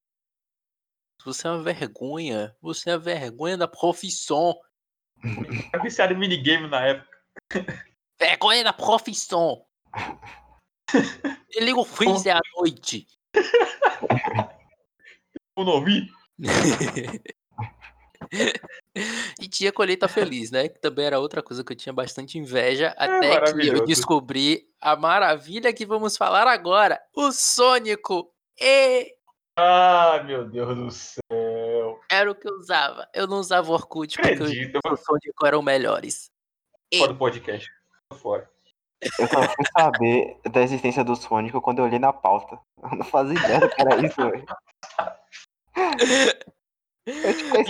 Você 1.23 1.47
é 1.47 1.51
uma 1.51 1.61
vergonha. 1.61 2.55
Você 2.61 2.89
é 2.89 2.93
a 2.93 2.97
vergonha 2.97 3.57
da 3.57 3.67
profissão. 3.67 4.59
Eu 5.73 5.81
viciado 5.83 6.13
em 6.13 6.17
minigame 6.17 6.67
na 6.67 6.83
época. 6.83 7.17
Vergonha 8.19 8.63
da 8.63 8.73
profissão. 8.73 9.66
Eu 11.55 11.63
ligo 11.63 11.81
o 11.81 11.85
freezer 11.85 12.35
à 12.35 12.41
noite. 12.57 13.07
Eu 15.57 15.65
não 15.65 15.83
vi. 15.83 16.07
e 19.39 19.47
tinha 19.47 19.71
colheita 19.71 20.07
feliz, 20.07 20.51
né? 20.51 20.67
Que 20.69 20.79
também 20.79 21.05
era 21.05 21.19
outra 21.19 21.41
coisa 21.41 21.63
que 21.63 21.73
eu 21.73 21.77
tinha 21.77 21.93
bastante 21.93 22.37
inveja. 22.37 22.93
Até 22.97 23.53
que 23.53 23.67
eu 23.67 23.85
descobri 23.85 24.69
a 24.79 24.95
maravilha 24.95 25.73
que 25.73 25.85
vamos 25.85 26.15
falar 26.17 26.47
agora. 26.47 27.01
O 27.13 27.31
Sônico. 27.31 28.31
E 28.59 29.15
Ah, 29.57 30.23
meu 30.25 30.47
Deus 30.47 30.75
do 30.77 30.91
céu. 30.91 31.99
era 32.09 32.31
o 32.31 32.35
que 32.35 32.47
eu 32.47 32.53
usava. 32.57 33.07
Eu 33.13 33.27
não 33.27 33.39
usava 33.39 33.69
o 33.69 33.73
Orkut 33.73 34.15
porque 34.15 34.33
Acredito. 34.33 34.79
O 34.85 34.95
Sônico 34.95 35.45
eram 35.45 35.61
melhores. 35.61 36.31
vou 36.93 37.01
fora 37.01 37.13
do 37.13 37.19
podcast. 37.19 37.69
Fora. 38.13 38.56
Eu 39.19 39.27
só 39.27 39.43
fui 39.43 39.65
saber 39.77 40.39
da 40.51 40.61
existência 40.61 41.03
do 41.03 41.15
Sônico 41.15 41.61
quando 41.61 41.79
eu 41.79 41.85
olhei 41.85 41.99
na 41.99 42.11
pauta. 42.11 42.59
Eu 42.81 42.97
não 42.97 43.05
fazia 43.05 43.37
ideia 43.37 43.59
do 43.59 43.69
que 43.69 43.81
era 43.81 44.05
isso, 44.05 44.15
velho. 44.15 44.45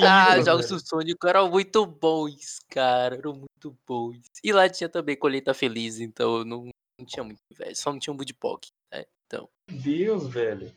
Ah, 0.04 0.42
jogos 0.42 0.68
velho. 0.68 0.82
do 0.82 0.88
Sonic 0.88 1.28
eram 1.28 1.50
muito 1.50 1.86
bons, 1.86 2.60
cara. 2.70 3.16
Eram 3.16 3.34
muito 3.34 3.78
bons. 3.88 4.20
E 4.44 4.52
lá 4.52 4.68
tinha 4.68 4.90
também 4.90 5.16
colheita 5.16 5.54
feliz, 5.54 6.00
então 6.00 6.44
não, 6.44 6.70
não 7.00 7.06
tinha 7.06 7.24
muito 7.24 7.40
inveja. 7.52 7.76
Só 7.76 7.92
não 7.92 8.00
tinha 8.00 8.14
um 8.14 8.18
Budipok, 8.18 8.70
né? 8.92 9.06
Então. 9.26 9.48
Meu 9.70 9.80
Deus, 9.80 10.28
velho. 10.28 10.74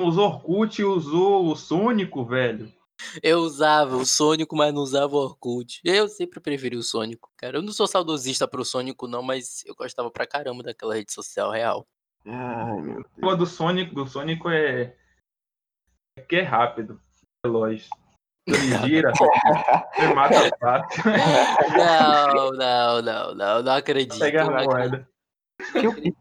Usou 0.00 0.26
Orkut 0.26 0.80
e 0.80 0.84
usou 0.84 1.46
o 1.46 1.56
Sônico, 1.56 2.24
velho. 2.24 2.72
Eu 3.22 3.40
usava 3.40 3.96
o 3.96 4.06
Sonic, 4.06 4.54
mas 4.54 4.72
não 4.72 4.82
usava 4.82 5.14
o 5.14 5.18
Orkut. 5.18 5.80
Eu 5.84 6.08
sempre 6.08 6.40
preferi 6.40 6.76
o 6.76 6.82
Sonic, 6.82 7.20
cara. 7.36 7.58
Eu 7.58 7.62
não 7.62 7.72
sou 7.72 7.86
saudosista 7.86 8.48
pro 8.48 8.64
Sonic, 8.64 9.06
não, 9.06 9.22
mas 9.22 9.64
eu 9.66 9.74
gostava 9.74 10.10
pra 10.10 10.26
caramba 10.26 10.62
daquela 10.62 10.94
rede 10.94 11.12
social 11.12 11.50
real. 11.50 11.86
Ai, 12.24 12.80
meu 12.80 13.04
Deus. 13.16 13.32
O 13.32 13.36
do 13.36 13.46
Sonic, 13.46 13.94
do 13.94 14.06
Sonic 14.06 14.42
é. 14.48 14.96
É 16.18 16.22
que 16.22 16.36
é 16.36 16.42
rápido. 16.42 17.00
Relógio. 17.44 17.88
Ele 18.46 18.78
gira, 18.86 19.12
você 19.12 20.14
mata 20.14 20.56
fácil. 20.60 21.02
Não, 21.76 22.50
não, 22.52 23.02
não, 23.02 23.34
não, 23.34 23.62
não 23.62 23.72
acredito. 23.72 24.18
Pega 24.18 24.44
não 24.44 24.54
a 24.54 24.62
acredito 24.62 25.06
moeda. 25.72 26.14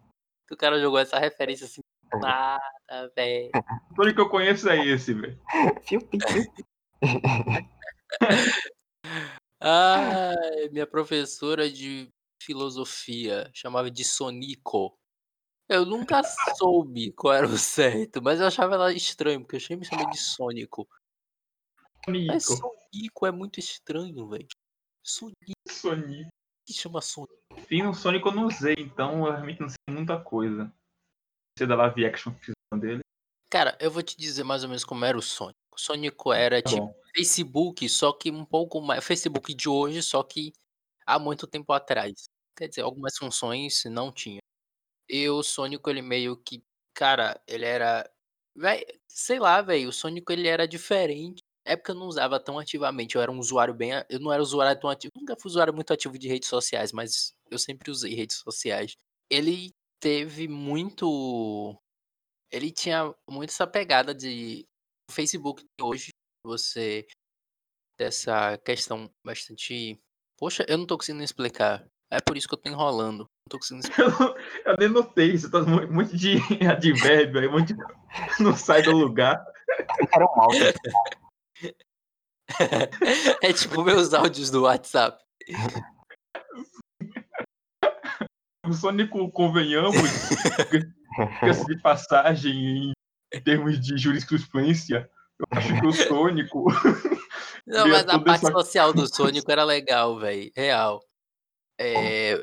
que 0.47 0.53
o 0.53 0.57
cara 0.57 0.79
jogou 0.79 0.97
essa 0.97 1.19
referência 1.19 1.65
assim. 1.65 1.81
Nada, 2.19 3.11
velho. 3.15 3.51
O 3.91 3.95
Sonic 3.95 4.15
que 4.15 4.21
eu 4.21 4.29
conheço 4.29 4.69
é 4.69 4.85
esse, 4.85 5.13
velho. 5.13 5.39
Minha 10.71 10.87
professora 10.87 11.69
de 11.69 12.11
filosofia 12.41 13.49
chamava 13.53 13.89
de 13.89 14.03
Sonico. 14.03 14.97
Eu 15.67 15.83
nunca 15.85 16.21
soube 16.55 17.11
qual 17.13 17.33
era 17.33 17.47
o 17.47 17.57
certo, 17.57 18.21
mas 18.21 18.39
eu 18.39 18.45
achava 18.45 18.75
ela 18.75 18.93
estranho, 18.93 19.41
porque 19.41 19.55
eu 19.55 19.59
sempre 19.59 19.77
me 19.77 19.85
chamei 19.85 20.07
de 20.09 20.17
Sônico. 20.17 20.87
Mas 22.07 22.45
Sonico. 22.45 22.69
Sonico 22.93 23.25
é 23.25 23.31
muito 23.31 23.59
estranho, 23.59 24.27
velho. 24.27 24.47
Sonico 25.03 25.53
Sonic. 25.67 26.27
que 26.65 26.73
chama 26.73 27.01
Sonico. 27.01 27.33
Enfim, 27.57 27.83
o 27.83 27.93
Sonic 27.93 28.25
eu 28.25 28.31
não 28.31 28.45
usei, 28.45 28.75
então 28.77 29.25
eu 29.25 29.31
realmente 29.31 29.61
não 29.61 29.69
sei 29.69 29.77
muita 29.89 30.19
coisa. 30.19 30.71
Da 31.57 31.75
live 31.75 32.05
action 32.05 32.33
fizeram 32.39 32.79
dele. 32.79 32.99
Cara, 33.49 33.77
eu 33.79 33.89
vou 33.89 34.03
te 34.03 34.17
dizer 34.17 34.43
mais 34.43 34.63
ou 34.63 34.69
menos 34.69 34.83
como 34.83 35.05
era 35.05 35.17
o 35.17 35.21
Sonic. 35.21 35.55
O 35.73 35.79
Sonico 35.79 36.33
era 36.33 36.61
Tá 36.61 36.69
tipo 36.69 36.87
bom. 36.87 36.93
Facebook, 37.15 37.87
só 37.87 38.11
que 38.11 38.29
um 38.29 38.43
pouco 38.43 38.81
mais. 38.81 39.03
Facebook 39.05 39.53
de 39.53 39.69
hoje, 39.69 40.01
só 40.03 40.21
que 40.21 40.51
há 41.05 41.17
muito 41.17 41.47
tempo 41.47 41.71
atrás. 41.71 42.25
Quer 42.57 42.67
dizer, 42.67 42.81
algumas 42.81 43.17
funções 43.17 43.83
não 43.85 44.11
tinha. 44.11 44.39
E 45.09 45.29
o 45.29 45.43
Sonic, 45.43 45.87
ele 45.89 46.01
meio 46.01 46.35
que. 46.37 46.61
Cara, 46.93 47.41
ele 47.47 47.65
era. 47.65 48.09
Véi, 48.55 48.85
sei 49.07 49.39
lá, 49.39 49.61
velho. 49.61 49.89
O 49.89 49.93
Sonic 49.93 50.29
ele 50.33 50.47
era 50.49 50.67
diferente. 50.67 51.41
época 51.65 51.91
eu 51.93 51.95
não 51.95 52.07
usava 52.07 52.39
tão 52.39 52.59
ativamente, 52.59 53.15
eu 53.15 53.21
era 53.21 53.31
um 53.31 53.39
usuário 53.39 53.73
bem. 53.73 53.91
Eu 54.09 54.19
não 54.19 54.31
era 54.33 54.41
usuário 54.41 54.79
tão 54.79 54.89
ativo, 54.89 55.13
nunca 55.15 55.35
fui 55.39 55.49
usuário 55.49 55.73
muito 55.73 55.93
ativo 55.93 56.17
de 56.17 56.27
redes 56.27 56.49
sociais, 56.49 56.91
mas 56.91 57.33
eu 57.49 57.57
sempre 57.59 57.91
usei 57.91 58.13
redes 58.13 58.37
sociais. 58.37 58.95
Ele 59.29 59.73
teve 59.99 60.47
muito. 60.47 61.75
Ele 62.51 62.71
tinha 62.71 63.13
muito 63.29 63.49
essa 63.49 63.67
pegada 63.67 64.13
de 64.13 64.65
Facebook 65.11 65.63
hoje, 65.81 66.09
você 66.45 67.05
dessa 67.99 68.57
questão 68.59 69.09
bastante. 69.25 69.99
Poxa, 70.37 70.65
eu 70.67 70.77
não 70.77 70.85
tô 70.85 70.97
conseguindo 70.97 71.23
explicar. 71.23 71.85
É 72.11 72.19
por 72.21 72.37
isso 72.37 72.47
que 72.47 72.53
eu 72.53 72.57
tô 72.61 72.69
enrolando. 72.69 73.19
Não 73.19 73.49
tô 73.49 73.57
conseguindo 73.57 73.87
explicar. 73.87 74.11
Eu, 74.11 74.19
não- 74.19 74.35
eu 74.65 74.77
nem 74.79 74.89
notei, 74.89 75.37
você 75.37 75.49
tá 75.49 75.61
mu- 75.61 75.91
muito 75.91 76.15
de 76.15 76.35
advérbio 76.69 77.41
aí, 77.41 77.47
muito 77.47 77.73
de... 77.73 77.81
não 78.43 78.55
sai 78.55 78.81
do 78.83 78.91
lugar. 78.91 79.43
Era 80.13 80.25
um 80.25 80.35
mouse. 80.35 80.59
é 83.41 83.53
tipo 83.53 83.83
meus 83.83 84.13
áudios 84.13 84.49
do 84.51 84.63
WhatsApp. 84.63 85.23
O 88.67 88.73
Sônico, 88.73 89.31
convenhamos, 89.31 89.93
de 91.67 91.81
passagem 91.81 92.93
em 93.33 93.41
termos 93.43 93.79
de 93.79 93.97
jurisprudência, 93.97 95.09
eu 95.39 95.45
acho 95.57 95.79
que 95.79 95.85
o 95.85 95.91
Sônico 95.93 96.65
Não, 97.67 97.87
mas 97.87 98.07
a 98.07 98.19
parte 98.19 98.45
essa- 98.45 98.51
social 98.51 98.93
do 98.93 99.07
Sônico 99.13 99.51
era 99.51 99.63
legal, 99.63 100.19
velho. 100.19 100.51
Real. 100.55 101.01
É, 101.79 102.33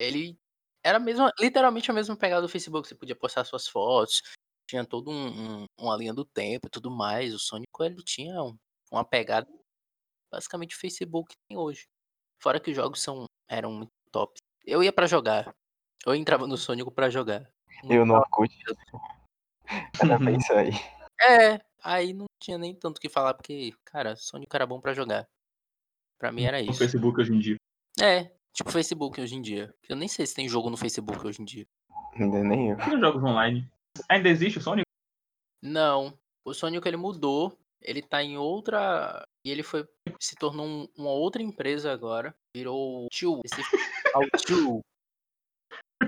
ele 0.00 0.38
era 0.84 0.98
mesmo, 0.98 1.28
literalmente 1.40 1.90
a 1.90 1.94
mesma 1.94 2.16
pegada 2.16 2.42
do 2.42 2.48
Facebook. 2.48 2.86
Você 2.88 2.94
podia 2.94 3.16
postar 3.16 3.44
suas 3.44 3.66
fotos, 3.68 4.22
tinha 4.68 4.84
todo 4.84 5.10
um, 5.10 5.62
um- 5.62 5.64
uma 5.78 5.96
linha 5.96 6.14
do 6.14 6.24
tempo 6.24 6.68
e 6.68 6.70
tudo 6.70 6.90
mais. 6.90 7.34
O 7.34 7.38
Sônico 7.38 7.84
ele 7.84 8.02
tinha 8.04 8.40
um- 8.42 8.56
uma 8.90 9.04
pegada 9.04 9.46
basicamente 10.32 10.76
o 10.76 10.78
Facebook 10.78 11.34
tem 11.48 11.58
hoje. 11.58 11.86
Fora 12.40 12.60
que 12.60 12.70
os 12.70 12.76
jogos 12.76 13.02
são, 13.02 13.24
eram 13.50 13.72
muito 13.72 13.90
top. 14.12 14.38
Eu 14.64 14.82
ia 14.82 14.92
pra 14.92 15.06
jogar. 15.06 15.52
Eu 16.06 16.14
entrava 16.14 16.46
no 16.46 16.56
Sônico 16.56 16.90
pra 16.90 17.10
jogar. 17.10 17.50
Eu 17.88 18.04
no 18.06 18.14
Orkut. 18.14 18.52
Era 20.00 20.18
bem 20.18 20.36
isso 20.36 20.52
aí. 20.52 20.70
É, 21.20 21.60
aí 21.82 22.12
não 22.12 22.26
tinha 22.40 22.56
nem 22.58 22.74
tanto 22.74 22.98
o 22.98 23.00
que 23.00 23.08
falar, 23.08 23.34
porque, 23.34 23.72
cara, 23.84 24.16
Sonic 24.16 24.54
era 24.54 24.66
bom 24.66 24.80
pra 24.80 24.94
jogar. 24.94 25.28
Pra 26.18 26.32
mim 26.32 26.44
era 26.44 26.62
no 26.62 26.70
isso. 26.70 26.78
Facebook 26.78 27.20
hoje 27.20 27.32
em 27.34 27.38
dia. 27.38 27.56
É, 28.00 28.32
tipo 28.52 28.70
Facebook 28.70 29.20
hoje 29.20 29.34
em 29.34 29.42
dia. 29.42 29.74
Eu 29.88 29.96
nem 29.96 30.08
sei 30.08 30.26
se 30.26 30.34
tem 30.34 30.48
jogo 30.48 30.70
no 30.70 30.76
Facebook 30.76 31.26
hoje 31.26 31.42
em 31.42 31.44
dia. 31.44 31.66
Ainda 32.14 32.42
nem 32.42 32.70
eu. 32.70 32.76
Os 32.76 33.00
jogos 33.00 33.22
online? 33.22 33.68
Ainda 34.08 34.28
existe 34.28 34.58
o 34.58 34.62
Sonic? 34.62 34.84
Não, 35.62 36.16
o 36.44 36.54
Sonic 36.54 36.86
ele 36.86 36.96
mudou. 36.96 37.56
Ele 37.80 38.02
tá 38.02 38.22
em 38.22 38.36
outra. 38.36 39.24
E 39.44 39.50
ele 39.50 39.62
foi. 39.62 39.86
Se 40.18 40.34
tornou 40.34 40.66
um- 40.66 40.88
uma 40.96 41.10
outra 41.10 41.42
empresa 41.42 41.92
agora. 41.92 42.34
Virou 42.54 43.04
o 43.04 43.08
Tio. 43.08 43.40
Esse... 43.44 43.54
Ao 44.14 44.22
Tio. 44.36 44.80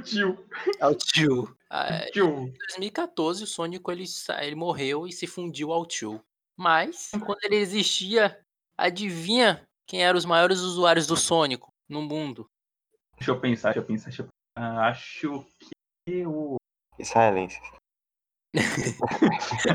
Tio, 0.04 0.46
Ao 0.80 0.94
Tio. 0.94 1.56
Ah, 1.68 2.06
tio. 2.12 2.46
Em 2.48 2.52
2014, 2.52 3.44
o 3.44 3.46
Sonic 3.46 3.90
ele, 3.90 4.04
ele 4.40 4.54
morreu 4.54 5.06
e 5.06 5.12
se 5.12 5.26
fundiu 5.26 5.72
ao 5.72 5.84
Tio. 5.86 6.22
Mas, 6.56 7.10
quando 7.24 7.42
ele 7.44 7.56
existia, 7.56 8.38
adivinha 8.76 9.66
quem 9.86 10.02
eram 10.04 10.18
os 10.18 10.24
maiores 10.24 10.60
usuários 10.60 11.06
do 11.06 11.16
Sonic 11.16 11.64
no 11.88 12.02
mundo? 12.02 12.46
Deixa 13.16 13.30
eu 13.32 13.40
pensar, 13.40 13.68
deixa 13.70 13.80
eu 13.80 13.86
pensar, 13.86 14.06
deixa 14.06 14.22
eu 14.22 14.28
pensar. 14.56 14.80
Acho 14.88 15.46
que 16.06 16.26
o. 16.26 16.56
E 16.98 17.04
silêncio. 17.04 17.60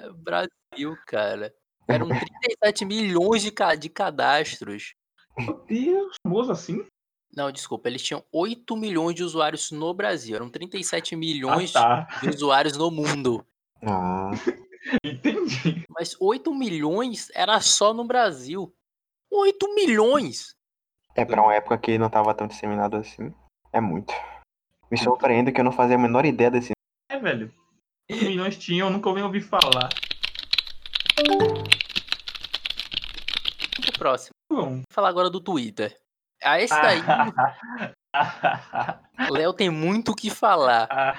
É 0.00 0.10
Brasil, 0.10 0.96
cara. 1.06 1.52
Eram 1.88 2.08
37 2.08 2.84
milhões 2.84 3.42
de, 3.42 3.50
ca- 3.50 3.74
de 3.74 3.88
cadastros. 3.88 4.94
Meu 5.38 5.54
Deus, 5.66 6.14
famoso 6.26 6.52
assim? 6.52 6.84
Não, 7.34 7.52
desculpa, 7.52 7.88
eles 7.88 8.02
tinham 8.02 8.24
8 8.32 8.76
milhões 8.76 9.14
de 9.14 9.22
usuários 9.22 9.70
no 9.70 9.92
Brasil. 9.94 10.34
Eram 10.34 10.48
37 10.48 11.14
milhões 11.14 11.74
Ah, 11.76 12.04
tá. 12.06 12.20
de 12.20 12.28
usuários 12.30 12.76
no 12.76 12.90
mundo. 12.90 13.46
Ah, 13.82 14.30
Entendi. 15.04 15.84
Mas 15.90 16.16
8 16.20 16.52
milhões 16.54 17.28
era 17.34 17.60
só 17.60 17.92
no 17.92 18.04
Brasil. 18.04 18.74
8 19.30 19.74
milhões! 19.74 20.54
é 21.14 21.24
pra 21.24 21.42
uma 21.42 21.52
época 21.54 21.76
que 21.78 21.98
não 21.98 22.08
tava 22.08 22.32
tão 22.32 22.46
disseminado 22.46 22.96
assim. 22.96 23.34
É 23.72 23.80
muito. 23.80 24.14
Me 24.90 24.96
surpreendo 24.96 25.52
que 25.52 25.60
eu 25.60 25.64
não 25.64 25.72
fazia 25.72 25.96
a 25.96 25.98
menor 25.98 26.24
ideia 26.24 26.50
desse. 26.50 26.70
É, 27.10 27.18
velho. 27.18 27.52
Quantos 28.08 28.26
milhões 28.26 28.56
tinham, 28.56 28.86
eu 28.86 28.92
nunca 28.92 29.08
ouvi 29.08 29.20
ouvir 29.20 29.40
falar. 29.42 29.88
Próximo. 33.98 34.32
Bom. 34.50 34.76
Vou 34.76 34.82
falar 34.92 35.08
agora 35.08 35.30
do 35.30 35.40
Twitter. 35.40 35.96
Ah, 36.42 36.60
esse 36.60 36.74
daí, 36.74 37.00
Léo 39.30 39.52
tem 39.52 39.68
muito 39.70 40.12
o 40.12 40.14
que 40.14 40.30
falar. 40.30 41.18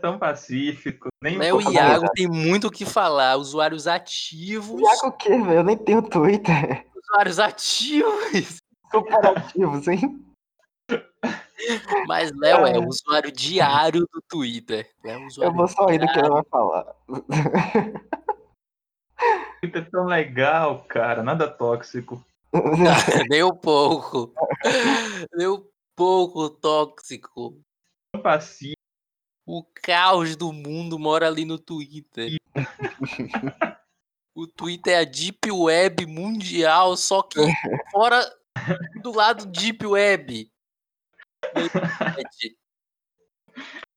Tão 0.00 0.16
pacífico. 0.18 1.08
Nem 1.22 1.36
um 1.36 1.40
Léo 1.40 1.60
e 1.60 1.74
Iago 1.74 2.06
tem 2.14 2.28
muito 2.28 2.68
o 2.68 2.70
que 2.70 2.86
falar. 2.86 3.36
Usuários 3.36 3.86
ativos. 3.88 4.80
Iago 4.80 5.08
o 5.08 5.12
quê, 5.12 5.30
velho? 5.30 5.52
Eu 5.54 5.64
nem 5.64 5.76
tenho 5.76 6.00
Twitter. 6.02 6.86
Usuários 6.96 7.38
ativos. 7.40 8.58
Comparativos, 8.92 9.88
hein? 9.88 10.24
Mas 12.06 12.30
Léo 12.32 12.64
é 12.64 12.76
É. 12.76 12.78
o 12.78 12.86
usuário 12.86 13.30
diário 13.32 14.02
do 14.12 14.22
Twitter. 14.28 14.88
É 15.04 15.16
Eu 15.16 15.52
vou 15.52 15.66
só 15.68 15.84
rir 15.86 15.98
do 15.98 16.06
que 16.06 16.18
ele 16.18 16.28
vai 16.30 16.44
falar. 16.48 16.94
Twitter 19.60 19.82
é 19.82 19.90
tão 19.90 20.06
legal, 20.06 20.84
cara. 20.88 21.22
Nada 21.24 21.48
tóxico. 21.48 22.24
Nem 23.30 23.42
um 23.42 23.54
pouco. 23.54 24.32
Nem 25.34 25.48
um 25.48 25.64
pouco 25.96 26.50
tóxico. 26.50 27.60
O 29.46 29.64
caos 29.64 30.36
do 30.36 30.52
mundo 30.52 30.98
mora 30.98 31.26
ali 31.26 31.44
no 31.44 31.58
Twitter. 31.58 32.36
O 34.38 34.46
Twitter 34.46 34.94
é 34.94 35.00
a 35.00 35.04
Deep 35.04 35.50
Web 35.50 36.06
mundial, 36.06 36.96
só 36.96 37.24
que 37.24 37.40
fora 37.90 38.24
do 39.02 39.10
lado 39.10 39.44
Deep 39.46 39.84
Web. 39.84 40.48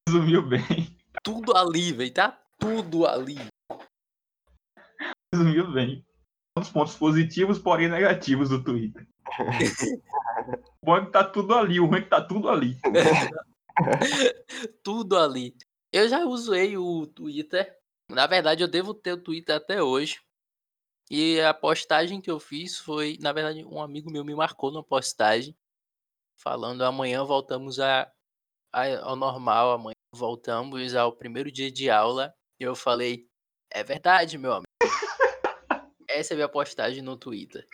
Resumiu 0.10 0.42
bem. 0.42 0.98
Tudo 1.22 1.56
ali, 1.56 1.94
velho. 1.94 2.12
Tá 2.12 2.32
tudo 2.58 3.06
ali. 3.06 3.38
Resumiu 5.32 5.72
bem. 5.72 6.04
Dos 6.58 6.70
pontos 6.70 6.96
positivos, 6.96 7.60
porém 7.60 7.88
negativos 7.88 8.50
do 8.50 8.62
Twitter. 8.64 9.08
O 10.82 10.86
bom 10.86 10.98
é 10.98 11.06
que 11.06 11.12
tá 11.12 11.24
tudo 11.24 11.54
ali, 11.56 11.80
o 11.80 11.86
ruim 11.86 12.00
é 12.00 12.02
que 12.02 12.10
tá 12.10 12.22
tudo 12.22 12.50
ali. 12.50 12.78
Tudo 14.84 15.18
ali. 15.18 15.56
Eu 15.92 16.08
já 16.10 16.26
usei 16.26 16.78
o 16.78 17.08
Twitter. 17.08 17.74
Na 18.10 18.28
verdade, 18.28 18.62
eu 18.62 18.68
devo 18.68 18.94
ter 18.94 19.14
o 19.14 19.22
Twitter 19.24 19.56
até 19.56 19.82
hoje. 19.82 20.20
E 21.10 21.40
a 21.42 21.54
postagem 21.54 22.20
que 22.22 22.30
eu 22.30 22.40
fiz 22.40 22.78
foi, 22.78 23.18
na 23.22 23.32
verdade, 23.32 23.64
um 23.66 23.82
amigo 23.82 24.12
meu 24.12 24.24
me 24.26 24.36
marcou 24.36 24.72
na 24.72 24.84
postagem 24.84 25.56
falando 26.38 26.84
amanhã 26.84 27.24
voltamos 27.24 27.80
a, 27.80 28.12
a- 28.74 29.00
ao 29.04 29.16
normal, 29.16 29.72
amanhã 29.74 29.94
voltamos 30.14 30.96
ao 30.96 31.16
primeiro 31.16 31.52
dia 31.52 31.72
de 31.72 31.90
aula. 31.90 32.34
E 32.60 32.64
eu 32.64 32.76
falei, 32.76 33.28
é 33.72 33.84
verdade, 33.84 34.38
meu 34.38 34.52
amigo. 34.52 34.66
Essa 36.22 36.34
é 36.34 36.36
a 36.36 36.38
minha 36.38 36.50
postagem 36.50 37.02
no 37.02 37.18
Twitter. 37.18 37.68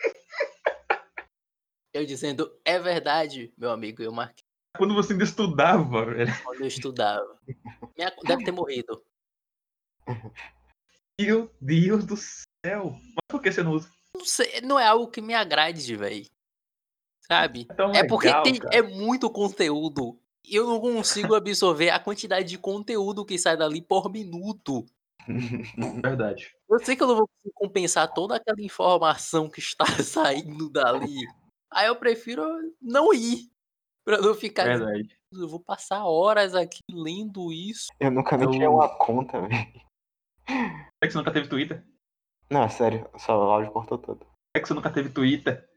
Eu 1.92 2.06
dizendo, 2.06 2.50
é 2.64 2.78
verdade, 2.78 3.52
meu 3.58 3.70
amigo. 3.70 4.02
Eu 4.02 4.10
marquei 4.10 4.42
Quando 4.74 4.94
você 4.94 5.12
ainda 5.12 5.24
estudava, 5.24 6.06
velho. 6.06 6.32
quando 6.42 6.60
eu 6.62 6.66
estudava. 6.66 7.38
Minha- 7.94 8.10
Deve 8.24 8.44
ter 8.44 8.52
morrido. 8.52 9.04
Meu 11.20 11.54
Deus 11.60 12.06
do 12.06 12.16
céu. 12.16 12.92
Mas 12.92 13.26
por 13.28 13.42
que 13.42 13.52
você 13.52 13.62
não 13.62 13.72
usa? 13.72 13.90
Não 14.14 14.24
sei, 14.24 14.62
não 14.62 14.80
é 14.80 14.86
algo 14.86 15.10
que 15.10 15.20
me 15.20 15.34
agrade, 15.34 15.94
velho. 15.94 16.24
Sabe? 17.30 17.66
É 17.70 17.74
tão 17.74 17.92
É 17.92 18.06
porque 18.06 18.28
legal, 18.28 18.42
tem, 18.44 18.58
é 18.72 18.80
muito 18.80 19.28
conteúdo. 19.30 20.18
E 20.42 20.54
eu 20.56 20.66
não 20.66 20.80
consigo 20.80 21.34
absorver 21.34 21.90
a 21.90 22.00
quantidade 22.00 22.48
de 22.48 22.56
conteúdo 22.56 23.26
que 23.26 23.36
sai 23.38 23.58
dali 23.58 23.82
por 23.82 24.10
minuto. 24.10 24.86
Verdade. 26.02 26.56
Eu 26.68 26.78
sei 26.80 26.94
que 26.96 27.02
eu 27.02 27.06
não 27.06 27.16
vou 27.16 27.28
conseguir 27.28 27.54
compensar 27.54 28.12
toda 28.12 28.36
aquela 28.36 28.60
informação 28.60 29.48
que 29.48 29.60
está 29.60 29.84
saindo 30.04 30.70
dali. 30.70 31.16
Aí 31.70 31.86
eu 31.86 31.96
prefiro 31.96 32.44
não 32.80 33.12
ir. 33.12 33.50
Pra 34.04 34.20
não 34.20 34.34
ficar. 34.34 34.64
Verdade. 34.64 35.18
Eu 35.32 35.48
vou 35.48 35.60
passar 35.60 36.04
horas 36.06 36.54
aqui 36.54 36.80
lendo 36.90 37.52
isso. 37.52 37.88
Eu 38.00 38.10
nunca 38.10 38.36
nem 38.36 38.46
Eu- 38.46 38.52
tirei 38.52 38.68
uma 38.68 38.88
conta, 38.98 39.40
velho. 39.46 39.88
É 41.02 41.06
que 41.06 41.10
você 41.12 41.18
nunca 41.18 41.32
teve 41.32 41.48
Twitter? 41.48 41.86
Não, 42.50 42.62
é 42.64 42.68
sério, 42.70 43.08
só 43.18 43.36
o 43.36 43.50
áudio 43.50 43.70
cortou 43.70 43.98
todo. 43.98 44.26
É 44.56 44.60
que 44.60 44.66
você 44.66 44.72
nunca 44.72 44.90
teve 44.90 45.10
Twitter? 45.10 45.68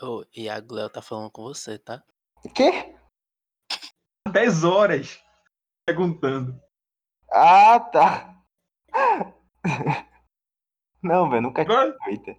Ô, 0.00 0.24
Iago 0.36 0.74
Léo 0.74 0.88
tá 0.88 1.02
falando 1.02 1.30
com 1.32 1.42
você, 1.42 1.76
tá? 1.78 2.04
Quê? 2.54 2.94
10 4.30 4.62
horas 4.62 5.20
perguntando. 5.84 6.60
Ah, 7.32 7.80
tá. 7.80 8.40
Não, 11.02 11.30
velho, 11.30 11.42
nunca 11.42 11.64
tive 11.64 11.98
Twitter. 12.04 12.38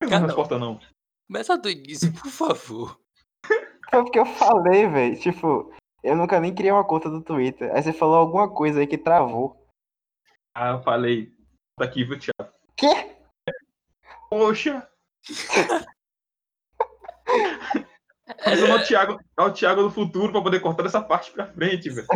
não 0.00 0.08
Cada 0.08 0.26
resposta 0.26 0.58
não. 0.58 0.80
Começa 1.28 1.58
do 1.58 1.68
início, 1.68 2.12
por 2.14 2.30
favor. 2.30 2.98
Foi 3.46 3.58
porque 4.04 4.18
eu 4.18 4.24
falei, 4.24 4.88
velho. 4.88 5.20
Tipo, 5.20 5.74
eu 6.02 6.16
nunca 6.16 6.40
nem 6.40 6.54
criei 6.54 6.72
uma 6.72 6.86
conta 6.86 7.10
do 7.10 7.22
Twitter. 7.22 7.70
Aí 7.74 7.82
você 7.82 7.92
falou 7.92 8.16
alguma 8.16 8.52
coisa 8.52 8.80
aí 8.80 8.86
que 8.86 8.96
travou. 8.96 9.68
Ah, 10.54 10.70
eu 10.70 10.82
falei. 10.82 11.30
Tá 11.78 11.84
aqui, 11.84 12.04
viu, 12.04 12.18
Thiago? 12.18 12.54
Quê? 12.76 13.16
Poxa! 14.30 14.88
Mas 18.46 18.60
eu 18.60 18.68
não 18.68 18.76
é 18.76 18.80
o 18.80 18.86
Thiago, 18.86 19.20
é 19.38 19.42
o 19.42 19.52
Thiago 19.52 19.82
do 19.82 19.90
futuro 19.90 20.32
pra 20.32 20.42
poder 20.42 20.60
cortar 20.60 20.86
essa 20.86 21.02
parte 21.02 21.30
pra 21.30 21.52
frente, 21.52 21.90
velho. 21.90 22.06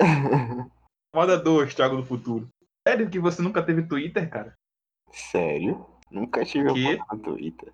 Moda 1.14 1.38
2, 1.38 1.74
Thiago 1.74 1.96
do 1.96 2.04
futuro. 2.04 2.48
Sério 2.86 3.10
que 3.10 3.18
você 3.18 3.42
nunca 3.42 3.62
teve 3.62 3.86
Twitter, 3.86 4.28
cara? 4.30 4.54
Sério? 5.12 5.86
Nunca 6.10 6.44
tive 6.44 6.72
Quê? 6.72 6.94
uma 6.94 7.06
conta 7.06 7.16
no 7.16 7.22
Twitter. 7.22 7.72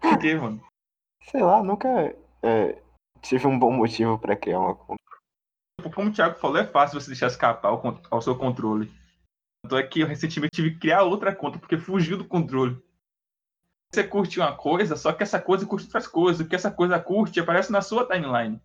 Por 0.00 0.18
quê, 0.18 0.34
mano? 0.34 0.62
Sei 1.30 1.42
lá, 1.42 1.62
nunca 1.62 1.88
é, 2.42 2.82
tive 3.20 3.46
um 3.46 3.58
bom 3.58 3.72
motivo 3.72 4.18
pra 4.18 4.36
criar 4.36 4.60
uma 4.60 4.74
conta. 4.74 5.02
Tipo, 5.80 5.94
Como 5.94 6.10
o 6.10 6.12
Thiago 6.12 6.38
falou, 6.38 6.58
é 6.58 6.66
fácil 6.66 7.00
você 7.00 7.08
deixar 7.08 7.26
escapar 7.26 7.68
ao, 7.68 7.82
ao 8.10 8.22
seu 8.22 8.36
controle. 8.36 8.92
Tanto 9.62 9.76
é 9.76 9.82
que 9.82 10.00
eu 10.00 10.06
recentemente 10.06 10.54
tive 10.54 10.72
que 10.72 10.80
criar 10.80 11.02
outra 11.02 11.34
conta 11.34 11.58
porque 11.58 11.76
fugiu 11.76 12.16
do 12.16 12.24
controle. 12.24 12.80
Você 13.92 14.04
curte 14.04 14.38
uma 14.38 14.56
coisa, 14.56 14.96
só 14.96 15.12
que 15.12 15.22
essa 15.22 15.40
coisa 15.40 15.66
curte 15.66 15.86
outras 15.86 16.06
coisas. 16.06 16.44
O 16.44 16.48
que 16.48 16.54
essa 16.54 16.70
coisa 16.70 17.00
curte 17.00 17.40
aparece 17.40 17.72
na 17.72 17.82
sua 17.82 18.06
timeline. 18.06 18.60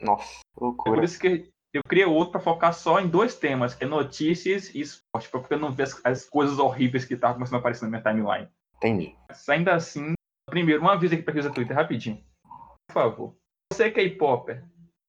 Nossa, 0.00 0.24
É 0.24 0.54
por 0.54 0.64
loucura. 0.64 1.04
isso 1.04 1.18
que 1.18 1.50
eu 1.74 1.82
criei 1.86 2.06
outro 2.06 2.32
pra 2.32 2.40
focar 2.40 2.72
só 2.72 2.98
em 3.00 3.08
dois 3.08 3.34
temas, 3.36 3.74
que 3.74 3.84
é 3.84 3.86
notícias 3.86 4.74
e 4.74 4.80
esporte, 4.80 5.28
pra 5.28 5.42
eu 5.50 5.58
não 5.58 5.70
ver 5.72 5.84
as, 5.84 6.00
as 6.04 6.24
coisas 6.28 6.58
horríveis 6.58 7.04
que 7.04 7.14
estavam 7.14 7.34
começando 7.34 7.56
a 7.56 7.58
aparecer 7.58 7.84
na 7.84 7.90
minha 7.90 8.02
timeline. 8.02 8.48
Entendi. 8.76 9.16
Mas 9.28 9.48
ainda 9.48 9.74
assim, 9.74 10.14
primeiro, 10.48 10.80
uma 10.80 10.96
vez 10.98 11.12
aqui 11.12 11.22
pra 11.22 11.32
quem 11.32 11.40
usa 11.40 11.52
Twitter, 11.52 11.76
rapidinho. 11.76 12.24
Por 12.88 12.94
favor. 12.94 13.36
Você 13.72 13.90
que 13.90 14.00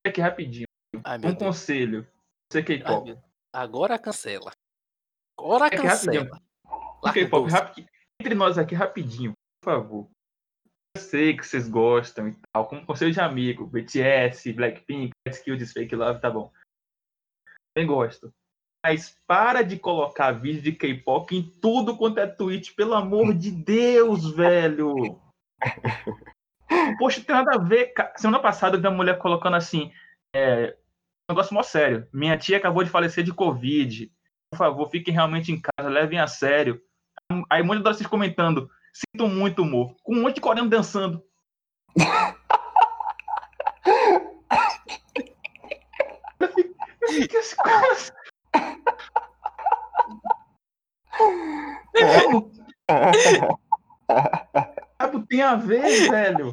é 0.05 0.11
que 0.11 0.19
é 0.19 0.23
rapidinho. 0.23 0.65
Ai, 1.03 1.17
Um 1.17 1.21
Deus. 1.21 1.35
conselho. 1.37 2.07
Você 2.51 2.63
que 2.63 2.73
é 2.73 2.77
meu- 3.03 3.21
Agora 3.53 3.97
cancela. 3.97 4.51
Agora 5.39 5.67
É 5.67 5.69
cancela. 5.77 6.29
K-pop, 7.13 7.49
rapi- 7.49 7.85
entre 8.21 8.35
nós 8.35 8.57
aqui 8.57 8.75
rapidinho, 8.75 9.31
por 9.63 9.71
favor. 9.73 10.09
Eu 10.95 11.01
sei 11.01 11.35
que 11.37 11.45
vocês 11.45 11.69
gostam 11.69 12.29
e 12.29 12.35
tal, 12.51 12.67
como 12.67 12.85
conselho 12.85 13.11
de 13.11 13.19
amigo, 13.19 13.67
BTS, 13.67 14.51
Blackpink, 14.53 15.11
Skills, 15.27 15.71
Fake 15.71 15.95
Love, 15.95 16.19
tá 16.19 16.29
bom. 16.29 16.51
Bem 17.77 17.85
gosto. 17.85 18.33
Mas 18.83 19.17
para 19.27 19.61
de 19.61 19.77
colocar 19.77 20.31
vídeo 20.31 20.61
de 20.61 20.71
K-pop 20.71 21.35
em 21.35 21.43
tudo 21.61 21.95
quanto 21.97 22.19
é 22.19 22.25
tweet, 22.27 22.73
pelo 22.73 22.95
amor 22.95 23.33
de 23.33 23.51
Deus, 23.51 24.31
velho. 24.33 25.21
Poxa, 26.97 27.23
tem 27.23 27.35
nada 27.35 27.55
a 27.55 27.57
ver. 27.57 27.87
ca- 27.93 28.13
Semana 28.17 28.41
passada 28.41 28.77
eu 28.77 28.81
vi 28.81 28.87
uma 28.87 28.95
mulher 28.95 29.17
colocando 29.19 29.55
assim, 29.55 29.91
é, 30.35 30.75
um 31.29 31.33
negócio 31.33 31.53
mó 31.53 31.61
sério. 31.61 32.07
Minha 32.13 32.37
tia 32.37 32.57
acabou 32.57 32.83
de 32.83 32.89
falecer 32.89 33.23
de 33.23 33.33
Covid. 33.33 34.11
Por 34.51 34.57
favor, 34.57 34.89
fiquem 34.89 35.13
realmente 35.13 35.51
em 35.51 35.61
casa, 35.61 35.89
levem 35.89 36.19
a 36.19 36.27
sério. 36.27 36.81
Aí 37.49 37.61
um 37.61 37.65
monte 37.65 37.75
de 37.77 37.81
adolescentes 37.81 38.09
comentando. 38.09 38.69
Sinto 38.93 39.27
muito 39.27 39.61
humor. 39.61 39.95
Com 40.03 40.15
um 40.15 40.21
monte 40.21 40.35
de 40.35 40.41
coreano 40.41 40.69
dançando. 40.69 41.23
Como 55.11 55.25
tem 55.27 55.41
a 55.41 55.55
ver, 55.55 56.09
velho? 56.09 56.51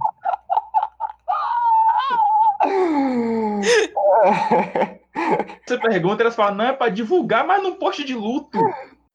Você 5.66 5.78
pergunta, 5.78 6.22
elas 6.22 6.34
falam, 6.34 6.57
não, 6.57 6.64
é 6.66 6.72
pra 6.72 6.89
divulgar, 6.89 7.47
mas 7.47 7.62
num 7.62 7.76
post 7.76 8.05
de 8.05 8.14
luto. 8.14 8.59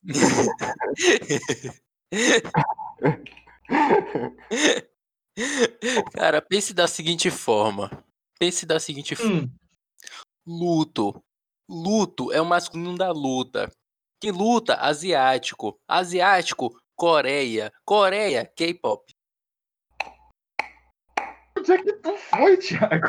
Cara, 6.14 6.42
pense 6.42 6.74
da 6.74 6.88
seguinte 6.88 7.30
forma. 7.32 7.90
Pense 8.40 8.66
da 8.66 8.80
seguinte 8.80 9.16
forma. 9.16 9.44
Hum, 9.44 9.52
Luto. 10.46 11.24
Luto 11.70 12.32
é 12.32 12.42
o 12.42 12.46
masculino 12.46 12.98
da 12.98 13.12
luta. 13.12 13.72
Quem 14.20 14.32
luta? 14.32 14.76
Asiático. 14.76 15.80
Asiático, 15.88 16.70
Coreia. 16.96 17.72
Coreia, 17.86 18.46
K-pop. 18.46 19.06
onde 21.58 21.72
é 21.72 21.78
que 21.78 21.94
tu 21.94 22.18
foi, 22.18 22.58
Thiago? 22.58 23.08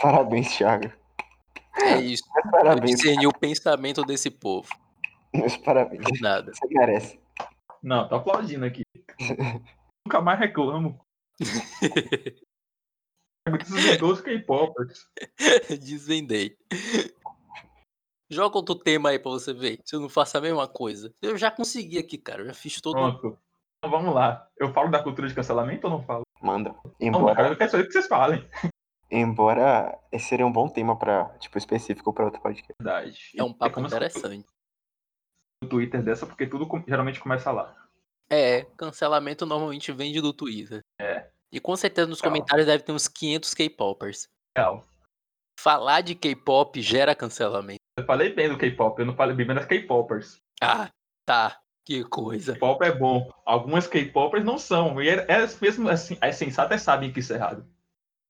Parabéns, 0.00 0.56
Thiago. 0.56 0.92
É 1.80 2.00
isso. 2.00 2.24
Eu 2.44 2.50
Parabéns, 2.50 2.96
discerni 2.96 3.26
o 3.26 3.32
pensamento 3.32 4.04
desse 4.04 4.30
povo. 4.30 4.68
Meus 5.38 5.56
parabéns. 5.56 6.04
De 6.04 6.20
nada. 6.20 6.52
Você 6.52 6.66
merece. 6.68 7.20
Não, 7.82 8.08
tô 8.08 8.16
aplaudindo 8.16 8.64
aqui. 8.64 8.82
Nunca 10.06 10.20
mais 10.20 10.38
reclamo. 10.38 11.00
Desvendou 13.58 14.12
os 14.12 14.20
K-popers. 14.20 15.06
Desvendei. 15.80 16.56
Joga 18.30 18.58
outro 18.58 18.74
tema 18.74 19.10
aí 19.10 19.18
pra 19.18 19.30
você 19.30 19.54
ver. 19.54 19.80
Se 19.84 19.96
eu 19.96 20.00
não 20.00 20.08
faço 20.08 20.36
a 20.36 20.40
mesma 20.40 20.68
coisa. 20.68 21.14
Eu 21.22 21.36
já 21.36 21.50
consegui 21.50 21.98
aqui, 21.98 22.18
cara. 22.18 22.42
Eu 22.42 22.46
já 22.46 22.54
fiz 22.54 22.80
todo. 22.80 22.94
Pronto. 22.94 23.38
Então 23.78 23.90
vamos 23.90 24.14
lá. 24.14 24.46
Eu 24.58 24.72
falo 24.72 24.90
da 24.90 25.02
cultura 25.02 25.28
de 25.28 25.34
cancelamento 25.34 25.86
ou 25.86 25.92
não 25.92 26.02
falo? 26.02 26.22
Manda. 26.42 26.70
Não, 26.70 26.92
Embora, 27.00 27.36
cara, 27.36 27.48
eu 27.50 27.56
quero 27.56 27.70
saber 27.70 27.84
o 27.84 27.86
que 27.86 27.92
vocês 27.92 28.06
falem. 28.06 28.46
embora 29.10 29.98
esse 30.12 30.26
seria 30.28 30.46
um 30.46 30.52
bom 30.52 30.68
tema 30.68 30.98
pra, 30.98 31.26
tipo, 31.38 31.56
específico 31.56 32.12
pra 32.12 32.26
outro 32.26 32.40
podcast. 32.40 32.74
Verdade. 32.80 33.18
É 33.36 33.42
um 33.42 33.52
papo 33.52 33.76
como 33.76 33.86
interessante. 33.86 34.46
Twitter 35.66 36.02
dessa, 36.02 36.26
porque 36.26 36.46
tudo 36.46 36.68
geralmente 36.86 37.20
começa 37.20 37.50
lá. 37.50 37.74
É, 38.30 38.64
cancelamento 38.76 39.46
normalmente 39.46 39.90
vem 39.92 40.12
do 40.20 40.32
Twitter. 40.32 40.80
É. 41.00 41.28
E 41.50 41.58
com 41.58 41.74
certeza 41.76 42.06
nos 42.06 42.20
Calma. 42.20 42.36
comentários 42.36 42.66
deve 42.66 42.82
ter 42.82 42.92
uns 42.92 43.08
500 43.08 43.54
K-popers. 43.54 44.28
Real. 44.56 44.84
Falar 45.58 46.02
de 46.02 46.14
K-pop 46.14 46.80
gera 46.80 47.14
cancelamento. 47.14 47.78
Eu 47.98 48.04
falei 48.04 48.32
bem 48.32 48.48
do 48.48 48.58
K-pop, 48.58 49.00
eu 49.00 49.06
não 49.06 49.16
falei 49.16 49.34
bem 49.34 49.46
das 49.46 49.64
K-popers. 49.64 50.40
Ah, 50.62 50.90
tá. 51.26 51.58
Que 51.84 52.04
coisa. 52.04 52.52
K-pop 52.52 52.84
é 52.84 52.92
bom. 52.92 53.30
Algumas 53.46 53.86
K-popers 53.86 54.44
não 54.44 54.58
são. 54.58 55.00
E 55.02 55.08
elas 55.08 55.58
mesmo 55.58 55.88
assim, 55.88 56.18
as 56.20 56.36
sensatas 56.36 56.82
sabem 56.82 57.10
que 57.10 57.20
isso 57.20 57.32
é 57.32 57.36
errado. 57.36 57.66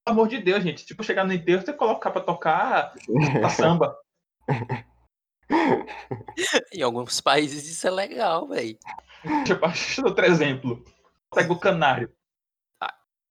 Pelo 0.07 0.21
amor 0.21 0.29
de 0.29 0.39
Deus, 0.39 0.63
gente. 0.63 0.87
Tipo, 0.87 1.03
chegar 1.03 1.25
no 1.25 1.33
enterro, 1.33 1.63
você 1.63 1.73
colocar 1.73 2.11
pra 2.13 2.23
tocar 2.23 2.95
pra 3.41 3.51
samba. 3.51 3.99
Em 6.73 6.83
alguns 6.83 7.21
países 7.21 7.67
isso 7.69 7.87
é 7.87 7.91
legal, 7.91 8.47
velho. 8.47 8.79
Deixa 9.47 10.01
eu 10.01 10.05
dar 10.05 10.09
outro 10.11 10.25
exemplo. 10.27 10.85
Pega 11.35 11.53
o 11.53 11.59
canário. 11.59 12.13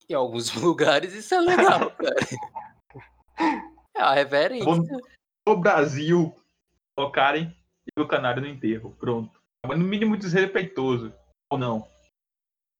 Em 0.09 0.13
alguns 0.13 0.53
lugares 0.55 1.13
isso 1.13 1.33
é 1.35 1.41
legal, 1.41 1.91
cara. 1.91 2.15
É 3.95 4.01
a 4.01 4.13
reverência. 4.13 4.65
No 5.47 5.57
Brasil, 5.57 6.33
colocarem 6.95 7.55
o 7.97 8.07
canário 8.07 8.41
no 8.41 8.47
enterro. 8.47 8.95
Pronto. 8.99 9.41
Mas 9.65 9.77
no 9.77 9.85
mínimo 9.85 10.17
desrespeitoso. 10.17 11.13
Ou 11.49 11.57
não. 11.57 11.87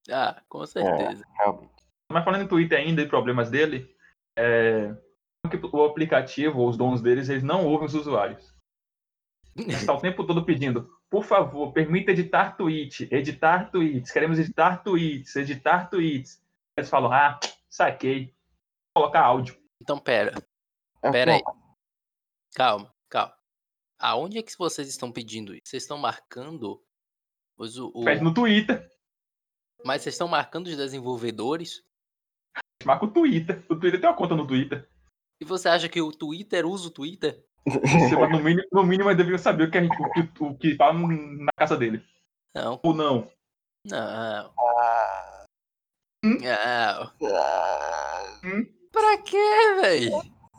Ah, 0.10 0.42
com 0.48 0.66
certeza. 0.66 1.26
Realmente. 1.38 1.72
Mas 2.12 2.24
falando 2.24 2.44
em 2.44 2.48
Twitter 2.48 2.80
ainda 2.80 3.02
e 3.02 3.08
problemas 3.08 3.50
dele, 3.50 3.94
é... 4.38 4.96
o 5.72 5.84
aplicativo, 5.84 6.60
ou 6.60 6.70
os 6.70 6.78
donos 6.78 7.02
deles, 7.02 7.28
eles 7.30 7.44
não 7.44 7.66
ouvem 7.66 7.88
os 7.88 7.94
usuários. 7.94 8.57
Estão 9.58 9.96
o 9.96 10.02
tempo 10.02 10.24
todo 10.24 10.46
pedindo, 10.46 10.90
por 11.10 11.24
favor, 11.24 11.72
permita 11.72 12.12
editar 12.12 12.56
tweet, 12.56 13.08
editar 13.12 13.72
tweets, 13.72 14.12
queremos 14.12 14.38
editar 14.38 14.84
tweets, 14.84 15.36
editar 15.36 15.90
tweets. 15.90 16.42
Eles 16.76 16.90
falam, 16.90 17.12
ah, 17.12 17.40
saquei, 17.70 18.36
Vou 18.98 19.04
colocar 19.04 19.26
áudio. 19.26 19.56
Então, 19.80 20.00
pera. 20.00 20.34
É, 21.04 21.12
Pera 21.12 21.36
aí. 21.36 21.42
Calma, 22.56 22.92
calma. 23.08 23.36
Aonde 24.00 24.40
é 24.40 24.42
que 24.44 24.58
vocês 24.58 24.88
estão 24.88 25.12
pedindo 25.12 25.54
isso? 25.54 25.64
Vocês 25.66 25.84
estão 25.84 26.00
marcando 26.00 26.84
os, 27.56 27.78
o, 27.78 28.04
Pede 28.04 28.24
no 28.24 28.34
Twitter, 28.34 28.90
Mas 29.86 30.02
vocês 30.02 30.16
estão 30.16 30.28
marcando 30.28 30.68
os 30.68 30.76
desenvolvedores? 30.76 31.84
marca 32.84 33.06
o 33.06 33.12
Twitter. 33.12 33.64
O 33.70 33.76
Twitter 33.76 34.00
tem 34.00 34.10
uma 34.10 34.16
conta 34.16 34.36
no 34.36 34.48
Twitter. 34.48 34.90
E 35.40 35.46
você 35.46 35.70
acha 35.70 35.88
que 35.88 36.02
o 36.02 36.12
Twitter 36.12 36.66
usa 36.66 36.88
o 36.88 36.92
Twitter? 36.92 37.46
No, 38.32 38.40
mínimo, 38.40 38.68
no 38.72 38.84
mínimo, 38.84 39.10
eles 39.10 39.18
deviam 39.18 39.38
saber 39.38 39.66
o 39.68 39.72
que, 39.72 39.78
a 39.78 39.84
gente, 39.84 39.96
o, 40.02 40.10
que, 40.12 40.44
o 40.44 40.58
que 40.58 40.76
fala 40.76 40.94
na 40.94 41.52
casa 41.58 41.76
dele. 41.76 42.02
Não, 42.56 42.80
Ou 42.82 42.94
não. 42.94 43.30
não. 43.86 44.52
Ah, 44.58 45.46
Ah, 46.46 47.12
Ah, 47.24 48.42
pra 48.92 49.18
quê, 49.20 49.76
velho? 49.82 50.12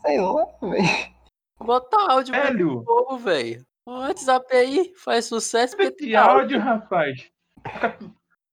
sei 0.03 0.21
lá, 0.21 0.45
velho. 0.63 1.19
Bota 1.61 2.13
áudio 2.13 2.33
pra 2.35 2.45
Velho, 2.51 2.85
povo, 2.85 3.19
velho. 3.19 3.67
O 3.87 3.99
WhatsApp 4.01 4.55
aí 4.55 4.93
faz 4.97 5.25
sucesso 5.25 5.77
tem 5.93 6.15
áudio. 6.15 6.41
áudio, 6.41 6.61
rapaz. 6.61 7.31
Fica 7.67 7.99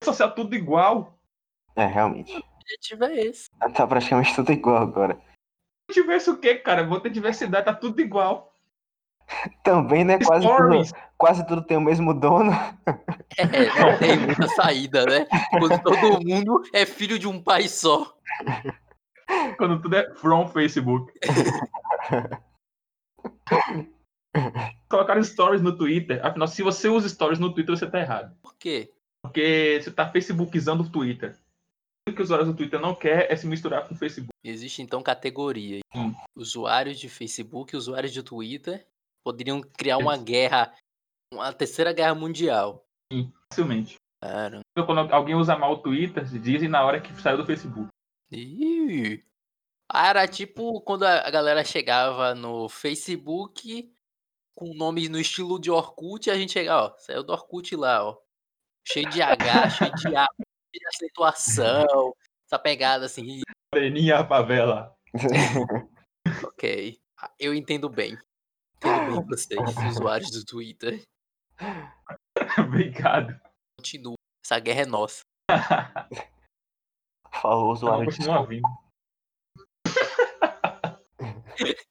social 0.03 0.33
tudo 0.33 0.55
igual. 0.55 1.13
É, 1.75 1.85
realmente. 1.85 2.33
O 2.35 2.43
objetivo 2.61 3.03
é 3.03 3.13
esse. 3.21 3.49
Tá 3.73 3.85
praticamente 3.85 4.33
tudo 4.35 4.51
igual 4.51 4.77
agora. 4.81 5.21
Se 5.89 6.01
tivesse 6.01 6.29
o 6.29 6.37
quê, 6.37 6.55
cara? 6.55 6.83
Vou 6.83 6.99
ter 6.99 7.09
diversidade, 7.09 7.65
tá 7.65 7.73
tudo 7.73 8.01
igual. 8.01 8.53
Também, 9.63 10.03
né? 10.03 10.19
Quase 10.23 10.45
tudo, 10.45 10.55
Stories. 10.55 10.93
quase 11.17 11.47
tudo 11.47 11.63
tem 11.63 11.77
o 11.77 11.81
mesmo 11.81 12.13
dono. 12.13 12.51
É, 13.37 13.45
não 13.81 13.97
tem 13.97 14.17
muita 14.17 14.47
saída, 14.49 15.05
né? 15.05 15.27
Quando 15.49 15.81
todo 15.81 16.23
mundo 16.23 16.63
é 16.71 16.85
filho 16.85 17.19
de 17.19 17.27
um 17.27 17.41
pai 17.41 17.67
só. 17.67 18.15
Quando 19.57 19.81
tudo 19.81 19.95
é 19.95 20.13
from 20.15 20.47
Facebook. 20.47 21.11
Colocaram 24.89 25.23
stories 25.23 25.61
no 25.61 25.75
Twitter. 25.75 26.23
Afinal, 26.25 26.47
se 26.47 26.61
você 26.61 26.87
usa 26.87 27.09
stories 27.09 27.39
no 27.39 27.53
Twitter, 27.53 27.75
você 27.75 27.89
tá 27.89 27.99
errado. 27.99 28.35
Por 28.41 28.55
quê? 28.57 28.93
Porque 29.21 29.79
você 29.81 29.91
tá 29.91 30.09
Facebookizando 30.09 30.83
o 30.83 30.89
Twitter. 30.89 31.35
O 32.07 32.13
que 32.13 32.21
os 32.21 32.27
usuários 32.27 32.47
do 32.47 32.55
Twitter 32.55 32.79
não 32.79 32.93
quer 32.93 33.31
é 33.31 33.35
se 33.35 33.47
misturar 33.47 33.87
com 33.87 33.95
o 33.95 33.97
Facebook. 33.97 34.29
Existe 34.43 34.81
então 34.81 35.01
categoria. 35.01 35.79
Hum. 35.95 36.13
Usuários 36.35 36.99
de 36.99 37.09
Facebook 37.09 37.73
e 37.73 37.77
usuários 37.77 38.13
de 38.13 38.21
Twitter 38.21 38.87
poderiam 39.23 39.59
criar 39.59 39.97
uma 39.97 40.15
guerra, 40.15 40.71
uma 41.33 41.51
terceira 41.51 41.91
guerra 41.91 42.13
mundial. 42.13 42.85
Facilmente. 43.51 43.95
Cara. 44.21 44.59
Então, 44.71 44.85
Quando 44.85 45.11
alguém 45.11 45.33
usa 45.33 45.57
mal 45.57 45.73
o 45.73 45.81
Twitter, 45.81 46.23
dizem 46.39 46.69
na 46.69 46.83
hora 46.83 47.01
que 47.01 47.11
saiu 47.21 47.37
do 47.37 47.45
Facebook. 47.45 47.87
Ih. 48.31 49.23
Ah, 49.91 50.09
era 50.09 50.27
tipo 50.27 50.81
quando 50.81 51.03
a 51.03 51.29
galera 51.29 51.63
chegava 51.63 52.35
no 52.35 52.69
Facebook 52.69 53.91
com 54.55 54.73
nome 54.73 55.09
no 55.09 55.19
estilo 55.19 55.59
de 55.59 55.69
Orkut, 55.69 56.29
a 56.29 56.35
gente 56.35 56.53
chegava, 56.53 56.93
ó, 56.93 56.97
saiu 56.97 57.23
do 57.23 57.33
Orkut 57.33 57.75
lá, 57.75 58.07
ó. 58.07 58.17
Cheio 58.87 59.09
de 59.09 59.21
H, 59.21 59.69
cheio 59.71 59.95
de 59.95 60.15
A, 60.15 60.27
de 60.79 60.87
acentuação, 60.87 62.13
essa 62.45 62.59
pegada 62.59 63.05
assim, 63.05 63.41
Moreninha 63.73 64.19
a 64.19 64.27
favela. 64.27 64.95
ok. 66.43 66.99
Eu 67.39 67.53
entendo 67.53 67.89
bem. 67.89 68.17
Entendo 68.77 69.15
bem 69.15 69.25
vocês, 69.25 69.59
usuários 69.89 70.31
do 70.31 70.45
Twitter. 70.45 71.01
Obrigado. 72.59 73.39
Continua. 73.77 74.15
Essa 74.45 74.59
guerra 74.59 74.81
é 74.81 74.85
nossa. 74.85 75.21
Falou 77.41 77.71
usuário. 77.71 78.05
continua 78.05 78.45
vindo. 78.45 78.67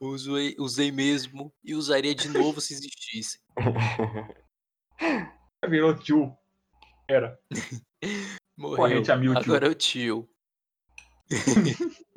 Usei, 0.00 0.54
usei 0.58 0.92
mesmo 0.92 1.52
e 1.64 1.74
usaria 1.74 2.14
de 2.14 2.28
novo 2.28 2.60
se 2.60 2.74
existisse. 2.74 3.40
Virou 5.68 5.98
tio. 5.98 6.36
Era. 7.08 7.38
Morreu. 8.58 8.76
Corrente 8.76 9.12
a 9.12 9.16
mil, 9.16 9.32
tio. 9.34 9.42
Agora 9.42 9.66
é 9.66 9.70
o 9.70 9.74
tio. 9.74 10.28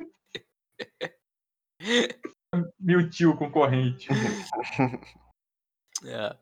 Mil 2.78 3.08
tio 3.10 3.36
concorrente. 3.36 4.08
É. 6.04 6.36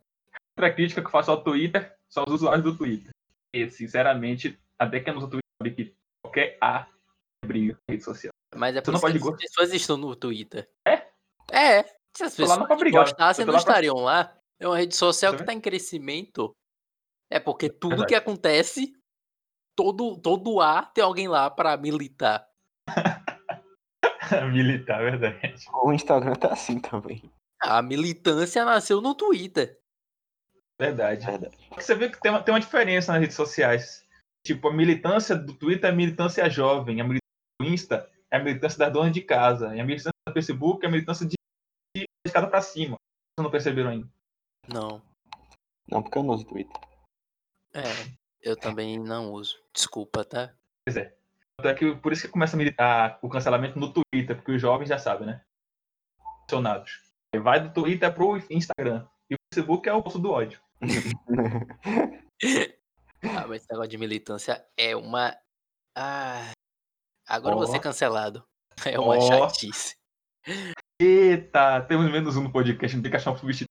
Outra 0.57 0.75
crítica 0.75 1.01
que 1.01 1.07
eu 1.07 1.11
faço 1.11 1.31
ao 1.31 1.43
Twitter 1.43 1.95
são 2.09 2.25
os 2.27 2.35
usuários 2.35 2.65
do 2.65 2.77
Twitter. 2.77 3.11
E, 3.55 3.69
sinceramente, 3.71 4.59
até 4.79 5.01
quem 5.01 5.15
usa 5.15 5.27
o 5.27 5.31
Twitter 5.31 5.49
sabe 5.63 5.75
que 5.75 5.95
qualquer 6.25 6.59
A 6.61 6.87
é 7.45 7.47
briga 7.47 7.75
na 7.75 7.93
rede 7.93 8.05
social. 8.05 8.31
Mas 8.55 8.77
é 8.77 8.81
por 8.81 8.93
não 8.93 8.99
isso 9.09 9.37
que 9.37 9.45
as 9.47 9.53
pessoas 9.53 9.73
estão 9.73 9.97
no 9.97 10.15
Twitter. 10.17 10.69
É? 10.87 11.09
É. 11.53 11.83
Se 12.17 12.25
as 12.25 12.35
pessoas 12.35 12.59
não 12.59 12.67
pra 12.67 12.77
brigar, 12.77 13.05
gostassem, 13.05 13.45
não 13.45 13.53
pra- 13.53 13.61
estariam 13.61 13.97
lá. 13.97 14.37
É 14.59 14.67
uma 14.67 14.77
rede 14.77 14.97
social 14.97 15.35
que 15.35 15.43
está 15.43 15.53
em 15.53 15.61
crescimento. 15.61 16.53
É 17.31 17.39
porque 17.39 17.71
tudo 17.71 17.91
Verdade. 17.91 18.09
que 18.09 18.15
acontece, 18.15 18.93
todo, 19.77 20.21
todo 20.21 20.61
A 20.61 20.85
tem 20.85 21.05
alguém 21.05 21.29
lá 21.29 21.49
para 21.49 21.77
militar. 21.77 22.47
Militar, 24.53 25.03
verdade. 25.03 25.67
O 25.83 25.93
Instagram 25.93 26.35
tá 26.35 26.53
assim 26.53 26.79
também. 26.79 27.31
A 27.61 27.83
militância 27.83 28.65
nasceu 28.65 29.01
no 29.01 29.13
Twitter. 29.15 29.81
Verdade. 30.81 31.27
Verdade. 31.27 31.59
Você 31.75 31.95
vê 31.95 32.09
que 32.09 32.21
tem 32.21 32.31
uma, 32.31 32.43
tem 32.43 32.55
uma 32.55 32.61
diferença 32.61 33.13
nas 33.13 33.21
redes 33.21 33.37
sociais. 33.37 34.07
Tipo, 34.47 34.69
a 34.69 34.73
militância 34.73 35.37
do 35.37 35.53
Twitter 35.53 35.91
é 35.91 35.93
a 35.93 35.97
militância 35.97 36.49
jovem, 36.49 37.01
a 37.01 37.05
militância 37.05 37.21
do 37.61 37.67
Insta 37.67 38.11
é 38.31 38.37
a 38.37 38.43
militância 38.43 38.79
das 38.79 38.93
donas 38.93 39.13
de 39.13 39.21
casa, 39.21 39.75
e 39.75 39.81
a 39.81 39.85
militância 39.85 40.13
do 40.27 40.33
Facebook 40.33 40.85
é 40.85 40.89
a 40.89 40.93
militância 40.93 41.27
de, 41.27 41.35
de 41.97 42.05
escada 42.25 42.47
pra 42.47 42.63
cima. 42.63 42.97
Vocês 42.97 43.45
não 43.45 43.51
perceberam 43.51 43.91
ainda? 43.91 44.09
Não. 44.73 45.03
Não, 45.89 46.03
porque 46.03 46.17
eu 46.17 46.23
não 46.23 46.35
uso 46.35 46.47
Twitter. 46.47 46.90
É. 47.75 47.83
Eu 48.43 48.57
também 48.57 48.99
não 48.99 49.33
uso. 49.33 49.57
Desculpa, 49.75 50.25
tá? 50.25 50.55
Tanto 50.87 51.69
é 51.69 51.75
que 51.75 51.95
por 51.97 52.13
isso 52.13 52.23
que 52.23 52.33
começa 52.33 52.57
a 52.57 52.59
militar 52.59 53.19
o 53.23 53.29
cancelamento 53.29 53.79
no 53.79 53.93
Twitter, 53.93 54.35
porque 54.35 54.53
os 54.53 54.61
jovens 54.61 54.89
já 54.89 54.99
sabem, 54.99 55.27
né? 55.27 55.43
Funcionados. 56.43 57.03
Vai 57.43 57.61
do 57.61 57.73
Twitter 57.73 58.13
pro 58.13 58.39
Instagram. 58.51 59.07
E 59.31 59.35
o 59.35 59.39
Facebook 59.53 59.89
é 59.89 59.93
o 59.93 60.03
posto 60.03 60.19
do 60.19 60.31
ódio. 60.31 60.61
Ah, 63.23 63.47
mas 63.47 63.61
esse 63.63 63.71
negócio 63.71 63.91
de 63.91 63.99
militância 63.99 64.67
é 64.79 64.97
uma. 64.97 65.37
Ah. 65.95 66.53
Agora 67.29 67.55
eu 67.55 67.59
vou 67.59 67.69
Ó. 67.69 67.71
ser 67.71 67.79
cancelado. 67.79 68.43
É 68.87 68.99
uma 68.99 69.17
Ó. 69.17 69.21
chatice. 69.21 69.95
Eita, 70.99 71.83
temos 71.83 72.11
menos 72.11 72.37
um 72.37 72.45
no 72.45 72.53
podcast, 72.53 72.97
não 72.97 73.03
tem 73.03 73.11
que 73.11 73.17
achar 73.19 73.33
um 73.33 73.37
substituto. 73.37 73.69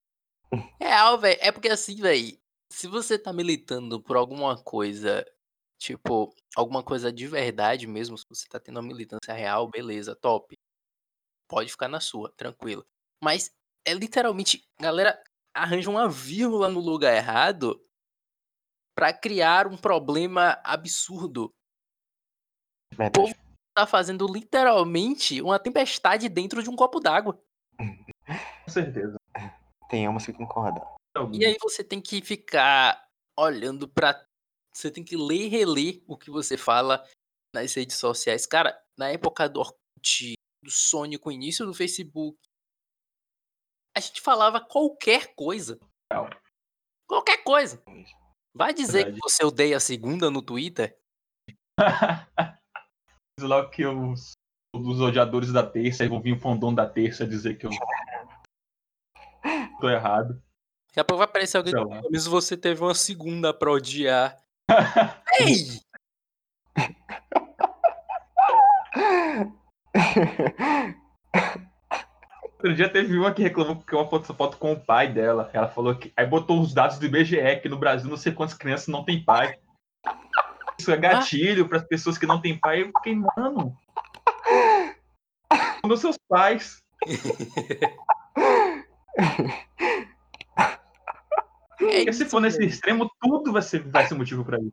É, 0.79 1.17
velho. 1.17 1.39
É 1.41 1.51
porque 1.51 1.67
assim, 1.67 1.95
velho. 1.95 2.37
Se 2.71 2.87
você 2.87 3.17
tá 3.17 3.33
militando 3.33 4.01
por 4.01 4.15
alguma 4.15 4.61
coisa, 4.61 5.25
tipo, 5.79 6.33
alguma 6.55 6.83
coisa 6.83 7.11
de 7.11 7.27
verdade 7.27 7.87
mesmo, 7.87 8.17
se 8.17 8.25
você 8.29 8.47
tá 8.47 8.59
tendo 8.59 8.77
uma 8.77 8.87
militância 8.87 9.33
real, 9.33 9.67
beleza, 9.67 10.15
top. 10.15 10.55
Pode 11.47 11.71
ficar 11.71 11.87
na 11.87 11.99
sua, 11.99 12.31
tranquilo. 12.37 12.85
Mas 13.23 13.51
é 13.85 13.93
literalmente, 13.93 14.63
galera 14.79 15.21
arranja 15.53 15.89
uma 15.89 16.07
vírgula 16.07 16.69
no 16.69 16.79
lugar 16.79 17.15
errado 17.15 17.83
pra 18.95 19.11
criar 19.13 19.67
um 19.67 19.77
problema 19.77 20.59
absurdo. 20.63 21.53
Verdade. 22.93 23.33
Tá 23.73 23.87
fazendo 23.87 24.27
literalmente 24.27 25.41
uma 25.41 25.57
tempestade 25.57 26.27
dentro 26.27 26.61
de 26.61 26.69
um 26.69 26.75
copo 26.75 26.99
d'água. 26.99 27.41
Com 27.77 28.71
certeza. 28.71 29.15
Tenhamos 29.89 30.25
que 30.25 30.33
concordar. 30.33 30.98
E 31.33 31.45
aí 31.45 31.57
você 31.61 31.83
tem 31.83 32.01
que 32.01 32.21
ficar 32.21 33.07
olhando 33.37 33.87
pra. 33.87 34.25
Você 34.73 34.91
tem 34.91 35.03
que 35.03 35.17
ler 35.17 35.45
e 35.45 35.47
reler 35.47 36.03
o 36.07 36.17
que 36.17 36.29
você 36.29 36.57
fala 36.57 37.03
nas 37.53 37.73
redes 37.73 37.97
sociais. 37.97 38.45
Cara, 38.45 38.79
na 38.97 39.09
época 39.09 39.49
do 39.49 39.59
Orkut, 39.59 40.33
do 40.63 40.71
Sonic, 40.71 41.27
o 41.27 41.31
início 41.31 41.65
do 41.65 41.73
Facebook, 41.73 42.37
a 43.95 43.99
gente 43.99 44.21
falava 44.21 44.61
qualquer 44.61 45.33
coisa. 45.35 45.79
Real. 46.11 46.29
Qualquer 47.07 47.43
coisa. 47.43 47.81
Vai 48.55 48.73
dizer 48.73 49.05
Verdade. 49.05 49.15
que 49.15 49.21
você 49.21 49.43
odeia 49.43 49.77
a 49.77 49.79
segunda 49.79 50.29
no 50.29 50.41
Twitter? 50.41 50.97
Diz 53.37 53.47
logo 53.47 53.69
que 53.69 53.85
os, 53.85 54.33
os 54.75 55.01
odiadores 55.01 55.51
da 55.51 55.65
terça 55.65 56.07
vão 56.07 56.21
vir 56.21 56.33
o 56.33 56.39
fandom 56.39 56.73
da 56.73 56.87
terça 56.87 57.25
dizer 57.25 57.57
que 57.57 57.65
eu 57.65 57.71
tô 59.79 59.89
errado. 59.89 60.41
Daqui 60.99 60.99
a 60.99 61.05
pouco 61.05 61.19
vai 61.19 61.27
aparecer 61.27 61.55
alguém 61.55 61.73
que 61.73 61.79
lá. 61.79 61.87
pelo 61.87 62.11
menos 62.11 62.27
você 62.27 62.57
teve 62.57 62.81
uma 62.81 62.93
segunda 62.93 63.53
pra 63.53 63.71
odiar. 63.71 64.37
Ei! 65.39 65.79
Outro 72.43 72.75
dia 72.75 72.89
teve 72.89 73.17
uma 73.17 73.33
que 73.33 73.41
reclamou 73.41 73.77
porque 73.77 73.95
uma 73.95 74.09
foto, 74.09 74.33
foto 74.33 74.57
com 74.57 74.73
o 74.73 74.79
pai 74.79 75.07
dela. 75.07 75.49
Ela 75.53 75.69
falou 75.69 75.95
que. 75.95 76.11
Aí 76.17 76.25
botou 76.25 76.59
os 76.59 76.73
dados 76.73 76.99
do 76.99 77.05
IBGE, 77.05 77.61
que 77.61 77.69
no 77.69 77.77
Brasil 77.77 78.09
não 78.09 78.17
sei 78.17 78.33
quantas 78.33 78.57
crianças 78.57 78.89
não 78.89 79.05
tem 79.05 79.23
pai. 79.23 79.57
Isso 80.77 80.91
é 80.91 80.97
gatilho 80.97 81.69
para 81.69 81.77
as 81.77 81.85
pessoas 81.85 82.17
que 82.17 82.25
não 82.25 82.41
têm 82.41 82.59
pai. 82.59 82.81
Eu 82.81 82.87
fiquei, 82.87 83.15
mano. 83.15 83.73
Um 85.81 85.87
dos 85.87 86.01
seus 86.01 86.17
pais. 86.27 86.83
É 92.01 92.05
Porque 92.05 92.13
se 92.13 92.23
isso, 92.23 92.31
for 92.31 92.39
nesse 92.41 92.57
velho. 92.57 92.69
extremo, 92.69 93.11
tudo 93.21 93.51
vai 93.51 93.61
ser, 93.61 93.83
vai 93.89 94.07
ser 94.07 94.13
motivo 94.15 94.43
para 94.45 94.57
isso. 94.59 94.71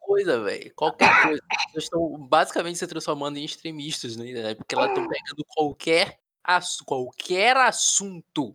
coisa, 0.00 0.42
velho. 0.42 0.72
Qualquer 0.74 1.22
coisa. 1.22 1.42
Pessoas 1.72 1.84
estão 1.84 2.18
basicamente 2.28 2.78
se 2.78 2.86
transformando 2.86 3.38
em 3.38 3.44
extremistas, 3.44 4.16
né? 4.16 4.54
Porque 4.54 4.74
elas 4.74 4.88
estão 4.90 5.06
pegando 5.08 5.44
qualquer, 5.48 6.18
assu- 6.44 6.84
qualquer 6.84 7.56
assunto 7.56 8.54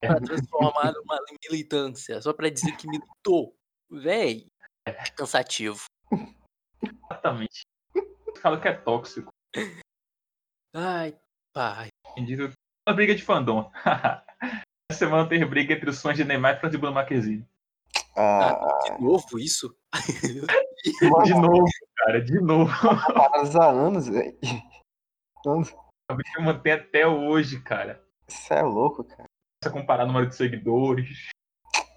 pra 0.00 0.20
transformar 0.20 0.92
numa 0.92 1.18
militância, 1.50 2.20
só 2.20 2.32
pra 2.32 2.48
dizer 2.50 2.76
que 2.76 2.86
militou. 2.86 3.54
Véi, 3.90 4.46
É 4.86 4.92
cansativo. 5.10 5.84
Exatamente. 7.10 7.62
Fala 8.40 8.60
que 8.60 8.68
é 8.68 8.72
tóxico. 8.72 9.30
Ai, 10.74 11.18
pai. 11.52 11.88
Uma 12.86 12.94
briga 12.94 13.14
de 13.14 13.22
fandom. 13.22 13.70
Semana 14.92 15.28
teve 15.28 15.44
briga 15.44 15.74
entre 15.74 15.88
os 15.90 16.00
fãs 16.00 16.16
de 16.16 16.24
Neymar 16.24 16.56
e 16.56 16.60
fãs 16.60 16.70
de 16.70 16.78
Bruno 16.78 16.94
Marquezine. 16.94 17.46
Ah, 18.16 18.58
De 18.84 19.02
novo 19.02 19.38
isso? 19.38 19.74
De 21.24 21.34
novo, 21.34 21.64
cara, 21.96 22.20
de 22.22 22.40
novo. 22.40 22.70
paradas 23.14 23.56
há 23.56 23.70
anos, 23.70 24.08
velho. 24.08 24.36
A 26.08 26.14
briga 26.14 26.40
mantém 26.40 26.72
até 26.72 27.06
hoje, 27.06 27.60
cara. 27.62 28.02
Isso 28.28 28.52
é 28.52 28.62
louco, 28.62 29.04
cara. 29.04 29.24
Começa 29.62 29.68
a 29.68 29.70
comparar 29.70 30.04
o 30.04 30.06
número 30.08 30.26
de 30.28 30.34
seguidores. 30.36 31.28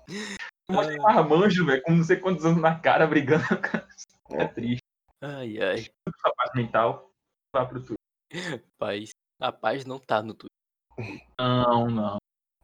Mostra 0.69 0.95
marmanjo, 1.01 1.65
velho, 1.65 1.81
com 1.83 1.91
não 1.91 2.03
sei 2.03 2.17
quantos 2.17 2.45
anos 2.45 2.61
na 2.61 2.79
cara 2.79 3.05
brigando. 3.07 3.43
É 4.31 4.47
triste. 4.47 4.81
Ai, 5.21 5.61
ai. 5.61 5.79
Essa 5.79 6.33
parte 6.35 6.55
mental. 6.57 7.11
Vá 7.55 7.65
pro 7.65 7.79
Twitter. 7.83 7.97
Paz. 8.79 9.09
A 9.41 9.51
paz 9.51 9.85
não 9.85 9.99
tá 9.99 10.21
no 10.21 10.33
Twitter. 10.33 11.27
Não, 11.39 11.87
não. 11.89 12.17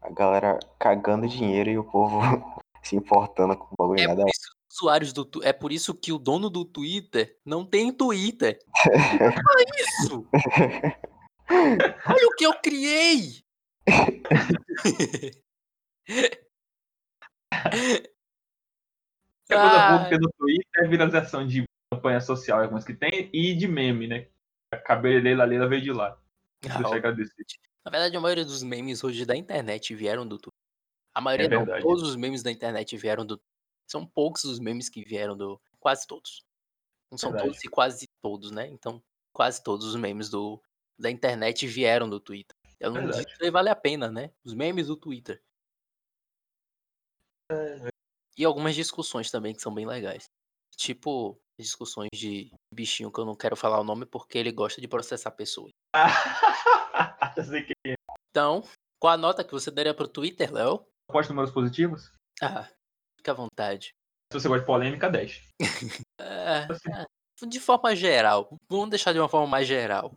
A 0.10 0.14
galera 0.14 0.60
cagando 0.80 1.28
dinheiro 1.28 1.70
e 1.70 1.78
o 1.78 1.84
povo 1.84 2.20
se 2.84 2.96
importando 2.96 3.56
com 3.56 3.66
o 3.66 3.76
bagulho 3.78 4.02
É 4.02 4.08
nada. 4.08 4.22
por 4.24 4.30
isso 4.30 4.60
usuários 4.72 5.12
do 5.14 5.26
Tu- 5.26 5.44
É 5.44 5.52
por 5.54 5.72
isso 5.72 5.94
que 5.94 6.12
o 6.12 6.18
dono 6.20 6.50
do 6.50 6.64
Twitter 6.66 7.38
não 7.46 7.66
tem 7.66 7.92
Twitter. 7.92 8.60
Olha 8.88 9.66
isso! 9.80 10.28
Olha 11.50 12.28
o 12.28 12.36
que 12.38 12.46
eu 12.46 12.54
criei! 12.62 13.44
A 19.52 19.56
coisa 19.56 19.88
boa 19.90 20.00
Ai. 20.00 20.04
que 20.04 20.10
tem 20.10 20.20
no 20.20 20.32
Twitter 20.38 20.66
é 20.78 20.86
a 20.86 20.90
viralização 20.90 21.48
de 21.48 21.64
campanha 21.92 22.22
social, 22.22 22.62
algumas 22.62 22.86
que 22.86 22.94
tem, 22.94 23.30
e 23.34 23.54
de 23.56 23.68
meme, 23.68 24.08
né? 24.08 24.28
A 24.72 24.78
cabeleira 24.78 25.44
Leila 25.46 25.68
veio 25.68 25.82
de 25.82 25.92
lá. 25.92 26.18
Deixa 26.62 26.80
eu 26.80 26.94
agradecer. 26.94 27.44
Na 27.86 27.92
verdade, 27.92 28.16
a 28.18 28.20
maioria 28.20 28.46
dos 28.46 28.64
memes 28.64 29.04
hoje 29.04 29.26
da 29.26 29.36
internet 29.36 29.96
vieram 29.96 30.28
do 30.28 30.38
Twitter. 30.38 30.60
A 31.14 31.22
maioria 31.22 31.48
É 31.48 31.50
não, 31.50 31.66
todos 31.82 32.04
os 32.04 32.16
memes 32.16 32.44
da 32.44 32.52
internet 32.52 32.96
vieram 32.98 33.26
do 33.26 33.42
São 33.90 34.06
poucos 34.06 34.44
os 34.44 34.60
memes 34.60 34.90
que 34.90 35.04
vieram 35.04 35.36
do. 35.36 35.60
Quase 35.80 36.06
todos. 36.06 36.44
Não 37.12 37.18
são 37.18 37.32
Verdade. 37.32 37.50
todos 37.52 37.64
e 37.64 37.68
quase 37.68 38.08
todos, 38.22 38.52
né? 38.52 38.68
Então, 38.68 39.02
quase 39.34 39.64
todos 39.64 39.86
os 39.86 39.96
memes 39.96 40.30
do, 40.30 40.62
da 40.98 41.10
internet 41.10 41.66
vieram 41.66 42.10
do 42.10 42.20
Twitter. 42.20 42.56
Eu 42.80 42.92
não 42.92 43.02
Verdade. 43.02 43.26
disse 43.26 43.38
que 43.38 43.52
vale 43.52 43.70
a 43.70 43.76
pena, 43.76 44.12
né? 44.12 44.32
Os 44.44 44.54
memes 44.54 44.88
do 44.88 44.96
Twitter. 44.96 45.42
E 48.38 48.46
algumas 48.46 48.76
discussões 48.76 49.32
também 49.32 49.54
que 49.54 49.62
são 49.62 49.74
bem 49.74 49.86
legais. 49.86 50.30
Tipo, 50.78 51.38
discussões 51.60 52.10
de 52.14 52.52
bichinho 52.74 53.12
que 53.12 53.20
eu 53.20 53.26
não 53.26 53.36
quero 53.36 53.56
falar 53.56 53.80
o 53.80 53.84
nome 53.84 54.06
porque 54.06 54.38
ele 54.38 54.52
gosta 54.52 54.80
de 54.80 54.88
processar 54.88 55.32
pessoas. 55.32 55.72
Sei 57.44 57.64
que 57.64 57.74
Então, 58.32 58.64
qual 59.00 59.14
a 59.14 59.18
nota 59.18 59.44
que 59.44 59.52
você 59.52 59.72
daria 59.72 59.94
pro 59.94 60.08
Twitter, 60.08 60.54
Léo? 60.54 60.86
pode 61.12 61.28
números 61.30 61.52
positivos. 61.52 62.12
Ah, 62.42 62.68
fica 63.18 63.32
à 63.32 63.36
vontade. 63.36 63.92
Se 64.32 64.40
você 64.40 64.48
gosta 64.48 64.62
de 64.62 64.68
polêmica, 64.68 65.10
10. 65.10 65.42
É, 66.22 66.68
Assim. 66.70 66.92
é, 66.92 67.48
de 67.48 67.60
forma 67.60 67.96
geral, 67.96 68.56
vamos 68.70 68.90
deixar 68.90 69.14
de 69.14 69.20
uma 69.20 69.30
forma 69.30 69.48
mais 69.48 69.68
geral. 69.68 70.14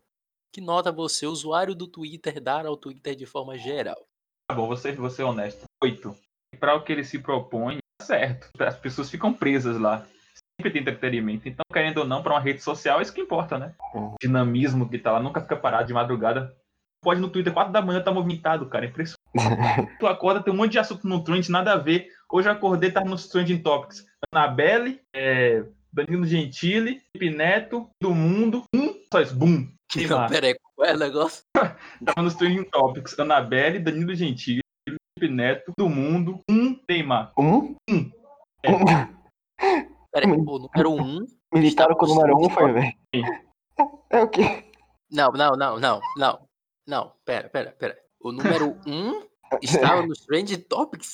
Que 0.53 0.61
nota 0.61 0.93
você, 0.93 1.27
usuário 1.27 1.75
do 1.75 1.87
Twitter, 1.87 2.41
dar 2.41 2.67
ao 2.67 2.77
Twitter 2.77 3.15
de 3.15 3.25
forma 3.25 3.57
geral? 3.57 4.05
Tá 4.51 4.55
bom, 4.55 4.67
você, 4.67 4.93
você 4.93 5.23
é 5.23 5.25
honesto. 5.25 5.65
8. 5.83 6.15
Para 6.59 6.75
o 6.75 6.85
que 6.85 6.93
ele 6.93 7.05
se 7.05 7.19
propõe, 7.19 7.79
tá 7.99 8.05
certo. 8.07 8.51
As 8.61 8.77
pessoas 8.77 9.11
ficam 9.11 9.33
presas 9.33 9.79
lá. 9.79 10.07
Sempre 10.61 10.73
tem 10.73 10.83
entretenimento. 10.83 11.49
Então, 11.49 11.65
querendo 11.73 11.99
ou 11.99 12.05
não, 12.05 12.23
para 12.23 12.35
uma 12.35 12.41
rede 12.41 12.61
social, 12.61 12.99
é 12.99 13.03
isso 13.03 13.15
que 13.15 13.21
importa, 13.23 13.59
né? 13.59 13.75
Uhum. 13.95 14.09
O 14.13 14.17
dinamismo 14.21 14.89
que 14.89 14.99
tá 14.99 15.13
lá, 15.13 15.21
nunca 15.21 15.41
fica 15.41 15.57
parado 15.57 15.87
de 15.87 15.95
madrugada. 15.95 16.55
Pode 17.03 17.21
no 17.21 17.29
Twitter, 17.29 17.53
4 17.53 17.73
da 17.73 17.83
manhã, 17.83 18.01
tá 18.01 18.13
movimentado, 18.13 18.67
cara. 18.67 18.87
É 18.87 18.89
impressionante. 18.89 19.97
tu 19.99 20.07
acorda, 20.07 20.41
tem 20.41 20.55
um 20.55 20.57
monte 20.57 20.73
de 20.73 20.79
assunto 20.79 21.07
no 21.09 21.25
trend, 21.25 21.51
nada 21.51 21.73
a 21.73 21.77
ver. 21.77 22.07
Hoje 22.31 22.49
eu 22.49 22.53
acordei, 22.53 22.93
tava 22.93 23.09
nos 23.09 23.27
trending 23.27 23.59
topics. 23.59 24.07
Anabelle, 24.33 25.01
é, 25.13 25.65
Danilo 25.93 26.25
Gentili, 26.25 27.03
Felipe 27.13 27.37
Neto, 27.37 27.91
do 28.01 28.15
mundo. 28.15 28.63
Um, 28.73 28.95
só 29.13 29.21
isso, 29.21 29.35
boom. 29.35 29.67
Não, 29.67 29.73
Neymar. 29.97 30.31
pera 30.31 30.47
aí, 30.47 30.57
qual 30.77 30.89
é 30.89 30.95
o 30.95 30.99
negócio? 30.99 31.43
Tava 32.07 32.23
nos 32.23 32.35
trending 32.37 32.65
topics. 32.71 33.19
Anabelle, 33.19 33.81
Danilo 33.81 34.15
Gentili, 34.15 34.61
Felipe 34.89 35.35
Neto, 35.35 35.73
do 35.77 35.89
mundo. 35.89 36.39
Um, 36.49 36.79
Neymar. 36.89 37.33
Um? 37.37 37.75
Hum. 37.91 38.11
Um. 38.65 38.85
Pera 40.13 40.27
aí, 40.27 40.31
o 40.31 40.37
número 40.37 40.91
1. 40.93 41.03
Um, 41.03 41.27
Militaram 41.53 41.97
com 41.97 42.07
o 42.07 42.09
número 42.09 42.37
um, 42.39 42.49
foi, 42.49 42.73
velho. 42.73 42.93
É 44.09 44.23
o 44.23 44.29
quê? 44.29 44.65
não, 45.11 45.33
não, 45.33 45.51
não, 45.51 45.81
não, 45.81 46.01
não. 46.17 46.52
Não, 46.87 47.13
pera, 47.25 47.49
pera, 47.49 47.73
pera. 47.79 47.99
O 48.21 48.33
número 48.63 48.77
1 48.87 48.91
um 48.93 49.27
estava 49.61 50.05
nos 50.07 50.21
Trend 50.25 50.57
Topics? 50.65 51.13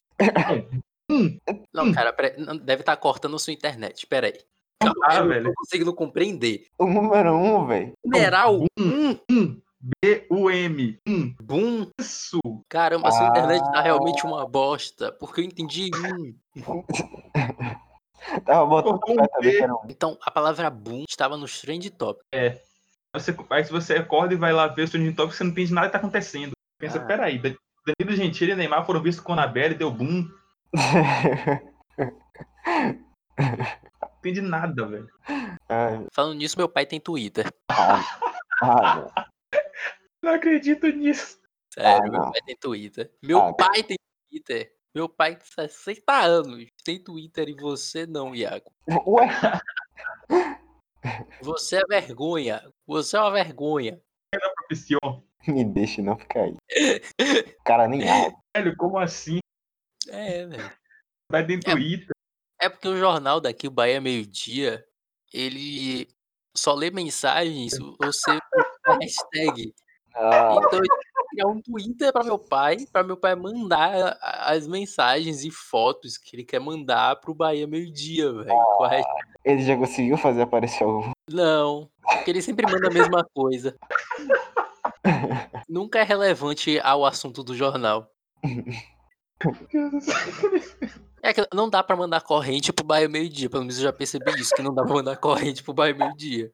Hum. 1.10 1.38
Não, 1.72 1.92
cara, 1.92 2.12
pera, 2.12 2.34
não, 2.38 2.56
deve 2.56 2.82
estar 2.82 2.96
cortando 2.96 3.38
sua 3.38 3.52
internet. 3.52 4.06
Pera 4.06 4.26
aí. 4.28 4.38
Calma, 4.80 5.06
Ah, 5.08 5.16
eu 5.16 5.20
não 5.22 5.28
velho. 5.28 5.44
tô 5.46 5.54
conseguindo 5.54 5.94
compreender. 5.94 6.66
O 6.78 6.86
número 6.86 7.34
um, 7.34 7.66
velho. 7.66 7.92
Numeral 8.04 8.60
1, 8.78 9.18
Um. 9.30 9.60
B-U-M. 9.80 10.98
Um. 11.06 11.34
boom. 11.40 11.90
Isso. 12.00 12.38
Caramba, 12.68 13.10
sua 13.10 13.28
internet 13.28 13.60
tá 13.72 13.78
Ah. 13.78 13.82
realmente 13.82 14.24
uma 14.24 14.46
bosta. 14.46 15.10
Porque 15.12 15.40
eu 15.40 15.44
entendi 15.44 15.90
um. 15.94 16.34
Tava 18.44 18.66
botando 18.66 19.00
um. 19.08 19.16
Então, 19.88 20.18
a 20.22 20.30
palavra 20.30 20.68
boom 20.68 21.04
estava 21.08 21.36
nos 21.36 21.60
Trend 21.60 21.88
Topics. 21.90 22.26
Você, 23.18 23.36
aí 23.50 23.64
se 23.64 23.70
você 23.72 23.94
acorda 23.94 24.34
e 24.34 24.36
vai 24.36 24.52
lá 24.52 24.66
ver 24.68 24.82
o 24.84 24.90
trending 24.90 25.12
topics, 25.14 25.36
você 25.38 25.44
não 25.44 25.50
entende 25.50 25.72
nada 25.72 25.86
que 25.88 25.92
tá 25.92 25.98
acontecendo. 25.98 26.52
Pensa, 26.80 26.98
Ah. 26.98 27.06
peraí, 27.06 27.38
Dan- 27.38 27.54
Danilo 27.86 28.16
Gentili 28.16 28.52
e 28.52 28.54
Neymar 28.54 28.84
foram 28.86 29.02
vistos 29.02 29.24
com 29.24 29.32
a 29.32 29.34
Anabelle, 29.36 29.74
deu 29.74 29.90
boom. 29.90 30.28
Não 33.38 34.08
entendi 34.18 34.40
nada, 34.40 34.86
velho. 34.86 35.08
Ai, 35.68 36.06
Falando 36.12 36.34
nisso, 36.36 36.58
meu 36.58 36.68
pai 36.68 36.84
tem 36.86 37.00
Twitter. 37.00 37.46
ah, 37.70 38.04
ah. 38.62 39.28
Não 40.22 40.32
acredito 40.34 40.86
nisso. 40.88 41.38
Sério, 41.72 42.10
meu 42.10 42.22
pai 42.30 42.40
tem 42.44 42.56
Twitter. 42.56 43.12
Meu 43.22 43.54
pai 43.54 43.82
tem 43.84 43.96
Twitter. 44.30 44.72
Meu 44.94 45.08
pai 45.08 45.36
tem 45.36 45.46
60 45.46 46.12
anos. 46.12 46.66
Tem 46.84 46.98
Twitter 47.02 47.48
e 47.48 47.54
você 47.54 48.06
não, 48.06 48.34
Iago. 48.34 48.70
Ué, 49.06 49.28
Você 51.42 51.76
é 51.76 51.84
vergonha. 51.88 52.62
Você 52.86 53.16
é 53.16 53.20
uma 53.20 53.30
vergonha. 53.30 54.00
Propiciou. 54.30 55.24
me 55.46 55.64
deixa 55.64 56.02
não 56.02 56.16
ficar 56.16 56.44
aí. 56.44 56.56
Cara 57.64 57.88
nem 57.88 58.08
abre. 58.08 58.36
Velho, 58.56 58.76
como 58.76 58.98
assim? 58.98 59.38
É, 60.08 60.46
velho. 60.46 60.72
Vai 61.30 61.44
dentro 61.44 61.70
É. 61.70 62.12
É 62.60 62.68
porque 62.68 62.88
o 62.88 62.96
jornal 62.96 63.40
daqui, 63.40 63.68
o 63.68 63.70
Bahia 63.70 64.00
Meio 64.00 64.26
Dia, 64.26 64.84
ele 65.32 66.08
só 66.56 66.74
lê 66.74 66.90
mensagens 66.90 67.72
você 68.00 68.38
hashtag. 69.00 69.74
Ah, 70.14 70.56
Então 70.56 70.80
criar 71.38 71.46
um 71.46 71.62
Twitter 71.62 72.12
pra 72.12 72.24
meu 72.24 72.38
pai, 72.38 72.78
pra 72.92 73.04
meu 73.04 73.16
pai 73.16 73.36
mandar 73.36 74.18
as 74.20 74.66
mensagens 74.66 75.44
e 75.44 75.50
fotos 75.50 76.18
que 76.18 76.34
ele 76.34 76.44
quer 76.44 76.58
mandar 76.58 77.16
pro 77.20 77.34
Bahia 77.34 77.66
Meio 77.66 77.92
Dia, 77.92 78.32
velho. 78.32 78.48
Com 78.76 78.84
a 78.84 78.88
hashtag. 78.88 79.28
ele 79.44 79.62
já 79.62 79.76
conseguiu 79.76 80.16
fazer 80.16 80.42
aparecer 80.42 80.84
o. 80.84 81.12
Não, 81.30 81.88
porque 82.02 82.30
ele 82.30 82.42
sempre 82.42 82.66
manda 82.66 82.88
a 82.88 82.92
mesma 82.92 83.24
coisa. 83.32 83.76
Nunca 85.68 86.00
é 86.00 86.02
relevante 86.02 86.80
ao 86.80 87.04
assunto 87.04 87.44
do 87.44 87.54
jornal. 87.54 88.10
É 91.22 91.32
que 91.32 91.46
não 91.52 91.68
dá 91.68 91.82
pra 91.82 91.96
mandar 91.96 92.22
corrente 92.22 92.72
pro 92.72 92.84
bairro 92.84 93.10
meio-dia. 93.10 93.50
Pelo 93.50 93.62
menos 93.62 93.76
eu 93.76 93.84
já 93.84 93.92
percebi 93.92 94.30
isso, 94.40 94.54
que 94.54 94.62
não 94.62 94.74
dá 94.74 94.84
pra 94.84 94.94
mandar 94.94 95.16
corrente 95.16 95.62
pro 95.62 95.74
bairro 95.74 95.98
meio-dia. 95.98 96.50